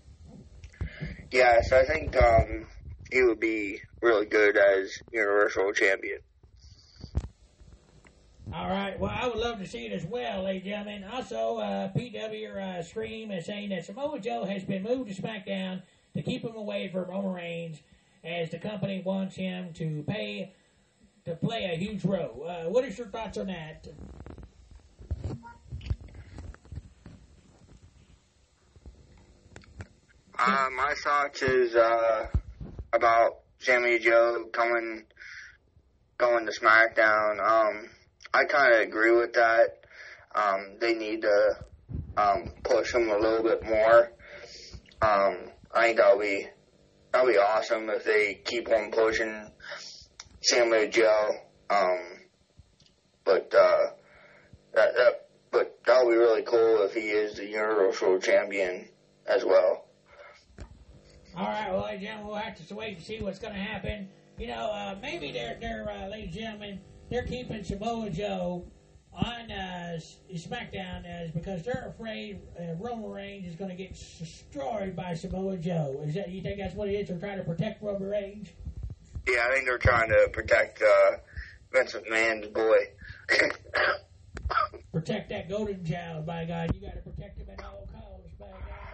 Yes, 1.31 1.71
I 1.71 1.85
think 1.85 2.15
um 2.15 2.67
he 3.11 3.23
would 3.23 3.39
be 3.39 3.81
really 4.03 4.27
good 4.27 4.57
as 4.57 4.91
Universal 5.11 5.73
Champion. 5.73 6.19
All 8.53 8.69
right. 8.69 8.99
Well, 8.99 9.11
I 9.11 9.25
would 9.27 9.37
love 9.37 9.57
to 9.57 9.65
see 9.65 9.87
it 9.87 9.93
as 9.93 10.05
well, 10.05 10.43
ladies 10.43 10.71
and 10.71 10.85
gentlemen. 10.85 11.03
Also, 11.11 11.57
uh, 11.57 11.91
PW 11.93 12.57
uh, 12.57 12.83
Scream 12.83 13.31
is 13.31 13.47
saying 13.47 13.69
that 13.69 13.85
Samoa 13.85 14.19
Joe 14.19 14.45
has 14.45 14.63
been 14.63 14.83
moved 14.83 15.09
to 15.15 15.19
SmackDown 15.19 15.81
to 16.15 16.21
keep 16.21 16.43
him 16.43 16.55
away 16.55 16.89
from 16.89 17.09
Roman 17.09 17.33
Reigns, 17.33 17.81
as 18.23 18.51
the 18.51 18.59
company 18.59 19.01
wants 19.03 19.35
him 19.35 19.73
to 19.73 20.03
pay 20.07 20.53
to 21.27 21.35
play 21.35 21.65
a 21.65 21.75
huge 21.75 22.05
role. 22.05 22.45
Uh, 22.47 22.69
what 22.69 22.85
is 22.85 22.97
your 22.97 23.07
thoughts 23.07 23.37
on 23.37 23.47
that? 23.47 23.85
Uh, 30.39 30.67
my 30.73 30.93
thoughts 31.03 31.41
is 31.41 31.75
uh, 31.75 32.27
about 32.93 33.39
Sammy 33.59 33.99
Joe 33.99 34.45
coming 34.53 35.03
going 36.17 36.45
to 36.45 36.51
SmackDown. 36.53 37.45
Um, 37.45 37.89
I 38.33 38.45
kind 38.45 38.75
of 38.75 38.81
agree 38.81 39.11
with 39.11 39.33
that. 39.33 39.83
Um, 40.33 40.77
they 40.79 40.93
need 40.93 41.23
to 41.23 41.57
um, 42.15 42.53
push 42.63 42.93
him 42.93 43.09
a 43.09 43.17
little 43.17 43.43
bit 43.43 43.65
more. 43.65 44.13
Um, 45.01 45.49
I 45.73 45.87
think 45.87 45.97
that'll 45.97 46.19
be 46.19 46.47
that'll 47.11 47.27
be 47.27 47.37
awesome 47.37 47.89
if 47.89 48.05
they 48.05 48.35
keep 48.45 48.69
on 48.69 48.91
pushing 48.91 49.51
Sammy 50.41 50.87
Joe. 50.87 51.31
Um, 51.69 51.99
but 53.25 53.53
uh, 53.53 53.91
that 54.73 54.95
that 54.95 55.29
but 55.51 55.79
that 55.85 56.05
would 56.05 56.11
be 56.11 56.17
really 56.17 56.43
cool 56.43 56.83
if 56.83 56.93
he 56.93 57.09
is 57.09 57.35
the 57.35 57.45
Universal 57.45 58.19
Champion 58.19 58.87
as 59.25 59.43
well. 59.43 59.85
All 61.35 61.45
right, 61.45 61.71
well, 61.71 61.83
ladies 61.83 61.99
and 61.99 62.07
gentlemen, 62.07 62.27
we'll 62.27 62.37
have 62.37 62.67
to 62.67 62.75
wait 62.75 62.97
and 62.97 63.05
see 63.05 63.19
what's 63.19 63.37
going 63.37 63.53
to 63.53 63.59
happen. 63.59 64.09
You 64.39 64.47
know, 64.47 64.71
uh, 64.71 64.95
maybe 65.01 65.31
they're, 65.31 65.57
they're 65.61 65.89
uh, 65.89 66.07
ladies 66.07 66.35
and 66.35 66.43
gentlemen, 66.43 66.81
they're 67.11 67.25
keeping 67.25 67.63
Samoa 67.63 68.09
Joe 68.09 68.65
on 69.13 69.51
uh, 69.51 69.99
SmackDown 70.33 71.05
as 71.05 71.31
because 71.31 71.63
they're 71.63 71.93
afraid 71.95 72.39
uh, 72.59 72.73
Roman 72.79 73.09
Reigns 73.09 73.47
is 73.47 73.55
going 73.55 73.69
to 73.69 73.75
get 73.75 73.93
destroyed 74.19 74.95
by 74.95 75.13
Samoa 75.13 75.57
Joe. 75.57 76.01
Is 76.05 76.15
that 76.15 76.29
you 76.29 76.41
think 76.41 76.59
that's 76.59 76.75
what 76.75 76.89
it 76.89 76.93
is? 76.93 77.07
They're 77.07 77.19
trying 77.19 77.37
to 77.37 77.43
protect 77.43 77.81
Roman 77.81 78.09
Reigns. 78.09 78.49
Yeah, 79.27 79.45
I 79.45 79.53
think 79.53 79.65
they're 79.65 79.77
trying 79.77 80.07
to 80.07 80.29
protect 80.31 80.81
uh, 80.81 81.17
Vince 81.73 81.93
McMahon's 81.93 82.47
boy. 82.47 82.77
protect 84.93 85.29
that 85.29 85.49
golden 85.49 85.83
child, 85.83 86.25
by 86.25 86.45
God. 86.45 86.73
You 86.73 86.79
got 86.79 86.95
to 86.95 87.01
protect 87.01 87.37
him 87.37 87.47
at 87.51 87.61
all 87.65 87.89
costs, 87.91 88.33
by 88.39 88.45
God. 88.45 88.87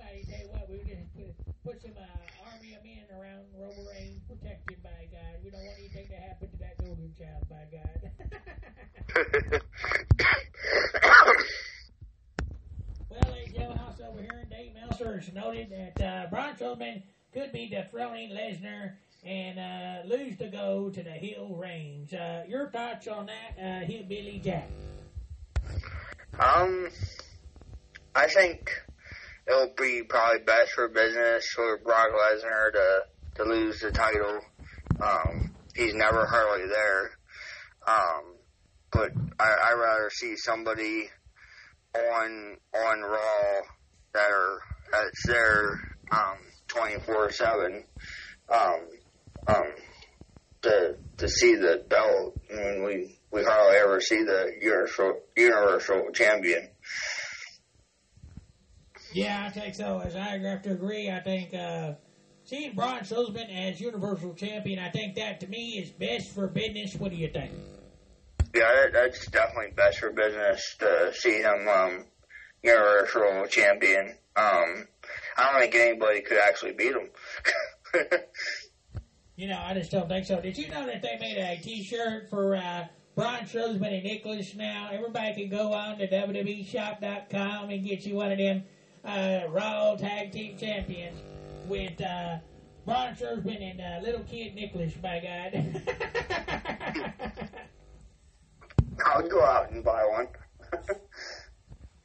I 0.00 0.24
tell 0.30 0.40
you 0.40 0.48
what, 0.48 0.70
we 0.70 0.78
just 0.78 1.12
put, 1.14 1.34
put 1.62 1.82
some 1.82 1.92
uh, 1.98 2.48
army 2.50 2.72
of 2.72 2.82
men 2.84 3.04
around 3.12 3.44
Roman 3.54 3.86
Reigns, 3.92 4.22
protect 4.26 4.66
him, 4.66 4.76
by 4.82 5.08
God. 5.12 5.44
We 5.44 5.50
don't 5.50 5.62
want 5.62 5.76
anything 5.78 6.08
to 6.08 6.16
happen 6.16 6.48
to 6.50 6.56
that 6.56 6.78
golden 6.78 7.12
child, 7.12 7.44
by 7.50 7.68
God. 7.68 8.00
well, 13.10 13.30
ladies 13.30 13.48
and 13.48 13.56
gentlemen, 13.56 13.84
also 13.84 14.04
over 14.04 14.22
here, 14.22 14.46
Dave 14.48 14.72
Meltzer 14.74 15.18
has 15.20 15.30
noted 15.34 15.68
that 15.68 16.00
uh, 16.00 16.30
Braun 16.30 16.54
Strowman 16.54 17.02
could 17.34 17.52
be 17.52 17.68
dethroning 17.68 18.30
Lesnar 18.30 18.94
and 19.26 19.58
uh, 19.58 20.08
lose 20.08 20.36
to 20.38 20.48
go 20.48 20.88
to 20.88 21.02
the 21.02 21.10
Hill 21.10 21.48
Range. 21.56 22.12
Uh, 22.14 22.42
your 22.46 22.70
thoughts 22.70 23.08
on 23.08 23.26
that, 23.26 23.58
uh, 23.60 23.84
Hillbilly 23.84 24.40
Jack? 24.42 24.68
Um, 26.38 26.88
I 28.14 28.28
think 28.28 28.70
it'll 29.48 29.74
be 29.76 30.02
probably 30.08 30.40
best 30.44 30.72
for 30.72 30.88
business 30.88 31.46
for 31.54 31.78
Brock 31.78 32.08
Lesnar 32.08 32.72
to 32.72 33.00
to 33.36 33.44
lose 33.44 33.80
the 33.80 33.90
title. 33.90 34.40
Um, 35.00 35.54
he's 35.74 35.94
never 35.94 36.24
hardly 36.26 36.68
there. 36.68 37.10
Um, 37.86 38.36
but 38.90 39.10
I 39.38 39.70
I 39.70 39.74
rather 39.74 40.10
see 40.10 40.36
somebody 40.36 41.08
on 41.94 42.56
on 42.74 43.00
Raw 43.00 43.60
that 44.12 44.30
are 44.30 44.60
that's 44.92 45.26
there 45.26 45.80
um 46.12 46.38
twenty 46.68 47.00
four 47.00 47.30
seven. 47.30 47.84
Um 48.52 48.86
um 49.46 49.72
to 50.62 50.96
to 51.18 51.28
see 51.28 51.54
the 51.54 51.84
belt. 51.88 52.38
I 52.50 52.54
mean 52.54 52.84
we 52.84 53.18
we 53.32 53.44
hardly 53.44 53.76
ever 53.76 54.00
see 54.00 54.22
the 54.22 54.52
universal 54.60 55.20
universal 55.36 56.10
champion. 56.12 56.68
Yeah, 59.12 59.46
I 59.46 59.50
think 59.50 59.74
so. 59.74 59.98
As 59.98 60.14
I 60.14 60.38
have 60.38 60.62
to 60.62 60.72
agree, 60.72 61.10
I 61.10 61.20
think 61.20 61.54
uh, 61.54 61.94
seeing 62.44 62.74
Braun 62.74 63.00
Strowman 63.00 63.48
as 63.50 63.80
Universal 63.80 64.34
Champion, 64.34 64.78
I 64.78 64.90
think 64.90 65.14
that 65.14 65.40
to 65.40 65.46
me 65.46 65.78
is 65.78 65.90
best 65.90 66.34
for 66.34 66.48
business. 66.48 66.94
What 66.96 67.12
do 67.12 67.16
you 67.16 67.28
think? 67.28 67.52
Yeah, 68.54 68.72
that, 68.72 68.92
that's 68.92 69.26
definitely 69.28 69.72
best 69.74 70.00
for 70.00 70.12
business 70.12 70.76
to 70.80 71.12
see 71.14 71.40
him 71.40 71.68
um, 71.68 72.04
Universal 72.62 73.46
Champion. 73.48 74.16
Um, 74.36 74.86
I 75.36 75.52
don't 75.52 75.60
think 75.60 75.74
anybody 75.74 76.20
could 76.20 76.38
actually 76.38 76.72
beat 76.72 76.92
him. 76.94 77.08
you 79.36 79.46
know, 79.48 79.60
I 79.62 79.74
just 79.74 79.90
don't 79.90 80.08
think 80.08 80.24
so. 80.24 80.40
Did 80.40 80.56
you 80.56 80.68
know 80.68 80.86
that 80.86 81.02
they 81.02 81.18
made 81.20 81.36
a 81.36 81.60
T-shirt 81.62 82.30
for 82.30 82.56
uh, 82.56 82.86
Braun 83.14 83.40
Strowman 83.40 83.94
and 83.94 84.04
Nicholas 84.04 84.54
now? 84.54 84.88
Everybody 84.90 85.34
can 85.34 85.50
go 85.50 85.74
on 85.74 85.98
to 85.98 86.08
WWEshop.com 86.08 87.70
and 87.70 87.84
get 87.84 88.06
you 88.06 88.14
one 88.14 88.32
of 88.32 88.38
them 88.38 88.64
uh, 89.04 89.42
Raw 89.50 89.94
Tag 89.96 90.32
Team 90.32 90.56
Champions 90.56 91.18
with 91.68 92.00
uh, 92.00 92.38
Braun 92.86 93.14
Strowman 93.14 93.72
and 93.72 93.80
uh, 93.80 94.00
little 94.02 94.24
kid 94.24 94.54
Nicholas, 94.54 94.94
by 94.94 95.20
God. 95.20 95.82
I'll 99.04 99.28
go 99.28 99.44
out 99.44 99.70
and 99.70 99.84
buy 99.84 100.02
one. 100.04 100.28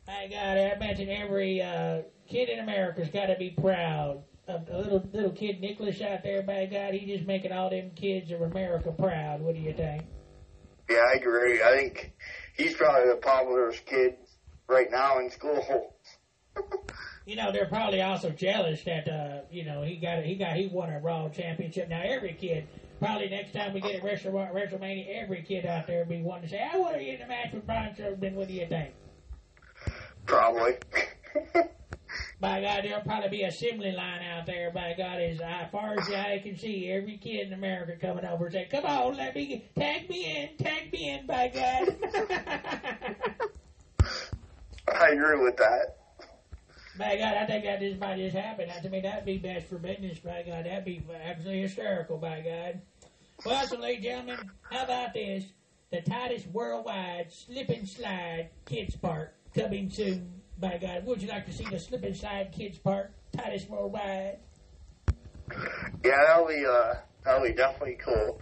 by 0.06 0.28
God, 0.30 0.58
I 0.58 0.74
imagine 0.76 1.08
every 1.08 1.62
uh, 1.62 2.02
kid 2.28 2.50
in 2.50 2.60
America's 2.60 3.10
got 3.10 3.28
to 3.28 3.38
be 3.38 3.52
proud 3.52 4.24
the 4.48 4.78
little 4.78 5.04
little 5.14 5.32
kid 5.32 5.62
Nicholas 5.62 6.02
out 6.02 6.24
there. 6.24 6.42
By 6.42 6.66
God, 6.66 6.94
he 6.94 7.06
just 7.06 7.26
making 7.26 7.52
all 7.52 7.70
them 7.70 7.92
kids 7.96 8.32
of 8.32 8.42
America 8.42 8.92
proud. 8.92 9.42
What 9.42 9.56
do 9.56 9.62
you 9.62 9.74
think? 9.74 10.04
Yeah, 10.90 11.04
I 11.10 11.18
agree. 11.18 11.62
I 11.62 11.76
think 11.76 12.14
he's 12.58 12.76
probably 12.76 13.10
the 13.10 13.16
popularest 13.16 13.86
kid 13.86 14.16
right 14.68 14.90
now 14.92 15.20
in 15.20 15.30
school. 15.30 15.96
you 17.26 17.36
know, 17.36 17.52
they're 17.52 17.68
probably 17.68 18.02
also 18.02 18.30
jealous 18.30 18.84
that 18.84 19.08
uh, 19.08 19.42
you 19.52 19.64
know 19.64 19.84
he 19.84 19.98
got 19.98 20.24
he 20.24 20.36
got 20.36 20.56
he 20.56 20.68
won 20.68 20.90
a 20.90 21.00
Raw 21.00 21.30
championship. 21.30 21.88
Now 21.88 22.02
every 22.04 22.34
kid, 22.34 22.68
probably 23.00 23.30
next 23.30 23.54
time 23.54 23.74
we 23.74 23.80
get 23.80 23.96
a 23.96 24.04
WrestleMania, 24.04 25.24
every 25.24 25.44
kid 25.44 25.66
out 25.66 25.88
there 25.88 26.00
will 26.04 26.10
be 26.10 26.22
wanting 26.22 26.44
to 26.44 26.50
say, 26.50 26.62
"I 26.62 26.78
want 26.78 26.96
to 26.96 27.04
get 27.04 27.16
in 27.16 27.22
a 27.22 27.28
match 27.28 27.54
with 27.54 27.66
Braun 27.66 27.96
Strowman." 27.98 28.34
What 28.34 28.48
do 28.48 28.54
you 28.54 28.68
think? 28.68 28.94
Probably. 30.26 30.74
by 32.42 32.60
God, 32.60 32.84
there'll 32.84 33.02
probably 33.02 33.30
be 33.30 33.44
a 33.44 33.50
assembly 33.50 33.92
line 33.92 34.24
out 34.24 34.48
there. 34.48 34.72
By 34.72 34.96
God, 34.98 35.22
as 35.22 35.38
far 35.72 36.00
as 36.00 36.08
the 36.08 36.20
eye 36.20 36.40
can 36.44 36.58
see, 36.58 36.90
every 36.90 37.18
kid 37.18 37.48
in 37.48 37.54
America 37.54 37.96
coming 38.02 38.26
over 38.26 38.46
and 38.46 38.54
saying, 38.54 38.70
"Come 38.72 38.86
on, 38.86 39.16
let 39.16 39.36
me 39.36 39.46
get, 39.46 39.76
tag 39.76 40.10
me 40.10 40.26
in, 40.26 40.58
tag 40.58 40.92
me 40.92 41.12
in." 41.12 41.28
By 41.28 41.50
God. 41.50 41.96
I 44.88 45.10
agree 45.10 45.38
with 45.40 45.56
that. 45.58 45.98
By 46.98 47.16
God, 47.18 47.38
I 47.38 47.46
think 47.46 47.64
that 47.64 47.80
just 47.80 48.00
might 48.00 48.18
just 48.18 48.36
happen. 48.36 48.68
To 48.82 48.90
me, 48.90 49.02
that'd 49.02 49.24
be 49.24 49.38
best 49.38 49.68
for 49.68 49.78
business. 49.78 50.18
By 50.18 50.42
God, 50.42 50.66
that'd 50.66 50.84
be 50.84 51.04
absolutely 51.24 51.62
hysterical. 51.62 52.18
By 52.18 52.42
God. 52.42 52.82
Well, 53.46 53.68
so, 53.68 53.78
ladies 53.78 53.98
and 53.98 54.04
gentlemen, 54.04 54.52
how 54.64 54.84
about 54.86 55.14
this? 55.14 55.46
The 55.92 56.02
Titus 56.02 56.48
Worldwide 56.48 57.32
Slip 57.32 57.70
and 57.70 57.88
Slide 57.88 58.50
Kids 58.66 58.96
Park 58.96 59.36
coming 59.54 59.92
soon. 59.92 60.41
By 60.62 60.78
God, 60.78 61.08
would 61.08 61.24
you 61.24 61.28
like 61.28 61.48
to 61.48 61.54
see 61.54 61.66
the 61.66 61.80
Slip 61.80 62.04
and 62.04 62.16
Slide 62.16 62.52
Kids 62.52 62.78
Park 62.78 63.12
Titus 63.36 63.68
Worldwide? 63.68 64.38
Yeah, 66.06 66.24
that'll 66.28 66.48
be 66.48 66.64
uh, 66.64 66.94
that'll 67.26 67.48
be 67.48 67.54
definitely 67.54 67.98
cool. 68.00 68.40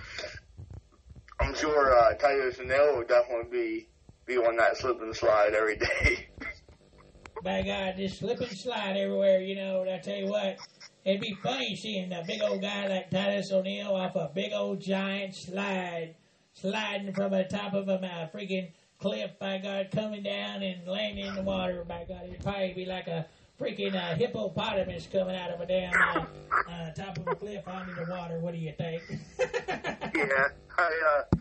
I'm 1.39 1.55
sure 1.55 1.97
uh, 1.97 2.15
Titus 2.15 2.59
Neil 2.59 2.97
will 2.97 3.05
definitely 3.05 3.49
be 3.49 3.87
be 4.25 4.37
on 4.37 4.57
that 4.57 4.75
slip 4.75 5.01
and 5.01 5.15
slide 5.15 5.53
every 5.53 5.77
day. 5.77 6.27
by 7.43 7.61
God, 7.61 7.95
just 7.95 8.19
slip 8.19 8.41
and 8.41 8.51
slide 8.51 8.97
everywhere, 8.97 9.39
you 9.39 9.55
know. 9.55 9.81
And 9.83 9.89
I 9.89 9.99
tell 9.99 10.17
you 10.17 10.27
what, 10.27 10.57
it'd 11.05 11.21
be 11.21 11.37
funny 11.41 11.73
seeing 11.77 12.11
a 12.11 12.21
big 12.27 12.41
old 12.41 12.61
guy 12.61 12.87
like 12.87 13.11
Titus 13.11 13.49
O'Neil 13.53 13.95
off 13.95 14.17
a 14.17 14.29
big 14.35 14.51
old 14.51 14.81
giant 14.81 15.35
slide, 15.35 16.15
sliding 16.53 17.13
from 17.13 17.31
the 17.31 17.45
top 17.45 17.73
of 17.73 17.87
a 17.87 17.93
uh, 17.93 18.29
freaking 18.29 18.71
cliff, 18.99 19.31
by 19.39 19.57
God, 19.57 19.89
coming 19.91 20.23
down 20.23 20.61
and 20.61 20.85
landing 20.85 21.25
in 21.25 21.35
the 21.35 21.41
water, 21.41 21.83
by 21.87 22.05
God. 22.07 22.23
It'd 22.25 22.43
probably 22.43 22.73
be 22.73 22.85
like 22.85 23.07
a 23.07 23.25
freaking 23.59 23.95
uh, 23.95 24.15
hippopotamus 24.15 25.07
coming 25.11 25.35
out 25.35 25.51
of 25.51 25.61
a 25.61 25.65
damn 25.65 25.93
uh, 25.93 26.25
uh, 26.69 26.91
top 26.91 27.17
of 27.17 27.27
a 27.27 27.35
cliff 27.35 27.67
onto 27.67 27.93
the 27.95 28.11
water. 28.11 28.39
What 28.39 28.53
do 28.53 28.59
you 28.59 28.73
think? 28.77 29.01
yeah, 29.39 30.49
I, 30.77 31.23
uh, 31.33 31.37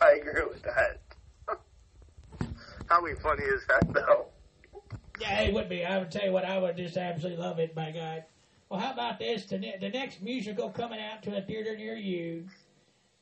I 0.00 0.12
agree 0.12 0.44
with 0.44 0.62
that. 0.62 1.00
How 2.88 3.06
funny 3.22 3.44
is 3.44 3.66
that, 3.68 3.92
though? 3.92 4.26
Yeah, 5.20 5.40
it 5.42 5.54
would 5.54 5.68
be. 5.68 5.84
I 5.84 5.98
would 5.98 6.10
tell 6.10 6.24
you 6.24 6.32
what, 6.32 6.44
I 6.44 6.58
would 6.58 6.76
just 6.76 6.96
absolutely 6.96 7.42
love 7.42 7.58
it, 7.58 7.74
by 7.74 7.90
God. 7.90 8.24
Well, 8.68 8.80
how 8.80 8.92
about 8.92 9.18
this? 9.18 9.44
The, 9.44 9.58
ne- 9.58 9.76
the 9.78 9.90
next 9.90 10.22
musical 10.22 10.70
coming 10.70 10.98
out 10.98 11.22
to 11.24 11.36
a 11.36 11.42
theater 11.42 11.76
near 11.76 11.94
you, 11.94 12.46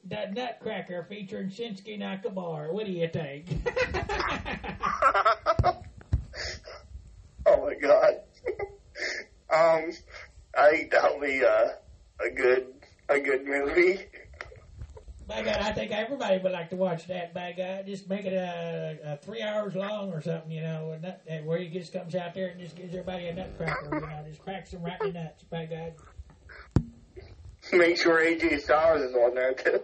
The 0.05 0.26
Nutcracker 0.32 1.07
featuring 1.09 1.48
Shinsuke 1.48 1.98
Nakamura. 1.98 2.72
What 2.72 2.86
do 2.86 2.92
you 2.92 3.09
think? 3.09 3.46
oh 7.46 7.64
my 7.64 7.74
God. 7.74 8.14
um, 9.53 9.92
I 10.57 10.70
think 10.70 10.90
that'll 10.90 11.20
be 11.20 11.44
uh, 11.44 11.68
a 12.20 12.30
good 12.30 12.66
a 13.09 13.20
good 13.20 13.46
movie. 13.46 14.00
By 15.26 15.42
God, 15.42 15.59
I 15.59 15.72
think 15.72 15.92
everybody 15.92 16.38
would 16.38 16.53
like 16.53 16.70
to 16.70 16.76
watch 16.76 17.07
that. 17.07 17.32
By 17.32 17.55
God, 17.57 17.86
just 17.86 18.09
make 18.09 18.24
it 18.24 18.32
a, 18.32 18.98
a 19.05 19.16
three 19.18 19.40
hours 19.40 19.74
long 19.74 20.12
or 20.12 20.20
something, 20.20 20.50
you 20.50 20.62
know, 20.62 20.98
nut, 21.00 21.22
where 21.44 21.59
he 21.59 21.68
just 21.68 21.92
comes 21.92 22.14
out 22.14 22.34
there 22.34 22.48
and 22.48 22.61
just 22.61 22.76
gives 22.76 22.92
everybody 22.92 23.28
a 23.28 23.34
nutcracker, 23.34 23.94
you 23.94 24.00
know, 24.00 24.24
just 24.28 24.42
cracks 24.42 24.72
them 24.72 24.82
right 24.82 25.00
in 25.00 25.12
the 25.12 25.20
nuts. 25.20 25.44
By 25.44 25.66
God. 25.66 25.92
Make 27.72 27.96
sure 27.96 28.22
AJ 28.22 28.60
Styles 28.60 29.00
is 29.00 29.14
on 29.14 29.34
there 29.34 29.54
too. 29.54 29.80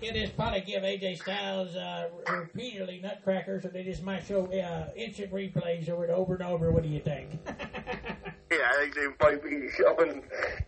It 0.00 0.16
is 0.16 0.30
probably 0.30 0.60
give 0.60 0.82
AJ 0.82 1.20
Styles 1.20 1.74
uh, 1.74 2.08
repeatedly 2.30 3.00
nutcrackers, 3.02 3.64
so 3.64 3.68
they 3.68 3.82
just 3.82 4.02
might 4.02 4.24
show 4.24 4.46
uh, 4.46 4.90
instant 4.96 5.32
replays 5.32 5.88
over 5.88 6.04
and 6.04 6.12
over 6.12 6.34
and 6.34 6.42
over. 6.42 6.70
What 6.70 6.84
do 6.84 6.88
you 6.88 7.00
think? 7.00 7.30
yeah, 7.46 8.58
I 8.70 8.76
think 8.80 8.94
they 8.94 9.06
might 9.20 9.42
be 9.42 9.68
showing 9.76 10.22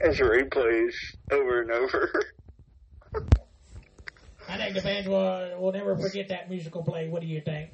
instant 0.05 0.31
replays 0.31 0.95
over 1.31 1.63
and 1.63 1.71
over. 1.71 2.23
I 4.49 4.57
think 4.59 4.75
the 4.75 4.83
fans 4.83 5.07
will, 5.07 5.61
will 5.61 5.73
never 5.73 5.97
forget 5.97 6.29
that 6.29 6.51
musical 6.51 6.83
play. 6.83 7.09
What 7.09 7.23
do 7.23 7.29
you 7.29 7.41
think? 7.41 7.71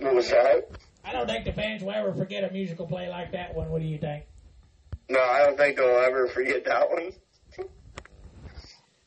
What 0.00 0.14
was 0.14 0.30
that? 0.30 0.70
I 1.04 1.12
don't 1.12 1.26
think 1.26 1.44
the 1.44 1.52
fans 1.52 1.82
will 1.82 1.92
ever 1.92 2.12
forget 2.14 2.44
a 2.44 2.52
musical 2.52 2.86
play 2.86 3.08
like 3.08 3.32
that 3.32 3.54
one. 3.54 3.70
What 3.70 3.80
do 3.80 3.86
you 3.86 3.98
think? 3.98 4.24
No, 5.12 5.20
I 5.20 5.40
don't 5.40 5.58
think 5.58 5.76
they'll 5.76 5.98
ever 5.98 6.26
forget 6.26 6.64
that 6.64 6.88
one. 6.88 7.12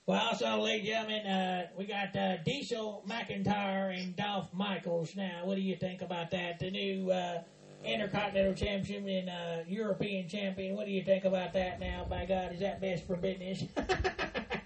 Well, 0.06 0.22
also, 0.22 0.62
ladies 0.62 0.88
and 0.88 1.10
gentlemen, 1.10 1.26
uh, 1.26 1.68
we 1.76 1.86
got 1.88 2.16
uh, 2.16 2.38
Diesel 2.45 3.03
McIntyre 3.10 3.99
and 3.99 4.16
Dolph 4.16 4.53
Michaels. 4.53 5.16
Now, 5.16 5.41
what 5.45 5.56
do 5.56 5.62
you 5.62 5.76
think 5.76 6.03
about 6.03 6.30
that? 6.30 6.60
The 6.60 6.70
new 6.70 7.10
uh, 7.10 7.41
Intercontinental 7.84 8.53
Champion 8.53 9.10
and 9.10 9.30
uh, 9.32 9.64
European 9.68 10.30
Champion. 10.30 10.76
What 10.76 10.86
do 10.86 10.91
you 10.91 11.03
think 11.03 11.26
about 11.26 11.53
that 11.53 11.80
now? 11.80 12.06
By 12.08 12.26
God, 12.26 12.53
is 12.53 12.60
that 12.60 12.80
best 12.80 13.08
for 13.08 13.16
business? 13.16 13.64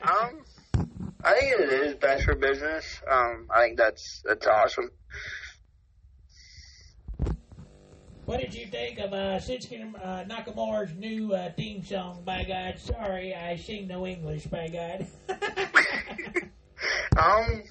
Um, 0.02 0.44
I 1.24 1.34
think 1.40 1.60
it 1.60 1.70
is 1.70 1.96
best 1.96 2.24
for 2.24 2.34
business. 2.34 3.00
Um, 3.08 3.48
I 3.54 3.66
think 3.66 3.78
that's 3.78 4.24
that's 4.26 4.48
awesome. 4.48 4.90
What 8.30 8.40
did 8.40 8.54
you 8.54 8.68
think 8.68 9.00
of 9.00 9.12
uh, 9.12 9.40
Shinsuke 9.40 9.96
uh, 9.96 10.24
Nakamura's 10.26 10.96
new 10.96 11.34
uh, 11.34 11.52
theme 11.54 11.84
song? 11.84 12.22
By 12.24 12.44
God, 12.44 12.78
sorry, 12.78 13.34
I 13.34 13.56
sing 13.56 13.88
no 13.88 14.06
English. 14.06 14.46
By 14.46 14.68
God. 14.68 15.08
Um, 17.18 17.64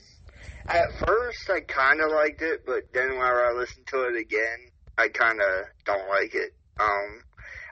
at 0.68 0.92
first 1.06 1.48
I 1.48 1.60
kind 1.60 2.02
of 2.02 2.10
liked 2.10 2.42
it, 2.42 2.66
but 2.66 2.92
then 2.92 3.08
whenever 3.08 3.46
I 3.46 3.54
listened 3.56 3.86
to 3.86 4.02
it 4.02 4.20
again, 4.20 4.58
I 4.98 5.08
kind 5.08 5.40
of 5.40 5.64
don't 5.86 6.06
like 6.10 6.34
it. 6.34 6.50
Um, 6.78 7.22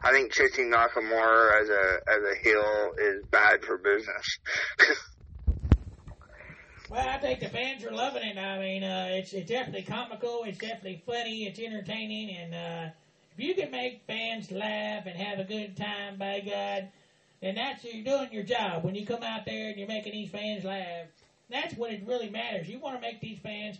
I 0.03 0.12
think 0.12 0.32
Shinsuke 0.32 0.72
Nakamura 0.72 1.61
as 1.61 1.68
a 1.68 1.99
as 2.09 2.22
a 2.22 2.43
heel 2.43 2.93
is 2.99 3.24
bad 3.30 3.62
for 3.64 3.76
business. 3.76 4.39
Well, 6.89 7.09
I 7.09 7.18
think 7.18 7.41
the 7.41 7.49
fans 7.49 7.84
are 7.84 7.91
loving 7.91 8.22
it. 8.22 8.39
I 8.39 8.59
mean, 8.59 8.84
uh, 8.84 9.09
it's 9.11 9.32
it's 9.32 9.51
definitely 9.51 9.82
comical. 9.82 10.45
It's 10.45 10.59
definitely 10.59 11.03
funny. 11.05 11.47
It's 11.47 11.59
entertaining, 11.59 12.37
and 12.37 12.55
uh, 12.55 12.93
if 13.37 13.45
you 13.45 13.55
can 13.55 13.72
make 13.72 14.03
fans 14.07 14.53
laugh 14.53 15.05
and 15.07 15.16
have 15.16 15.41
a 15.41 15.45
good 15.45 15.76
time, 15.76 16.16
by 16.16 16.41
God, 16.41 16.89
then 17.43 17.57
that's 17.57 17.82
you're 17.84 18.05
doing 18.05 18.32
your 18.32 18.45
job. 18.45 18.84
When 18.84 18.95
you 18.95 19.05
come 19.05 19.24
out 19.24 19.47
there 19.47 19.68
and 19.68 19.76
you're 19.76 19.89
making 19.89 20.12
these 20.12 20.30
fans 20.30 20.64
laugh, 20.64 21.07
that's 21.51 21.74
what 21.74 21.91
it 21.91 22.07
really 22.07 22.30
matters. 22.30 22.68
You 22.68 22.78
want 22.78 22.97
to 22.97 23.01
make 23.01 23.20
these 23.20 23.41
fans 23.41 23.78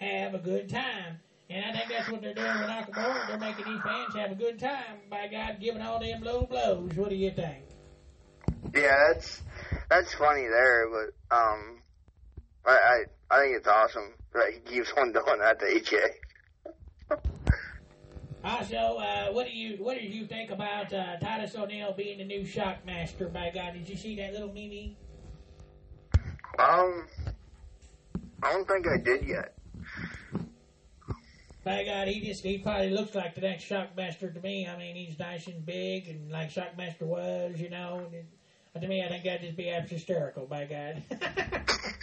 have 0.00 0.34
a 0.34 0.38
good 0.38 0.68
time, 0.68 1.20
and 1.48 1.64
I 1.64 1.78
think 1.78 1.90
that's 1.90 2.10
what 2.10 2.22
they're 2.22 2.34
doing 2.34 2.58
with 2.58 2.68
Nakamura. 2.68 3.28
They're 3.28 3.38
making 3.38 3.66
these 3.66 3.82
fans 3.82 4.14
have 4.16 4.32
a 4.32 4.34
good 4.34 4.58
time. 4.58 4.98
By 5.08 5.28
God, 5.28 5.58
giving 5.60 5.82
all 5.82 6.00
them 6.00 6.22
low 6.22 6.44
blows. 6.44 6.92
What 6.94 7.10
do 7.10 7.14
you 7.14 7.30
think? 7.30 7.64
yeah, 8.74 9.12
that's 9.12 9.42
that's 9.88 10.14
funny 10.14 10.42
there, 10.42 10.88
but 10.90 11.36
um, 11.36 11.77
I 12.68 13.04
I, 13.30 13.34
I 13.34 13.40
think 13.40 13.56
it's 13.56 13.66
awesome 13.66 14.12
that 14.34 14.52
he 14.52 14.60
keeps 14.60 14.92
on 14.96 15.12
doing 15.12 15.38
that 15.40 15.58
to 15.60 15.66
AJ. 15.66 17.18
Also, 18.44 18.76
uh, 18.76 19.32
what 19.32 19.46
do 19.46 19.52
you 19.52 19.82
what 19.82 19.98
did 19.98 20.12
you 20.12 20.26
think 20.26 20.50
about 20.50 20.92
uh, 20.92 21.18
Titus 21.18 21.56
O'Neil 21.56 21.92
being 21.92 22.18
the 22.18 22.24
new 22.24 22.42
Shockmaster? 22.42 23.32
By 23.32 23.50
God, 23.52 23.74
did 23.74 23.88
you 23.88 23.96
see 23.96 24.16
that 24.16 24.32
little 24.32 24.52
meme? 24.52 24.96
Um, 26.58 27.06
I 28.42 28.52
don't 28.52 28.68
think 28.68 28.86
I 28.86 28.98
did 28.98 29.26
yet. 29.26 29.54
By 31.64 31.84
God, 31.84 32.08
he 32.08 32.20
just 32.20 32.44
he 32.44 32.58
probably 32.58 32.90
looks 32.90 33.14
like 33.14 33.34
the 33.34 33.40
next 33.40 33.64
Shockmaster 33.64 34.32
to 34.32 34.40
me. 34.40 34.66
I 34.66 34.78
mean, 34.78 34.94
he's 34.94 35.18
nice 35.18 35.46
and 35.46 35.64
big 35.66 36.08
and 36.08 36.30
like 36.30 36.50
Shockmaster 36.50 37.02
was, 37.02 37.58
you 37.58 37.70
know. 37.70 38.06
And, 38.12 38.24
to 38.80 38.86
me, 38.86 39.02
I 39.04 39.08
think 39.08 39.24
that'd 39.24 39.40
just 39.40 39.56
be 39.56 39.70
absolutely 39.70 39.96
hysterical. 39.96 40.46
By 40.46 40.64
God. 40.64 41.02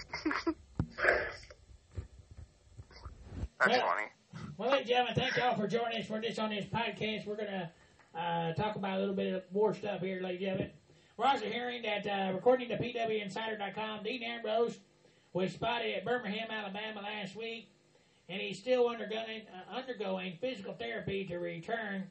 That's 3.59 3.71
Yeah. 3.77 3.79
funny. 3.87 4.07
Well, 4.57 4.69
ladies 4.71 4.81
and 4.81 4.87
gentlemen, 4.89 5.15
thank 5.15 5.37
y'all 5.37 5.55
for 5.55 5.67
joining 5.67 5.99
us 5.99 6.07
for 6.07 6.19
this 6.19 6.39
on 6.39 6.49
this 6.49 6.65
podcast. 6.65 7.25
We're 7.25 7.35
gonna 7.37 7.71
uh, 8.13 8.53
talk 8.53 8.75
about 8.75 8.97
a 8.97 8.99
little 8.99 9.15
bit 9.15 9.33
of 9.33 9.43
more 9.53 9.73
stuff 9.73 10.01
here, 10.01 10.21
ladies 10.21 10.41
and 10.41 10.57
gentlemen. 10.57 10.71
We're 11.17 11.25
also 11.25 11.45
hearing 11.45 11.81
that, 11.83 12.05
uh, 12.07 12.35
according 12.37 12.69
to 12.69 12.77
PWInsider.com, 12.77 14.03
Dean 14.03 14.23
Ambrose 14.23 14.79
was 15.33 15.51
spotted 15.53 15.93
at 15.95 16.05
Birmingham, 16.05 16.49
Alabama 16.51 17.01
last 17.01 17.35
week, 17.35 17.69
and 18.29 18.41
he's 18.41 18.59
still 18.59 18.87
undergoing 18.89 19.43
uh, 19.53 19.75
undergoing 19.75 20.37
physical 20.39 20.73
therapy 20.73 21.25
to 21.25 21.37
return 21.37 22.09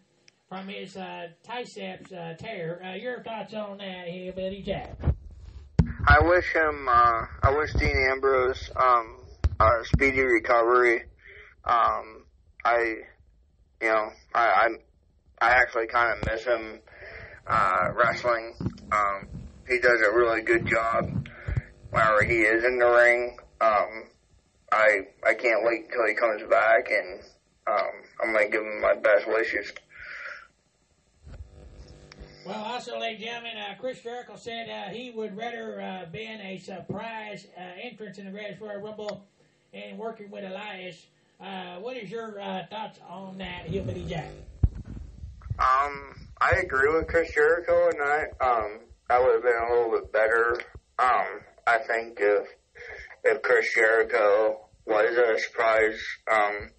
from 0.48 0.68
his 0.68 0.96
uh, 0.96 1.28
triceps 1.44 2.12
uh, 2.12 2.34
tear. 2.38 2.82
Uh, 2.84 2.94
your 2.94 3.22
thoughts 3.22 3.54
on 3.54 3.78
that, 3.78 4.08
Hillbilly 4.08 4.62
Jack? 4.62 4.96
I 6.06 6.20
wish 6.20 6.52
him. 6.52 6.86
Uh, 6.88 7.22
I 7.42 7.56
wish 7.56 7.74
Dean 7.76 7.96
Ambrose 8.10 8.70
um, 8.76 9.16
a 9.60 9.84
speedy 9.84 10.20
recovery. 10.20 11.02
Um, 11.64 12.26
I, 12.64 12.96
you 13.80 13.88
know, 13.88 14.10
I 14.34 14.44
I, 14.44 14.68
I 15.40 15.50
actually 15.52 15.86
kind 15.86 16.18
of 16.18 16.24
miss 16.26 16.44
him 16.44 16.80
uh, 17.46 17.84
wrestling. 17.96 18.54
Um, 18.92 19.28
he 19.68 19.78
does 19.78 20.00
a 20.00 20.12
really 20.14 20.42
good 20.42 20.66
job 20.66 21.04
whenever 21.90 22.24
he 22.24 22.42
is 22.42 22.64
in 22.64 22.78
the 22.78 22.86
ring. 22.86 23.38
Um, 23.60 24.04
I 24.72 25.06
I 25.26 25.34
can't 25.34 25.64
wait 25.64 25.84
until 25.86 26.06
he 26.06 26.14
comes 26.14 26.42
back, 26.50 26.90
and 26.90 27.20
um, 27.66 27.92
I'm 28.22 28.32
gonna 28.34 28.50
give 28.50 28.60
him 28.60 28.80
my 28.82 28.94
best 28.94 29.26
wishes. 29.26 29.72
Well, 32.46 32.62
also, 32.62 32.98
ladies 32.98 33.22
and 33.22 33.30
gentlemen, 33.30 33.56
uh, 33.56 33.74
Chris 33.80 34.02
Jericho 34.02 34.36
said 34.36 34.68
uh, 34.68 34.92
he 34.92 35.10
would 35.10 35.34
rather 35.34 35.80
uh, 35.80 36.04
been 36.12 36.42
a 36.42 36.58
surprise 36.58 37.46
uh, 37.56 37.62
entrance 37.82 38.18
in 38.18 38.26
the 38.26 38.30
Greatest 38.30 38.60
Royal 38.60 38.82
Rumble 38.82 39.24
and 39.72 39.98
working 39.98 40.30
with 40.30 40.44
Elias. 40.44 41.06
Uh, 41.40 41.76
what 41.80 41.96
is 41.96 42.10
your 42.10 42.38
uh, 42.38 42.66
thoughts 42.68 42.98
on 43.08 43.38
that, 43.38 43.66
Hillbilly 43.66 44.04
Jack? 44.04 44.28
Um, 45.58 46.14
I 46.38 46.50
agree 46.62 46.92
with 46.92 47.06
Chris 47.06 47.32
Jericho 47.32 47.88
and 47.88 48.02
I 48.02 48.24
Um, 48.44 48.80
that 49.08 49.22
would 49.22 49.34
have 49.34 49.42
been 49.42 49.62
a 49.66 49.72
little 49.74 49.92
bit 49.92 50.12
better. 50.12 50.58
Um, 50.98 51.40
I 51.66 51.78
think 51.78 52.18
if 52.20 52.46
if 53.24 53.40
Chris 53.40 53.72
Jericho 53.74 54.66
was 54.84 55.16
a 55.16 55.38
surprise 55.38 55.98
um 56.30 56.70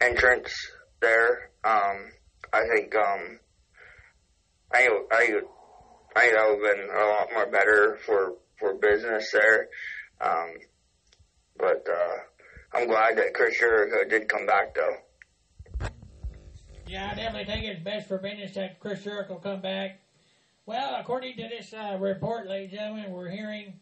entrance 0.00 0.52
there, 1.00 1.50
um, 1.62 2.10
I 2.52 2.62
think 2.74 2.94
um, 2.96 3.38
I 4.72 4.88
I 5.10 5.40
I 6.16 6.50
would 6.50 6.68
have 6.68 6.76
been 6.76 6.88
a 6.90 7.06
lot 7.06 7.28
more 7.32 7.46
better 7.46 7.98
for 8.04 8.34
for 8.58 8.74
business 8.74 9.30
there. 9.32 9.68
Um, 10.20 10.54
but 11.56 11.86
uh, 11.88 12.76
I'm 12.76 12.86
glad 12.86 13.16
that 13.18 13.34
Chris 13.34 13.58
Jericho 13.58 14.08
did 14.08 14.28
come 14.28 14.46
back 14.46 14.74
though. 14.74 15.88
Yeah, 16.86 17.10
I 17.12 17.14
definitely 17.14 17.44
think 17.44 17.64
it's 17.66 17.82
best 17.82 18.08
for 18.08 18.18
business 18.18 18.54
that 18.54 18.80
Chris 18.80 19.04
Jericho 19.04 19.36
come 19.36 19.60
back. 19.60 20.00
Well, 20.66 20.96
according 21.00 21.36
to 21.36 21.48
this 21.48 21.72
uh, 21.72 21.96
report, 22.00 22.48
ladies 22.48 22.70
and 22.72 22.80
gentlemen, 22.80 23.12
we're 23.12 23.30
hearing 23.30 23.74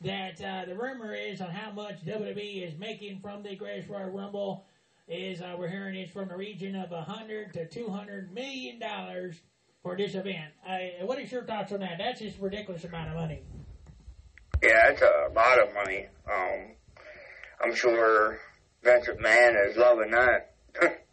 that 0.00 0.40
uh, 0.42 0.64
the 0.66 0.74
rumor 0.74 1.14
is 1.14 1.40
on 1.40 1.50
how 1.50 1.72
much 1.72 2.04
WWE 2.04 2.66
is 2.66 2.78
making 2.78 3.20
from 3.20 3.42
the 3.42 3.56
Greatest 3.56 3.88
Royal 3.88 4.10
Rumble 4.10 4.66
is 5.08 5.40
uh, 5.40 5.54
we're 5.58 5.68
hearing 5.68 5.94
it's 5.94 6.12
from 6.12 6.28
the 6.28 6.36
region 6.36 6.74
of 6.74 6.92
a 6.92 7.02
hundred 7.02 7.52
to 7.52 7.66
two 7.68 7.88
hundred 7.88 8.32
million 8.32 8.78
dollars 8.78 9.40
for 9.84 9.94
this 9.96 10.14
event. 10.14 10.50
Uh, 10.66 11.04
what 11.04 11.20
is 11.20 11.30
your 11.30 11.44
thoughts 11.44 11.70
on 11.70 11.80
that? 11.80 11.98
That's 11.98 12.18
just 12.18 12.38
a 12.38 12.42
ridiculous 12.42 12.82
amount 12.84 13.10
of 13.10 13.16
money. 13.16 13.42
Yeah, 14.62 14.88
it's 14.88 15.02
a 15.02 15.28
lot 15.36 15.60
of 15.60 15.72
money. 15.74 16.06
Um, 16.26 16.70
I'm 17.62 17.74
sure 17.74 18.40
Vince 18.82 19.06
McMahon 19.06 19.68
is 19.68 19.76
loving 19.76 20.10
that. 20.10 20.54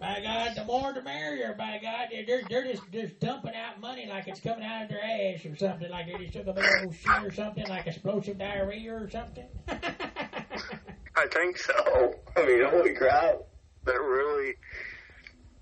By 0.00 0.20
God, 0.20 0.56
the 0.56 0.64
more 0.64 0.92
the 0.92 1.00
merrier. 1.00 1.54
By 1.56 1.78
God, 1.80 2.08
they're 2.10 2.42
they're 2.50 2.64
just 2.64 2.82
just 2.92 3.18
dumping 3.18 3.54
out 3.54 3.80
money 3.80 4.06
like 4.06 4.28
it's 4.28 4.40
coming 4.40 4.62
out 4.62 4.82
of 4.82 4.88
their 4.90 5.02
ass 5.02 5.46
or 5.46 5.56
something. 5.56 5.88
Like 5.88 6.06
they 6.06 6.22
just 6.22 6.34
took 6.34 6.48
a 6.48 6.52
big 6.52 6.64
old 6.82 6.94
shit 6.94 7.24
or 7.24 7.32
something, 7.32 7.66
like 7.66 7.86
explosive 7.86 8.36
diarrhea 8.36 8.94
or 8.94 9.08
something. 9.08 9.46
I 9.68 11.26
think 11.32 11.56
so. 11.56 12.14
I 12.36 12.44
mean, 12.44 12.64
holy 12.68 12.92
crap! 12.92 13.38
They're 13.84 14.02
really, 14.02 14.56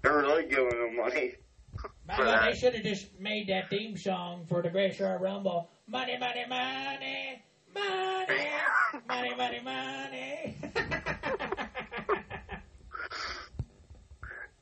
they're 0.03 0.19
really 0.19 0.47
giving 0.47 0.71
them 0.71 0.97
money. 0.97 1.35
For 2.07 2.25
God, 2.25 2.47
they 2.47 2.55
should 2.59 2.75
have 2.75 2.85
just 2.85 3.19
made 3.19 3.49
that 3.49 3.71
theme 3.71 3.97
song 3.97 4.45
for 4.49 4.61
the 4.63 4.69
Great 4.69 4.99
Royal 5.01 5.19
Rumble. 5.19 5.71
Money, 5.87 6.17
money, 6.19 6.45
money, 6.49 7.43
money, 7.75 8.51
money, 9.09 9.35
money, 9.37 9.61
money. 9.65 10.57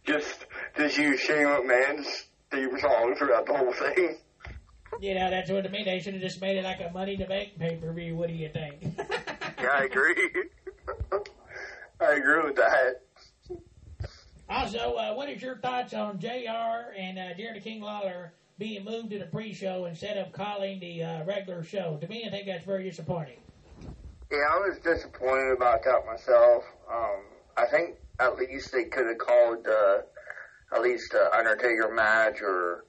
Just, 0.05 0.47
just 0.77 0.99
use 0.99 1.21
Shane 1.21 1.47
McMahon's 1.47 2.25
theme 2.51 2.77
song 2.81 3.15
throughout 3.17 3.47
the 3.47 3.57
whole 3.57 3.73
thing. 3.73 4.19
you 5.01 5.15
know, 5.15 5.31
that's 5.31 5.49
what 5.49 5.65
I 5.65 5.69
mean. 5.69 5.85
They 5.85 6.01
should 6.01 6.15
have 6.15 6.23
just 6.23 6.41
made 6.41 6.57
it 6.57 6.65
like 6.65 6.81
a 6.81 6.91
Money 6.93 7.17
to 7.19 7.25
Bank 7.25 7.51
pay 7.57 7.77
per 7.77 7.93
view. 7.93 8.17
What 8.17 8.29
do 8.29 8.35
you 8.35 8.49
think? 8.49 8.83
Yeah, 9.61 9.69
I 9.73 9.85
agree. 9.85 10.15
I 12.01 12.15
agree 12.15 12.43
with 12.43 12.57
that. 12.57 13.03
Also, 14.53 14.97
uh, 14.97 15.15
what 15.15 15.31
is 15.31 15.41
your 15.41 15.57
thoughts 15.57 15.95
on 15.95 16.19
JR 16.19 16.93
and 16.95 17.19
uh, 17.19 17.33
Jerry 17.39 17.59
King 17.61 17.81
Lawler 17.81 18.35
being 18.59 18.85
moved 18.85 19.09
to 19.11 19.19
the 19.19 19.25
pre-show 19.25 19.87
instead 19.87 20.19
of 20.19 20.31
calling 20.33 20.79
the 20.79 21.03
uh, 21.03 21.25
regular 21.25 21.65
show? 21.65 21.97
To 22.03 22.07
me, 22.07 22.25
I 22.27 22.31
think 22.31 22.47
that's 22.47 22.67
very 22.67 22.85
disappointing. 22.85 23.39
Yeah, 24.31 24.45
I 24.53 24.59
was 24.59 24.79
disappointed 24.85 25.53
about 25.57 25.83
that 25.85 26.05
myself. 26.07 26.65
Um, 26.93 27.23
I 27.57 27.65
think 27.65 27.97
at 28.21 28.37
least 28.37 28.73
they 28.73 28.85
could 28.85 29.07
have 29.07 29.17
called 29.17 29.67
uh, 29.67 30.77
at 30.77 30.83
least 30.83 31.13
the 31.13 31.35
Undertaker 31.35 31.91
match 31.95 32.43
or 32.43 32.85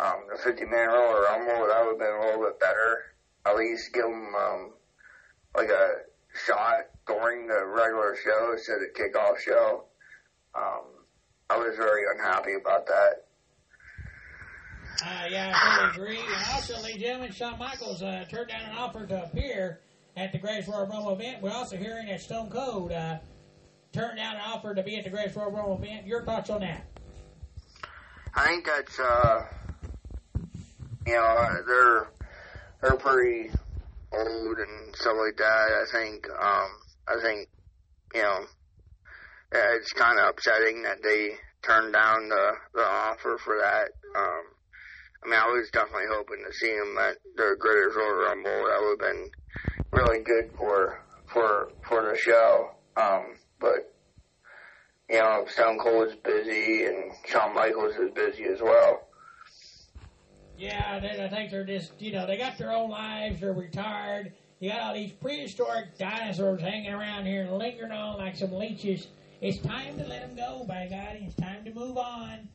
um, 0.00 0.24
the 0.32 0.38
50 0.42 0.64
man 0.64 0.88
or 0.88 1.24
Rumble. 1.24 1.68
That 1.68 1.84
would 1.84 1.90
have 1.90 1.98
been 1.98 2.16
a 2.18 2.24
little 2.24 2.46
bit 2.46 2.60
better. 2.60 3.04
At 3.44 3.56
least 3.56 3.92
give 3.92 4.04
them 4.04 4.32
um, 4.34 4.72
like 5.54 5.68
a 5.68 5.96
shot 6.46 6.86
during 7.06 7.46
the 7.46 7.66
regular 7.66 8.16
show 8.24 8.52
instead 8.52 8.78
of 8.78 8.94
kickoff 8.94 9.38
show. 9.38 9.84
Um, 10.54 10.93
I 11.54 11.56
was 11.56 11.76
very 11.76 12.02
unhappy 12.12 12.54
about 12.54 12.84
that. 12.86 13.26
Uh, 15.04 15.26
yeah, 15.30 15.52
I 15.54 15.90
agree. 15.94 16.18
And 16.18 16.44
also, 16.52 16.74
ladies 16.80 16.94
and 16.94 17.02
gentlemen, 17.02 17.32
Shawn 17.32 17.58
Michaels 17.60 18.02
uh, 18.02 18.24
turned 18.28 18.48
down 18.48 18.62
an 18.62 18.76
offer 18.76 19.06
to 19.06 19.22
appear 19.22 19.80
at 20.16 20.32
the 20.32 20.38
Greatest 20.38 20.68
Royal 20.68 20.86
Rumble 20.86 21.12
event. 21.12 21.42
We're 21.42 21.52
also 21.52 21.76
hearing 21.76 22.08
that 22.08 22.20
Stone 22.20 22.50
Cold 22.50 22.90
uh, 22.90 23.18
turned 23.92 24.16
down 24.16 24.34
an 24.34 24.42
offer 24.44 24.74
to 24.74 24.82
be 24.82 24.96
at 24.96 25.04
the 25.04 25.10
Greatest 25.10 25.36
Royal 25.36 25.52
Rumble 25.52 25.80
event. 25.80 26.08
Your 26.08 26.24
thoughts 26.24 26.50
on 26.50 26.60
that? 26.62 26.86
I 28.34 28.46
think 28.48 28.66
that's 28.66 28.98
uh, 28.98 29.44
you 31.06 31.14
know 31.14 31.62
they're 31.68 32.08
they're 32.82 32.96
pretty 32.96 33.50
old 34.12 34.58
and 34.58 34.96
stuff 34.96 35.16
like 35.24 35.36
that. 35.36 35.44
I 35.44 35.84
think 35.92 36.28
um, 36.30 36.68
I 37.06 37.20
think 37.22 37.48
you 38.12 38.22
know 38.22 38.44
it's 39.54 39.92
kind 39.92 40.18
of 40.18 40.30
upsetting 40.30 40.82
that 40.82 41.02
they 41.02 41.32
turned 41.62 41.92
down 41.92 42.28
the 42.28 42.52
the 42.74 42.84
offer 42.84 43.38
for 43.38 43.58
that. 43.58 43.88
Um, 44.18 44.42
I 45.24 45.28
mean, 45.28 45.40
I 45.40 45.46
was 45.46 45.70
definitely 45.72 46.08
hoping 46.10 46.44
to 46.46 46.52
see 46.52 46.70
him 46.70 46.96
at 46.98 47.16
the 47.36 47.56
Greatest 47.58 47.96
Royal 47.96 48.26
Rumble. 48.26 48.50
That 48.50 48.80
would 48.80 49.00
have 49.00 49.14
been 49.14 49.30
really 49.92 50.22
good 50.22 50.50
for 50.58 51.00
for 51.26 51.68
for 51.88 52.02
the 52.02 52.16
show. 52.18 52.70
Um, 52.96 53.36
but 53.60 53.94
you 55.08 55.18
know, 55.18 55.44
Stone 55.48 55.78
Cold 55.78 56.08
is 56.08 56.14
busy 56.16 56.84
and 56.84 57.12
Shawn 57.26 57.54
Michaels 57.54 57.94
is 57.96 58.10
busy 58.10 58.44
as 58.44 58.60
well. 58.60 59.02
Yeah, 60.56 61.00
I 61.02 61.28
think 61.28 61.50
they're 61.50 61.64
just, 61.64 62.00
you 62.00 62.12
know, 62.12 62.26
they 62.26 62.36
got 62.36 62.56
their 62.58 62.72
own 62.72 62.88
lives. 62.88 63.40
They're 63.40 63.52
retired. 63.52 64.32
You 64.60 64.70
got 64.70 64.80
all 64.82 64.94
these 64.94 65.12
prehistoric 65.12 65.98
dinosaurs 65.98 66.60
hanging 66.60 66.92
around 66.92 67.26
here 67.26 67.42
and 67.42 67.58
lingering 67.58 67.90
on 67.90 68.18
like 68.18 68.36
some 68.36 68.52
leeches. 68.52 69.08
It's 69.44 69.58
time 69.58 69.98
to 69.98 70.06
let 70.06 70.22
them 70.22 70.34
go, 70.34 70.64
by 70.66 70.86
God. 70.88 71.18
It's 71.20 71.34
time 71.34 71.66
to 71.66 71.74
move 71.74 71.98
on. 71.98 72.48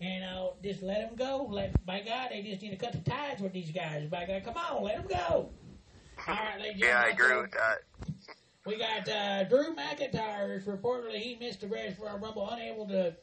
And 0.00 0.24
I'll 0.24 0.56
just 0.64 0.82
let 0.82 1.06
them 1.06 1.14
go. 1.14 1.46
Let, 1.50 1.84
by 1.84 2.00
God, 2.00 2.30
they 2.30 2.40
just 2.40 2.62
need 2.62 2.70
to 2.70 2.76
cut 2.76 2.94
the 2.94 3.10
ties 3.10 3.40
with 3.40 3.52
these 3.52 3.70
guys. 3.70 4.08
By 4.08 4.24
God, 4.24 4.42
come 4.42 4.54
on, 4.56 4.82
let 4.82 4.96
them 4.96 5.08
go. 5.08 5.50
All 6.26 6.34
right, 6.34 6.58
ladies 6.58 6.80
Yeah, 6.80 7.02
I 7.04 7.10
agree 7.10 7.36
with 7.38 7.50
that. 7.50 7.80
we 8.64 8.78
got 8.78 9.06
uh, 9.10 9.44
Drew 9.44 9.76
McIntyre. 9.76 10.64
Reportedly, 10.64 11.18
he 11.18 11.36
missed 11.38 11.60
the 11.60 11.66
Greatest 11.66 12.00
Royal 12.00 12.18
Rumble, 12.18 12.48
unable 12.48 12.88
to 12.88 13.14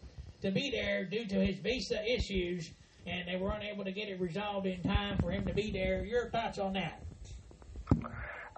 to 0.42 0.52
be 0.52 0.70
there 0.70 1.04
due 1.04 1.26
to 1.26 1.36
his 1.44 1.58
visa 1.58 2.06
issues, 2.08 2.70
and 3.08 3.28
they 3.28 3.38
were 3.38 3.52
unable 3.54 3.86
to 3.86 3.92
get 3.92 4.08
it 4.08 4.22
resolved 4.22 4.68
in 4.68 4.84
time 4.84 5.18
for 5.18 5.32
him 5.32 5.48
to 5.48 5.54
be 5.54 5.72
there. 5.72 6.06
Your 6.06 6.30
thoughts 6.30 6.60
on 6.60 6.74
that? 6.74 7.04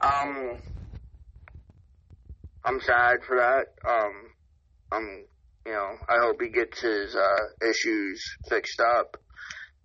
Um, 0.04 0.58
I'm 2.66 2.82
sad 2.82 3.24
for 3.24 3.38
that. 3.38 3.68
Um, 3.90 4.12
I'm, 4.92 5.26
you 5.66 5.72
know, 5.72 5.96
I 6.10 6.18
hope 6.20 6.42
he 6.42 6.50
gets 6.50 6.82
his 6.82 7.16
uh, 7.16 7.68
issues 7.70 8.24
fixed 8.50 8.82
up. 8.82 9.18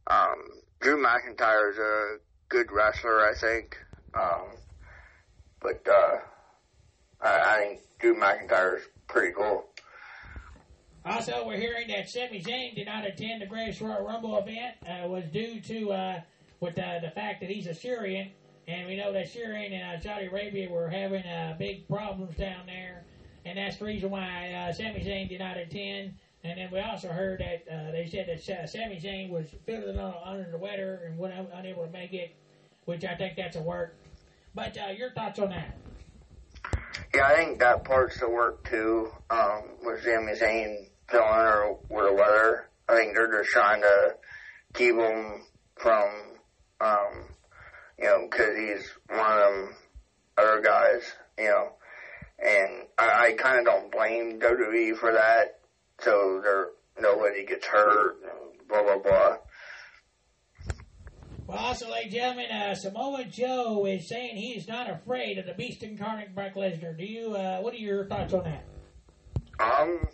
Um, 0.07 0.36
Drew 0.80 1.02
McIntyre 1.02 1.72
is 1.72 1.78
a 1.78 2.16
good 2.48 2.70
wrestler, 2.72 3.28
I 3.28 3.34
think. 3.34 3.78
Um, 4.14 4.57
but 5.61 5.86
uh, 5.88 6.18
I, 7.20 7.28
I 7.28 7.59
think 7.59 7.80
Drew 8.00 8.14
McIntyre 8.18 8.78
is 8.78 8.82
pretty 9.09 9.32
cool. 9.36 9.64
Also, 11.04 11.46
we're 11.46 11.59
hearing 11.59 11.86
that 11.88 12.09
Sami 12.09 12.42
Zayn 12.42 12.74
did 12.74 12.86
not 12.86 13.07
attend 13.07 13.40
the 13.40 13.46
Greatest 13.46 13.80
Royal 13.80 14.04
Rumble 14.04 14.36
event. 14.38 14.74
Uh, 14.82 15.07
was 15.07 15.24
due 15.32 15.61
to 15.61 15.92
uh, 15.92 16.20
with 16.59 16.76
uh, 16.78 16.98
the 17.00 17.11
fact 17.11 17.40
that 17.40 17.50
he's 17.50 17.68
a 17.68 17.74
Syrian, 17.74 18.30
and 18.66 18.88
we 18.88 18.96
know 18.96 19.12
that 19.12 19.28
Syrian 19.28 19.72
and 19.72 20.00
uh, 20.00 20.02
Saudi 20.02 20.26
Arabia 20.26 20.68
were 20.68 20.88
having 20.88 21.22
uh, 21.22 21.54
big 21.59 21.86
problems 21.86 22.36
down 22.36 22.66
there, 22.66 23.04
and 23.47 23.57
that's 23.57 23.76
the 23.76 23.84
reason 23.84 24.11
why 24.11 24.53
uh, 24.53 24.72
Sami 24.72 25.01
Zayn 25.01 25.28
did 25.28 25.38
not 25.38 25.57
attend. 25.57 26.14
And 26.42 26.59
then 26.59 26.68
we 26.72 26.80
also 26.80 27.09
heard 27.09 27.40
that 27.40 27.64
uh, 27.72 27.92
they 27.92 28.09
said 28.11 28.26
that 28.28 28.42
Sa- 28.42 28.66
Sami 28.66 29.01
Zayn 29.01 29.30
was 29.30 29.47
feeling 29.64 29.97
un- 29.99 30.14
under 30.24 30.51
the 30.51 30.59
weather 30.59 31.03
and 31.07 31.16
was 31.16 31.32
un- 31.36 31.47
unable 31.55 31.86
to 31.86 31.92
make 31.92 32.12
it, 32.12 32.34
which 32.86 33.05
I 33.05 33.14
think 33.14 33.36
that's 33.36 33.57
a 33.57 33.62
work. 33.62 33.94
But 34.55 34.76
uh, 34.76 34.90
your 34.90 35.12
thoughts 35.12 35.38
on 35.38 35.51
that? 35.51 35.76
Yeah, 37.14 37.26
I 37.26 37.36
think 37.36 37.61
that 37.61 37.84
part's 37.84 38.18
the 38.18 38.28
work 38.28 38.68
too. 38.68 39.12
Um, 39.30 39.62
with 39.82 40.03
Sami 40.03 40.32
Zayn 40.32 40.88
feeling 41.09 41.28
under 41.28 41.74
with 41.88 42.07
the 42.07 42.12
weather, 42.14 42.68
I 42.88 42.97
think 42.97 43.14
they're 43.14 43.42
just 43.42 43.51
trying 43.51 43.82
to 43.82 44.14
keep 44.74 44.97
him 44.97 45.42
from, 45.76 46.09
um, 46.80 47.28
you 47.99 48.07
know, 48.07 48.26
because 48.28 48.57
he's 48.57 48.90
one 49.09 49.20
of 49.20 49.38
them 49.38 49.74
other 50.36 50.61
guys, 50.61 51.03
you 51.38 51.44
know. 51.44 51.72
And 52.39 52.87
I, 52.99 53.28
I 53.28 53.32
kind 53.32 53.59
of 53.59 53.64
don't 53.64 53.93
blame 53.93 54.39
WWE 54.41 54.97
for 54.97 55.12
that. 55.12 55.61
So 56.01 56.41
there 56.43 56.68
nobody 57.01 57.47
gets 57.47 57.66
hurt, 57.66 58.16
blah 58.68 58.82
blah 58.82 58.99
blah. 58.99 59.37
Well, 61.47 61.59
also, 61.59 61.89
ladies 61.89 62.07
and 62.07 62.12
gentlemen, 62.12 62.51
uh, 62.51 62.74
Samoa 62.74 63.24
Joe 63.24 63.87
is 63.87 64.09
saying 64.09 64.37
he's 64.37 64.66
not 64.66 64.91
afraid 64.91 65.39
of 65.39 65.47
the 65.47 65.55
Beast 65.55 65.84
incarnate 65.84 66.34
Brock 66.34 66.55
Lesnar. 66.55 66.99
Do 66.99 67.05
you? 67.05 67.37
Uh, 67.37 67.61
what 67.61 67.72
are 67.72 67.78
your 67.78 68.05
thoughts 68.07 68.34
on 68.34 68.45
that? 68.45 68.64
Um, 69.61 70.09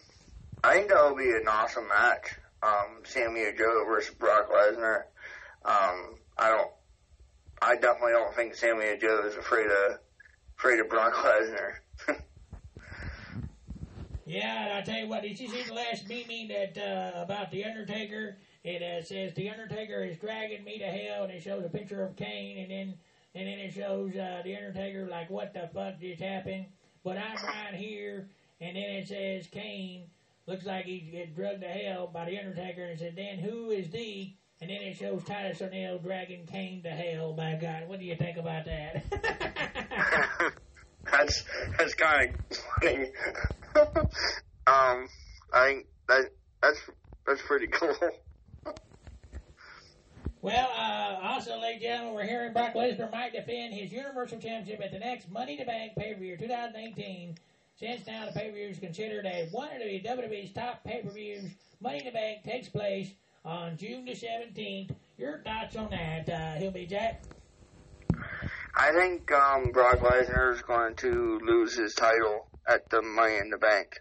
I 0.63 0.75
think 0.75 0.91
that'll 0.91 1.17
be 1.17 1.31
an 1.31 1.49
awesome 1.49 1.89
match. 1.89 2.39
Um, 2.63 3.01
Sammy 3.05 3.47
Joe 3.57 3.85
versus 3.89 4.15
Brock 4.15 4.51
Lesnar. 4.53 5.05
Um, 5.65 6.17
I 6.37 6.51
don't. 6.51 6.71
I 7.63 7.77
definitely 7.77 8.13
don't 8.13 8.35
think 8.35 8.55
Sammy 8.55 8.99
Joe 9.01 9.25
is 9.27 9.37
afraid 9.37 9.67
of 9.67 9.99
afraid 10.59 10.81
of 10.81 10.91
Brock 10.91 11.15
Lesnar. 11.25 11.77
Yeah, 14.33 14.65
and 14.65 14.73
I 14.73 14.81
tell 14.81 14.99
you 14.99 15.09
what, 15.09 15.21
did 15.21 15.39
you 15.39 15.47
see 15.47 15.63
the 15.63 15.75
last 15.75 16.09
meme 16.09 16.49
that 16.49 16.79
uh, 16.79 17.21
about 17.21 17.51
the 17.51 17.67
Undertaker? 17.67 18.39
It 18.65 18.83
uh, 18.83 19.05
says 19.05 19.35
the 19.35 19.51
Undertaker 19.51 20.03
is 20.03 20.17
dragging 20.17 20.65
me 20.65 20.79
to 20.79 20.87
hell, 20.87 21.25
and 21.25 21.33
it 21.33 21.43
shows 21.43 21.63
a 21.67 21.69
picture 21.69 22.03
of 22.03 22.17
Kane, 22.17 22.57
and 22.57 22.71
then 22.71 22.95
and 23.35 23.47
then 23.47 23.59
it 23.59 23.75
shows 23.75 24.17
uh, 24.17 24.41
the 24.43 24.57
Undertaker 24.57 25.07
like, 25.11 25.29
what 25.29 25.53
the 25.53 25.69
fuck 25.75 26.01
just 26.01 26.23
happened? 26.23 26.65
But 27.05 27.19
I'm 27.19 27.45
right 27.45 27.75
here, 27.75 28.31
and 28.59 28.75
then 28.75 28.89
it 28.89 29.09
says 29.09 29.49
Kane 29.49 30.05
looks 30.47 30.65
like 30.65 30.87
he's 30.87 31.11
get 31.11 31.37
drugged 31.37 31.61
to 31.61 31.69
hell 31.69 32.07
by 32.11 32.25
the 32.25 32.39
Undertaker, 32.39 32.85
and 32.85 32.93
it 32.93 33.01
says 33.01 33.13
then 33.15 33.39
who 33.39 33.71
is 33.71 33.91
the? 33.91 34.33
And 34.63 34.71
then 34.71 34.81
it 34.81 34.97
shows 34.97 35.25
Titus 35.25 35.61
O'Neil 35.61 35.99
dragging 35.99 36.47
Kane 36.47 36.83
to 36.85 36.91
hell. 36.91 37.35
By 37.35 37.59
God, 37.61 37.87
what 37.87 37.99
do 37.99 38.07
you 38.07 38.17
think 38.17 38.39
about 38.39 38.65
that? 38.65 40.55
that's 41.11 41.45
that's 41.79 41.95
kind 41.95 42.31
of 42.51 42.57
funny. 42.81 43.07
um, 44.67 45.09
I 45.53 45.67
think 45.67 45.87
that 46.09 46.25
that's 46.63 46.81
that's 47.27 47.43
pretty 47.43 47.67
cool. 47.69 47.95
Well, 50.43 50.71
uh, 50.77 51.25
also, 51.25 51.61
ladies 51.61 51.75
and 51.75 51.83
gentlemen, 51.83 52.15
we're 52.15 52.27
hearing 52.27 52.53
Brock 52.53 52.75
Lesnar 52.75 53.13
might 53.13 53.33
defend 53.33 53.75
his 53.75 53.93
Universal 53.93 54.41
Championship 54.41 54.85
at 54.85 54.91
the 54.91 54.99
next 54.99 55.31
Money 55.31 55.57
to 55.57 55.65
Bank 55.65 55.93
pay 55.97 56.15
per 56.15 56.19
view 56.19 56.37
2018. 56.37 57.37
Since 57.77 58.07
now 58.09 58.27
the 58.27 58.33
pay 58.33 58.49
per 58.49 58.57
view 58.57 58.67
is 58.67 58.81
considered 58.81 59.25
a 59.25 59.47
one 59.53 59.69
of 59.69 59.79
the 59.79 60.01
WWE's 60.01 60.53
top 60.53 60.83
pay 60.83 61.01
per 61.01 61.11
views, 61.11 61.45
Money 61.81 62.01
to 62.01 62.11
Bank 62.11 62.43
takes 62.43 62.69
place 62.69 63.13
on 63.45 63.77
June 63.77 64.05
the 64.05 64.13
17th. 64.13 64.91
Your 65.17 65.43
thoughts 65.45 65.77
on 65.77 65.91
that, 65.91 66.29
uh, 66.29 66.59
Hillbilly 66.59 66.87
Jack? 66.87 67.23
I 68.75 68.93
think 68.93 69.31
um, 69.31 69.73
Brock 69.73 70.01
Lesnar 70.01 70.55
is 70.55 70.63
going 70.63 70.95
to 70.97 71.39
lose 71.45 71.77
his 71.77 71.95
title 71.95 72.47
at 72.67 72.89
the 72.91 73.03
Money 73.03 73.37
in 73.37 73.51
the 73.51 73.59
Bank. 73.59 74.01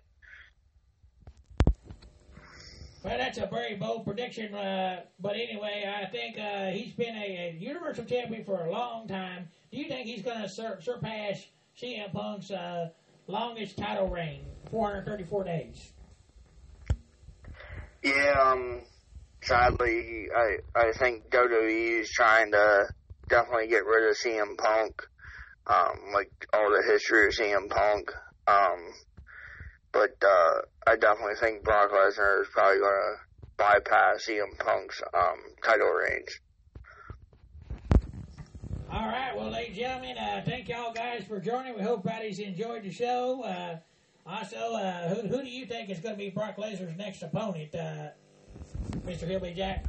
Well, 3.04 3.18
that's 3.18 3.40
a 3.40 3.48
very 3.48 3.76
bold 3.76 4.06
prediction, 4.06 4.54
uh, 4.54 5.02
but 5.20 5.36
anyway, 5.36 5.92
I 5.92 6.06
think 6.06 6.38
uh, 6.38 6.68
he's 6.68 6.94
been 6.94 7.16
a, 7.16 7.50
a 7.50 7.58
Universal 7.60 8.06
Champion 8.06 8.44
for 8.44 8.66
a 8.66 8.72
long 8.72 9.08
time. 9.08 9.50
Do 9.72 9.78
you 9.78 9.88
think 9.88 10.06
he's 10.06 10.22
going 10.22 10.40
to 10.40 10.48
sur- 10.48 10.80
surpass 10.82 11.48
CM 11.76 12.14
Punk's 12.14 12.52
uh, 12.52 12.90
longest 13.28 13.78
title 13.78 14.08
reign, 14.08 14.46
434 14.70 15.44
days? 15.44 15.92
Yeah, 18.04 18.36
um, 18.40 18.82
sadly, 19.42 20.28
I 20.36 20.58
I 20.76 20.92
think 20.94 21.30
WWE 21.32 22.02
is 22.02 22.10
trying 22.12 22.52
to 22.52 22.86
definitely 23.32 23.68
get 23.68 23.86
rid 23.86 24.10
of 24.10 24.18
CM 24.18 24.58
Punk, 24.58 25.02
um, 25.66 26.14
like 26.14 26.32
all 26.54 26.70
the 26.70 26.84
history 26.86 27.26
of 27.28 27.34
CM 27.34 27.70
Punk. 27.70 28.12
Um, 28.46 28.94
but 29.92 30.16
uh, 30.22 30.62
I 30.86 30.98
definitely 30.98 31.36
think 31.40 31.64
Brock 31.64 31.92
Lesnar 31.92 32.42
is 32.42 32.48
probably 32.54 32.80
going 32.80 33.16
to 33.16 33.16
bypass 33.58 34.28
CM 34.28 34.58
Punk's 34.60 35.02
um, 35.14 35.38
title 35.64 35.88
range. 35.90 36.42
All 38.92 39.08
right, 39.08 39.34
well, 39.36 39.50
ladies 39.50 39.70
and 39.70 39.78
gentlemen, 39.78 40.18
uh, 40.18 40.42
thank 40.46 40.68
y'all 40.68 40.94
guys 40.94 41.24
for 41.24 41.40
joining. 41.40 41.76
We 41.76 41.82
hope 41.82 42.06
everybody's 42.06 42.40
enjoyed 42.40 42.84
the 42.84 42.92
show. 42.92 43.42
Uh, 43.44 43.78
Also, 44.26 44.58
uh, 44.76 45.16
who, 45.16 45.28
who 45.28 45.42
do 45.42 45.50
you 45.50 45.66
think 45.66 45.90
is 45.90 46.00
going 46.00 46.14
to 46.14 46.18
be 46.20 46.30
Brock 46.30 46.58
Lesnar's 46.58 46.96
next 46.98 47.24
opponent, 47.24 47.74
uh, 47.74 48.10
Mr. 49.06 49.28
Hillbilly 49.28 49.54
Jack? 49.54 49.86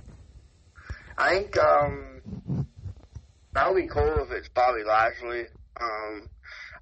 I 1.19 1.35
think 1.35 1.59
um, 1.59 2.67
that 3.55 3.73
would 3.73 3.81
be 3.81 3.89
cool 3.89 4.25
if 4.25 4.31
it's 4.31 4.49
Bobby 4.49 4.83
Lashley. 4.87 5.45
Um, 5.81 6.29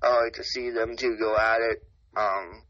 I 0.02 0.22
like 0.22 0.34
to 0.34 0.44
see 0.44 0.70
them 0.70 0.96
two 0.96 1.16
go 1.18 1.36
at 1.36 1.60
it. 1.60 1.84
Um, 2.16 2.62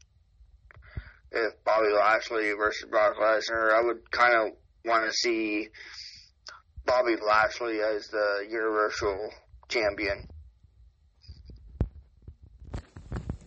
if 1.31 1.63
Bobby 1.63 1.89
Lashley 1.93 2.51
versus 2.53 2.89
Brock 2.89 3.15
Lesnar, 3.17 3.71
I 3.73 3.81
would 3.81 4.09
kind 4.11 4.33
of 4.35 4.53
want 4.85 5.05
to 5.05 5.13
see 5.13 5.69
Bobby 6.85 7.15
Lashley 7.15 7.79
as 7.79 8.07
the 8.07 8.47
Universal 8.49 9.29
Champion. 9.69 10.27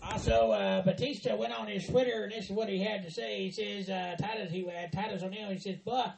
Also, 0.02 0.50
uh, 0.52 0.82
Batista 0.82 1.34
went 1.34 1.52
on 1.52 1.66
his 1.66 1.86
Twitter, 1.86 2.24
and 2.24 2.32
this 2.32 2.44
is 2.44 2.50
what 2.50 2.68
he 2.68 2.78
had 2.78 3.02
to 3.02 3.10
say. 3.10 3.48
He 3.48 3.50
says, 3.50 3.88
uh, 3.88 4.16
Titus, 4.20 4.52
he 4.52 4.66
had 4.68 4.92
Titus 4.92 5.22
O'Neil, 5.22 5.48
he 5.50 5.58
says, 5.58 5.76
Buh, 5.84 6.10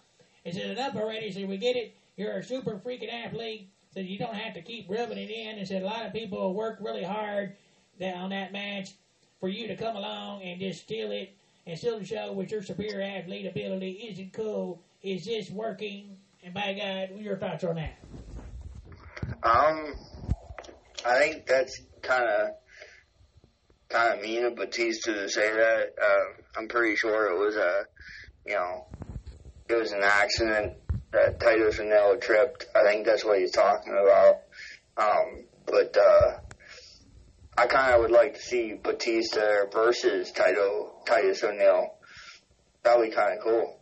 he 0.45 0.53
said, 0.53 0.71
enough 0.71 0.95
already. 0.97 1.27
He 1.27 1.33
said, 1.33 1.49
we 1.49 1.57
get 1.57 1.77
it. 1.77 1.95
You're 2.17 2.39
a 2.39 2.43
super 2.43 2.79
freaking 2.85 3.13
athlete. 3.13 3.71
Said, 3.97 4.05
you 4.05 4.19
don't 4.19 4.35
have 4.35 4.53
to 4.53 4.61
keep 4.61 4.91
rubbing 4.91 5.17
it 5.17 5.31
in. 5.31 5.57
And 5.57 5.67
said, 5.67 5.81
a 5.81 5.87
lot 5.87 6.05
of 6.05 6.13
people 6.13 6.53
work 6.53 6.77
really 6.83 7.03
hard 7.03 7.57
on 7.99 8.29
that 8.29 8.53
match 8.53 8.91
for 9.41 9.49
you 9.49 9.67
to 9.69 9.77
come 9.77 9.97
along 9.97 10.43
and 10.43 10.61
just 10.61 10.83
steal 10.83 11.11
it 11.13 11.35
and 11.67 11.79
still 11.79 12.05
show 12.05 12.31
with 12.35 12.51
your 12.51 12.63
superior 12.63 13.01
athlete 13.01 13.47
ability 13.47 13.93
isn't 14.11 14.35
cool. 14.35 14.83
Is 15.03 15.25
this 15.25 15.51
working? 15.51 16.19
And 16.45 16.53
by 16.53 16.75
God, 16.75 17.11
what 17.11 17.21
are 17.21 17.25
your 17.25 17.39
thoughts 17.39 17.65
on 17.65 17.77
that? 17.77 17.97
Um, 19.43 19.95
I 21.07 21.19
think 21.19 21.47
that's 21.47 21.81
kind 22.03 22.25
of 22.25 22.49
kind 23.89 24.19
of 24.19 24.23
mean 24.23 24.45
of 24.45 24.57
Batista 24.57 25.15
to 25.15 25.29
say 25.31 25.51
that. 25.51 25.95
Uh, 26.03 26.43
I'm 26.59 26.69
pretty 26.69 26.97
sure 26.97 27.31
it 27.31 27.39
was 27.39 27.57
a, 27.57 27.85
you 28.47 28.57
know, 28.57 28.85
it 29.71 29.75
was 29.75 29.93
an 29.93 30.03
accident 30.03 30.75
that 31.13 31.41
Titus 31.41 31.79
O'Neil 31.79 32.19
tripped. 32.19 32.67
I 32.75 32.83
think 32.83 33.07
that's 33.07 33.25
what 33.25 33.39
he's 33.39 33.53
talking 33.53 33.93
about. 33.93 34.37
Um, 34.97 35.45
but 35.67 35.97
uh, 35.97 36.39
I 37.59 37.67
kind 37.67 37.95
of 37.95 38.01
would 38.01 38.11
like 38.11 38.35
to 38.35 38.41
see 38.41 38.75
Batista 38.75 39.67
versus 39.73 40.31
Tito, 40.33 41.03
Titus 41.07 41.43
O'Neil. 41.43 41.95
That 42.83 42.99
would 42.99 43.11
be 43.11 43.15
kind 43.15 43.39
of 43.39 43.45
cool. 43.45 43.81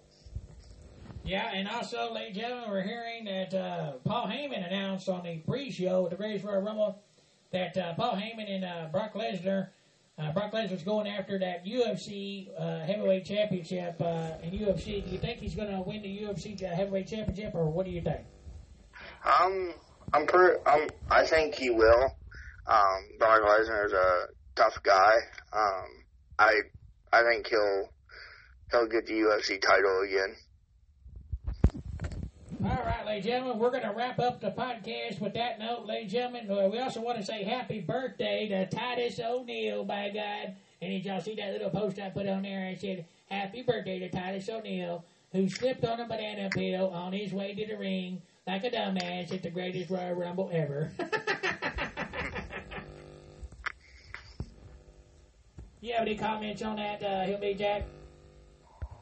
Yeah, 1.24 1.50
and 1.54 1.66
also, 1.68 2.12
ladies 2.12 2.36
and 2.36 2.36
gentlemen, 2.36 2.70
we're 2.70 2.82
hearing 2.82 3.24
that 3.24 3.54
uh, 3.54 3.92
Paul 4.04 4.26
Heyman 4.26 4.66
announced 4.66 5.08
on 5.08 5.24
the 5.24 5.38
pre-show 5.38 6.04
at 6.04 6.10
the 6.10 6.16
Greatest 6.16 6.44
Royal 6.44 6.60
Rumble 6.60 7.02
that 7.50 7.76
uh, 7.78 7.94
Paul 7.94 8.16
Heyman 8.16 8.50
and 8.50 8.64
uh, 8.64 8.88
Brock 8.92 9.14
Lesnar, 9.14 9.68
uh, 10.16 10.32
Brock 10.32 10.52
Lesnar's 10.52 10.84
going 10.84 11.08
after 11.08 11.38
that 11.40 11.64
UFC 11.64 12.48
uh, 12.58 12.80
heavyweight 12.80 13.24
championship 13.24 14.00
uh, 14.00 14.32
in 14.42 14.52
UFC. 14.52 15.04
Do 15.04 15.10
you 15.10 15.18
think 15.18 15.40
he's 15.40 15.54
going 15.54 15.70
to 15.70 15.82
win 15.82 16.02
the 16.02 16.18
UFC 16.22 16.62
uh, 16.62 16.74
heavyweight 16.74 17.08
championship, 17.08 17.54
or 17.54 17.68
what 17.68 17.84
do 17.84 17.90
you 17.90 18.00
think? 18.00 18.20
Um, 19.24 19.74
I'm 20.12 20.26
per, 20.26 20.60
um, 20.66 20.88
I 21.10 21.26
think 21.26 21.56
he 21.56 21.70
will. 21.70 22.16
Um, 22.66 23.18
Brock 23.18 23.42
Lesnar's 23.42 23.92
a 23.92 24.26
tough 24.54 24.80
guy. 24.84 25.14
Um, 25.52 26.04
I, 26.38 26.54
I 27.12 27.22
think 27.22 27.48
he'll, 27.48 27.88
he'll 28.70 28.86
get 28.86 29.06
the 29.06 29.14
UFC 29.14 29.60
title 29.60 30.02
again. 30.06 30.36
Right, 33.04 33.16
ladies 33.16 33.26
and 33.26 33.32
gentlemen, 33.32 33.58
we're 33.58 33.70
going 33.70 33.82
to 33.82 33.92
wrap 33.92 34.18
up 34.18 34.40
the 34.40 34.50
podcast 34.52 35.20
with 35.20 35.34
that 35.34 35.58
note, 35.58 35.84
ladies 35.84 36.04
and 36.04 36.32
gentlemen. 36.32 36.50
Uh, 36.50 36.68
we 36.68 36.78
also 36.78 37.02
want 37.02 37.18
to 37.18 37.24
say 37.24 37.44
happy 37.44 37.80
birthday 37.80 38.48
to 38.48 38.64
Titus 38.64 39.20
O'Neil, 39.20 39.84
by 39.84 40.08
God. 40.08 40.54
And 40.80 40.90
did 40.90 41.04
y'all 41.04 41.20
see 41.20 41.34
that 41.34 41.52
little 41.52 41.68
post 41.68 41.98
I 41.98 42.08
put 42.08 42.26
on 42.26 42.40
there? 42.44 42.66
I 42.66 42.74
said, 42.74 43.04
happy 43.30 43.60
birthday 43.60 43.98
to 43.98 44.08
Titus 44.08 44.48
O'Neil, 44.48 45.04
who 45.32 45.50
slipped 45.50 45.84
on 45.84 46.00
a 46.00 46.08
banana 46.08 46.48
peel 46.48 46.86
on 46.86 47.12
his 47.12 47.34
way 47.34 47.54
to 47.54 47.66
the 47.66 47.76
ring 47.76 48.22
like 48.46 48.64
a 48.64 48.70
dumbass 48.70 49.30
at 49.34 49.42
the 49.42 49.50
greatest 49.50 49.90
Royal 49.90 50.14
Rumble 50.14 50.48
ever. 50.50 50.90
you 55.82 55.92
have 55.92 56.06
any 56.06 56.16
comments 56.16 56.62
on 56.62 56.76
that, 56.76 57.02
uh, 57.02 57.24
Hillbilly 57.24 57.52
Jack? 57.52 57.84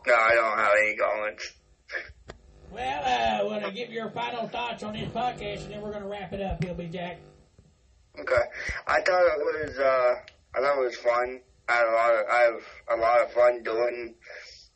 No, 0.08 0.14
I 0.14 0.34
don't 0.34 0.58
have 0.58 0.72
any 0.82 0.96
comments. 0.96 1.52
Well, 2.72 3.02
uh, 3.04 3.40
I 3.40 3.42
want 3.42 3.64
to 3.64 3.70
give 3.70 3.90
your 3.90 4.08
final 4.10 4.48
thoughts 4.48 4.82
on 4.82 4.94
this 4.94 5.08
podcast, 5.08 5.64
and 5.64 5.74
then 5.74 5.82
we're 5.82 5.90
going 5.90 6.04
to 6.04 6.08
wrap 6.08 6.32
it 6.32 6.40
up, 6.40 6.62
Hillbilly 6.64 6.88
Jack. 6.88 7.18
Okay. 8.18 8.42
I 8.86 9.00
thought 9.02 9.22
it 9.22 9.68
was 9.68 9.78
uh 9.78 10.14
I 10.54 10.60
thought 10.60 10.78
it 10.78 10.84
was 10.84 10.96
fun. 10.96 11.40
I 11.68 11.72
had 11.72 11.86
a 11.86 11.92
lot 11.92 12.14
of 12.14 12.26
I 12.30 12.38
have 12.40 12.98
a 12.98 13.00
lot 13.00 13.22
of 13.22 13.32
fun 13.32 13.62
doing 13.62 14.14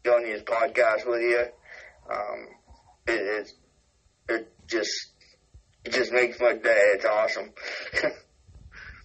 doing 0.05 0.25
these 0.25 0.43
podcasts 0.43 1.07
with 1.07 1.21
you. 1.21 1.45
Um 2.11 2.49
it 3.07 3.13
it, 3.21 3.53
it 4.29 4.53
just 4.67 5.13
it 5.85 5.93
just 5.93 6.13
makes 6.13 6.41
my 6.41 6.55
day. 6.55 6.93
It's 6.95 7.05
awesome. 7.05 7.53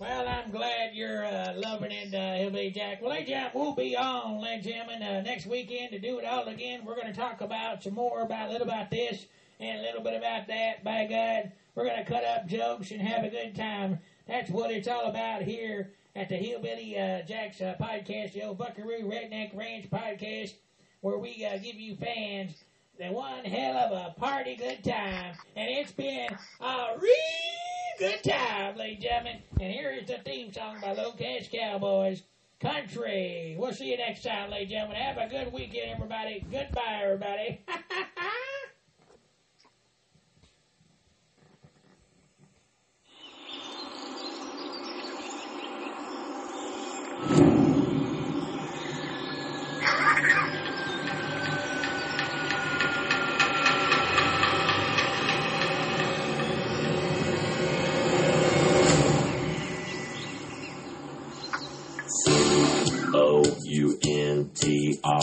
Well, 0.02 0.28
I'm 0.28 0.49
glad 0.49 0.95
you're 0.95 1.24
uh, 1.24 1.54
loving 1.58 1.91
it, 1.91 2.12
uh, 2.12 2.34
Hillbilly 2.34 2.72
Jack. 2.72 3.04
Well, 3.04 3.12
and 3.12 3.28
gentlemen, 3.28 3.52
we'll 3.54 3.76
be 3.76 3.95
on, 3.95 4.41
ladies 4.41 4.66
and 4.66 4.74
gentlemen, 4.74 5.04
uh, 5.04 5.22
next 5.22 5.45
weekend 5.45 5.91
to 5.91 5.99
do 5.99 6.18
it 6.18 6.26
all 6.26 6.47
again. 6.47 6.84
We're 6.84 6.95
going 6.95 7.14
to 7.14 7.14
talk 7.14 7.41
about 7.41 7.84
some 7.84 7.93
more 7.93 8.24
about 8.24 8.49
a 8.49 8.52
little 8.52 8.68
about 8.68 8.89
this 8.89 9.28
and 9.60 9.80
a 9.80 9.84
little 9.84 10.02
bit 10.02 10.16
about 10.16 10.47
that. 10.47 10.84
By 10.84 11.06
God, 11.06 11.52
we're 11.76 11.86
going 11.86 12.04
to 12.04 12.12
cut 12.12 12.26
up 12.26 12.47
jokes 12.47 12.89
and 12.89 12.99
have 12.99 13.24
a 13.26 13.30
good 13.30 13.56
time. 13.56 13.99
That's 14.28 14.49
what 14.49 14.72
it's 14.72 14.88
all 14.88 15.06
about 15.06 15.43
here 15.43 15.91
at 16.16 16.30
the 16.30 16.36
Hillbilly 16.36 16.97
uh, 16.97 17.22
Jack's 17.22 17.62
uh, 17.62 17.76
podcast, 17.80 18.34
the 18.34 18.41
old 18.41 18.58
Buckaroo 18.58 19.04
Redneck 19.04 19.56
Ranch 19.56 19.88
podcast, 19.91 20.56
where 21.02 21.20
we 21.20 21.45
uh, 21.45 21.60
give 21.60 21.76
you 21.76 21.95
fans 21.95 22.64
the 22.97 23.12
one 23.12 23.45
hell 23.45 23.78
of 23.78 23.91
a 23.91 24.20
party 24.20 24.56
good 24.56 24.84
time. 24.84 25.36
And 25.56 25.70
it's 25.70 25.91
been 25.91 26.36
a 26.60 26.88
real 26.99 27.61
good 28.02 28.24
time, 28.24 28.76
ladies 28.78 28.95
and 28.95 29.04
gentlemen. 29.04 29.38
And 29.60 29.72
here 29.72 29.91
is 29.91 30.08
the 30.08 30.18
theme 30.26 30.52
song 30.52 30.78
by 30.82 30.95
LoCash 30.95 31.52
Cowboys. 31.52 32.24
Country. 32.60 33.56
We'll 33.60 33.74
see 33.74 33.91
you 33.91 33.97
next 33.97 34.24
time, 34.24 34.49
ladies 34.49 34.66
and 34.66 34.72
gentlemen. 34.72 34.97
Have 34.97 35.18
a 35.18 35.30
good 35.30 35.54
weekend, 35.54 35.91
everybody. 35.91 36.45
Goodbye, 36.52 37.02
everybody. 37.04 37.62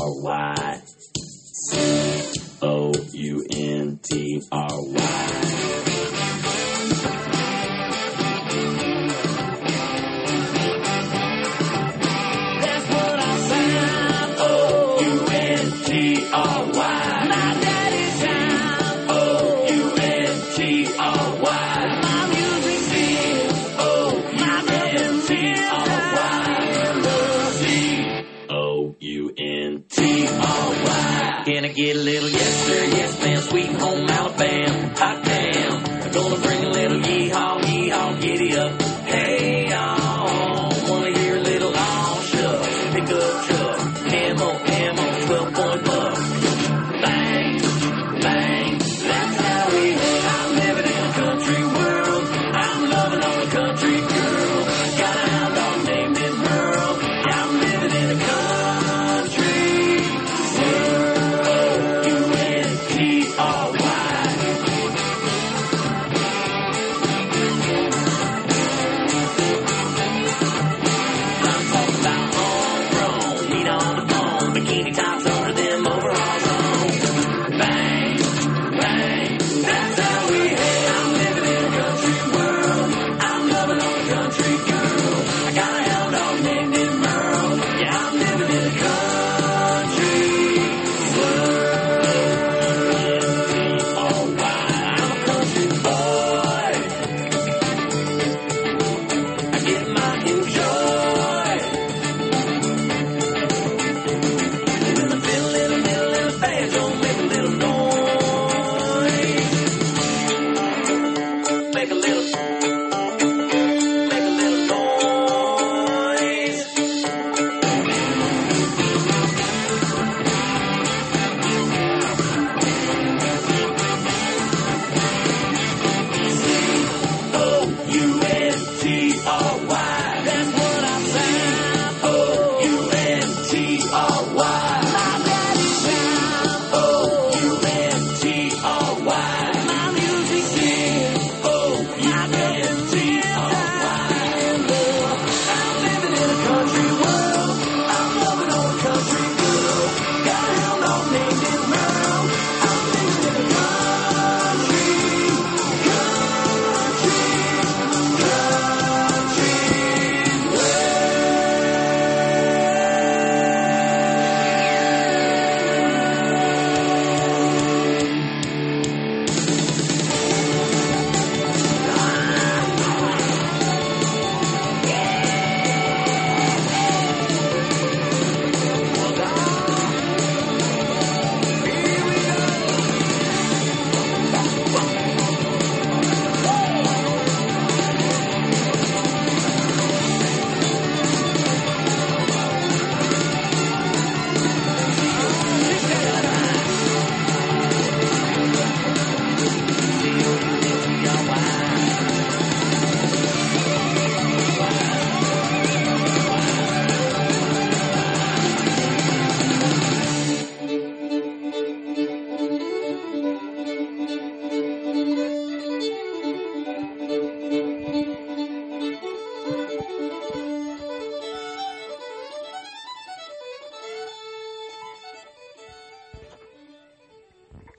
R 0.08 0.14
Y. 0.22 0.80
O 2.62 2.92
U 3.12 3.44
N 3.50 3.98
T 4.02 4.42
R 4.50 4.80
Y. 4.80 4.97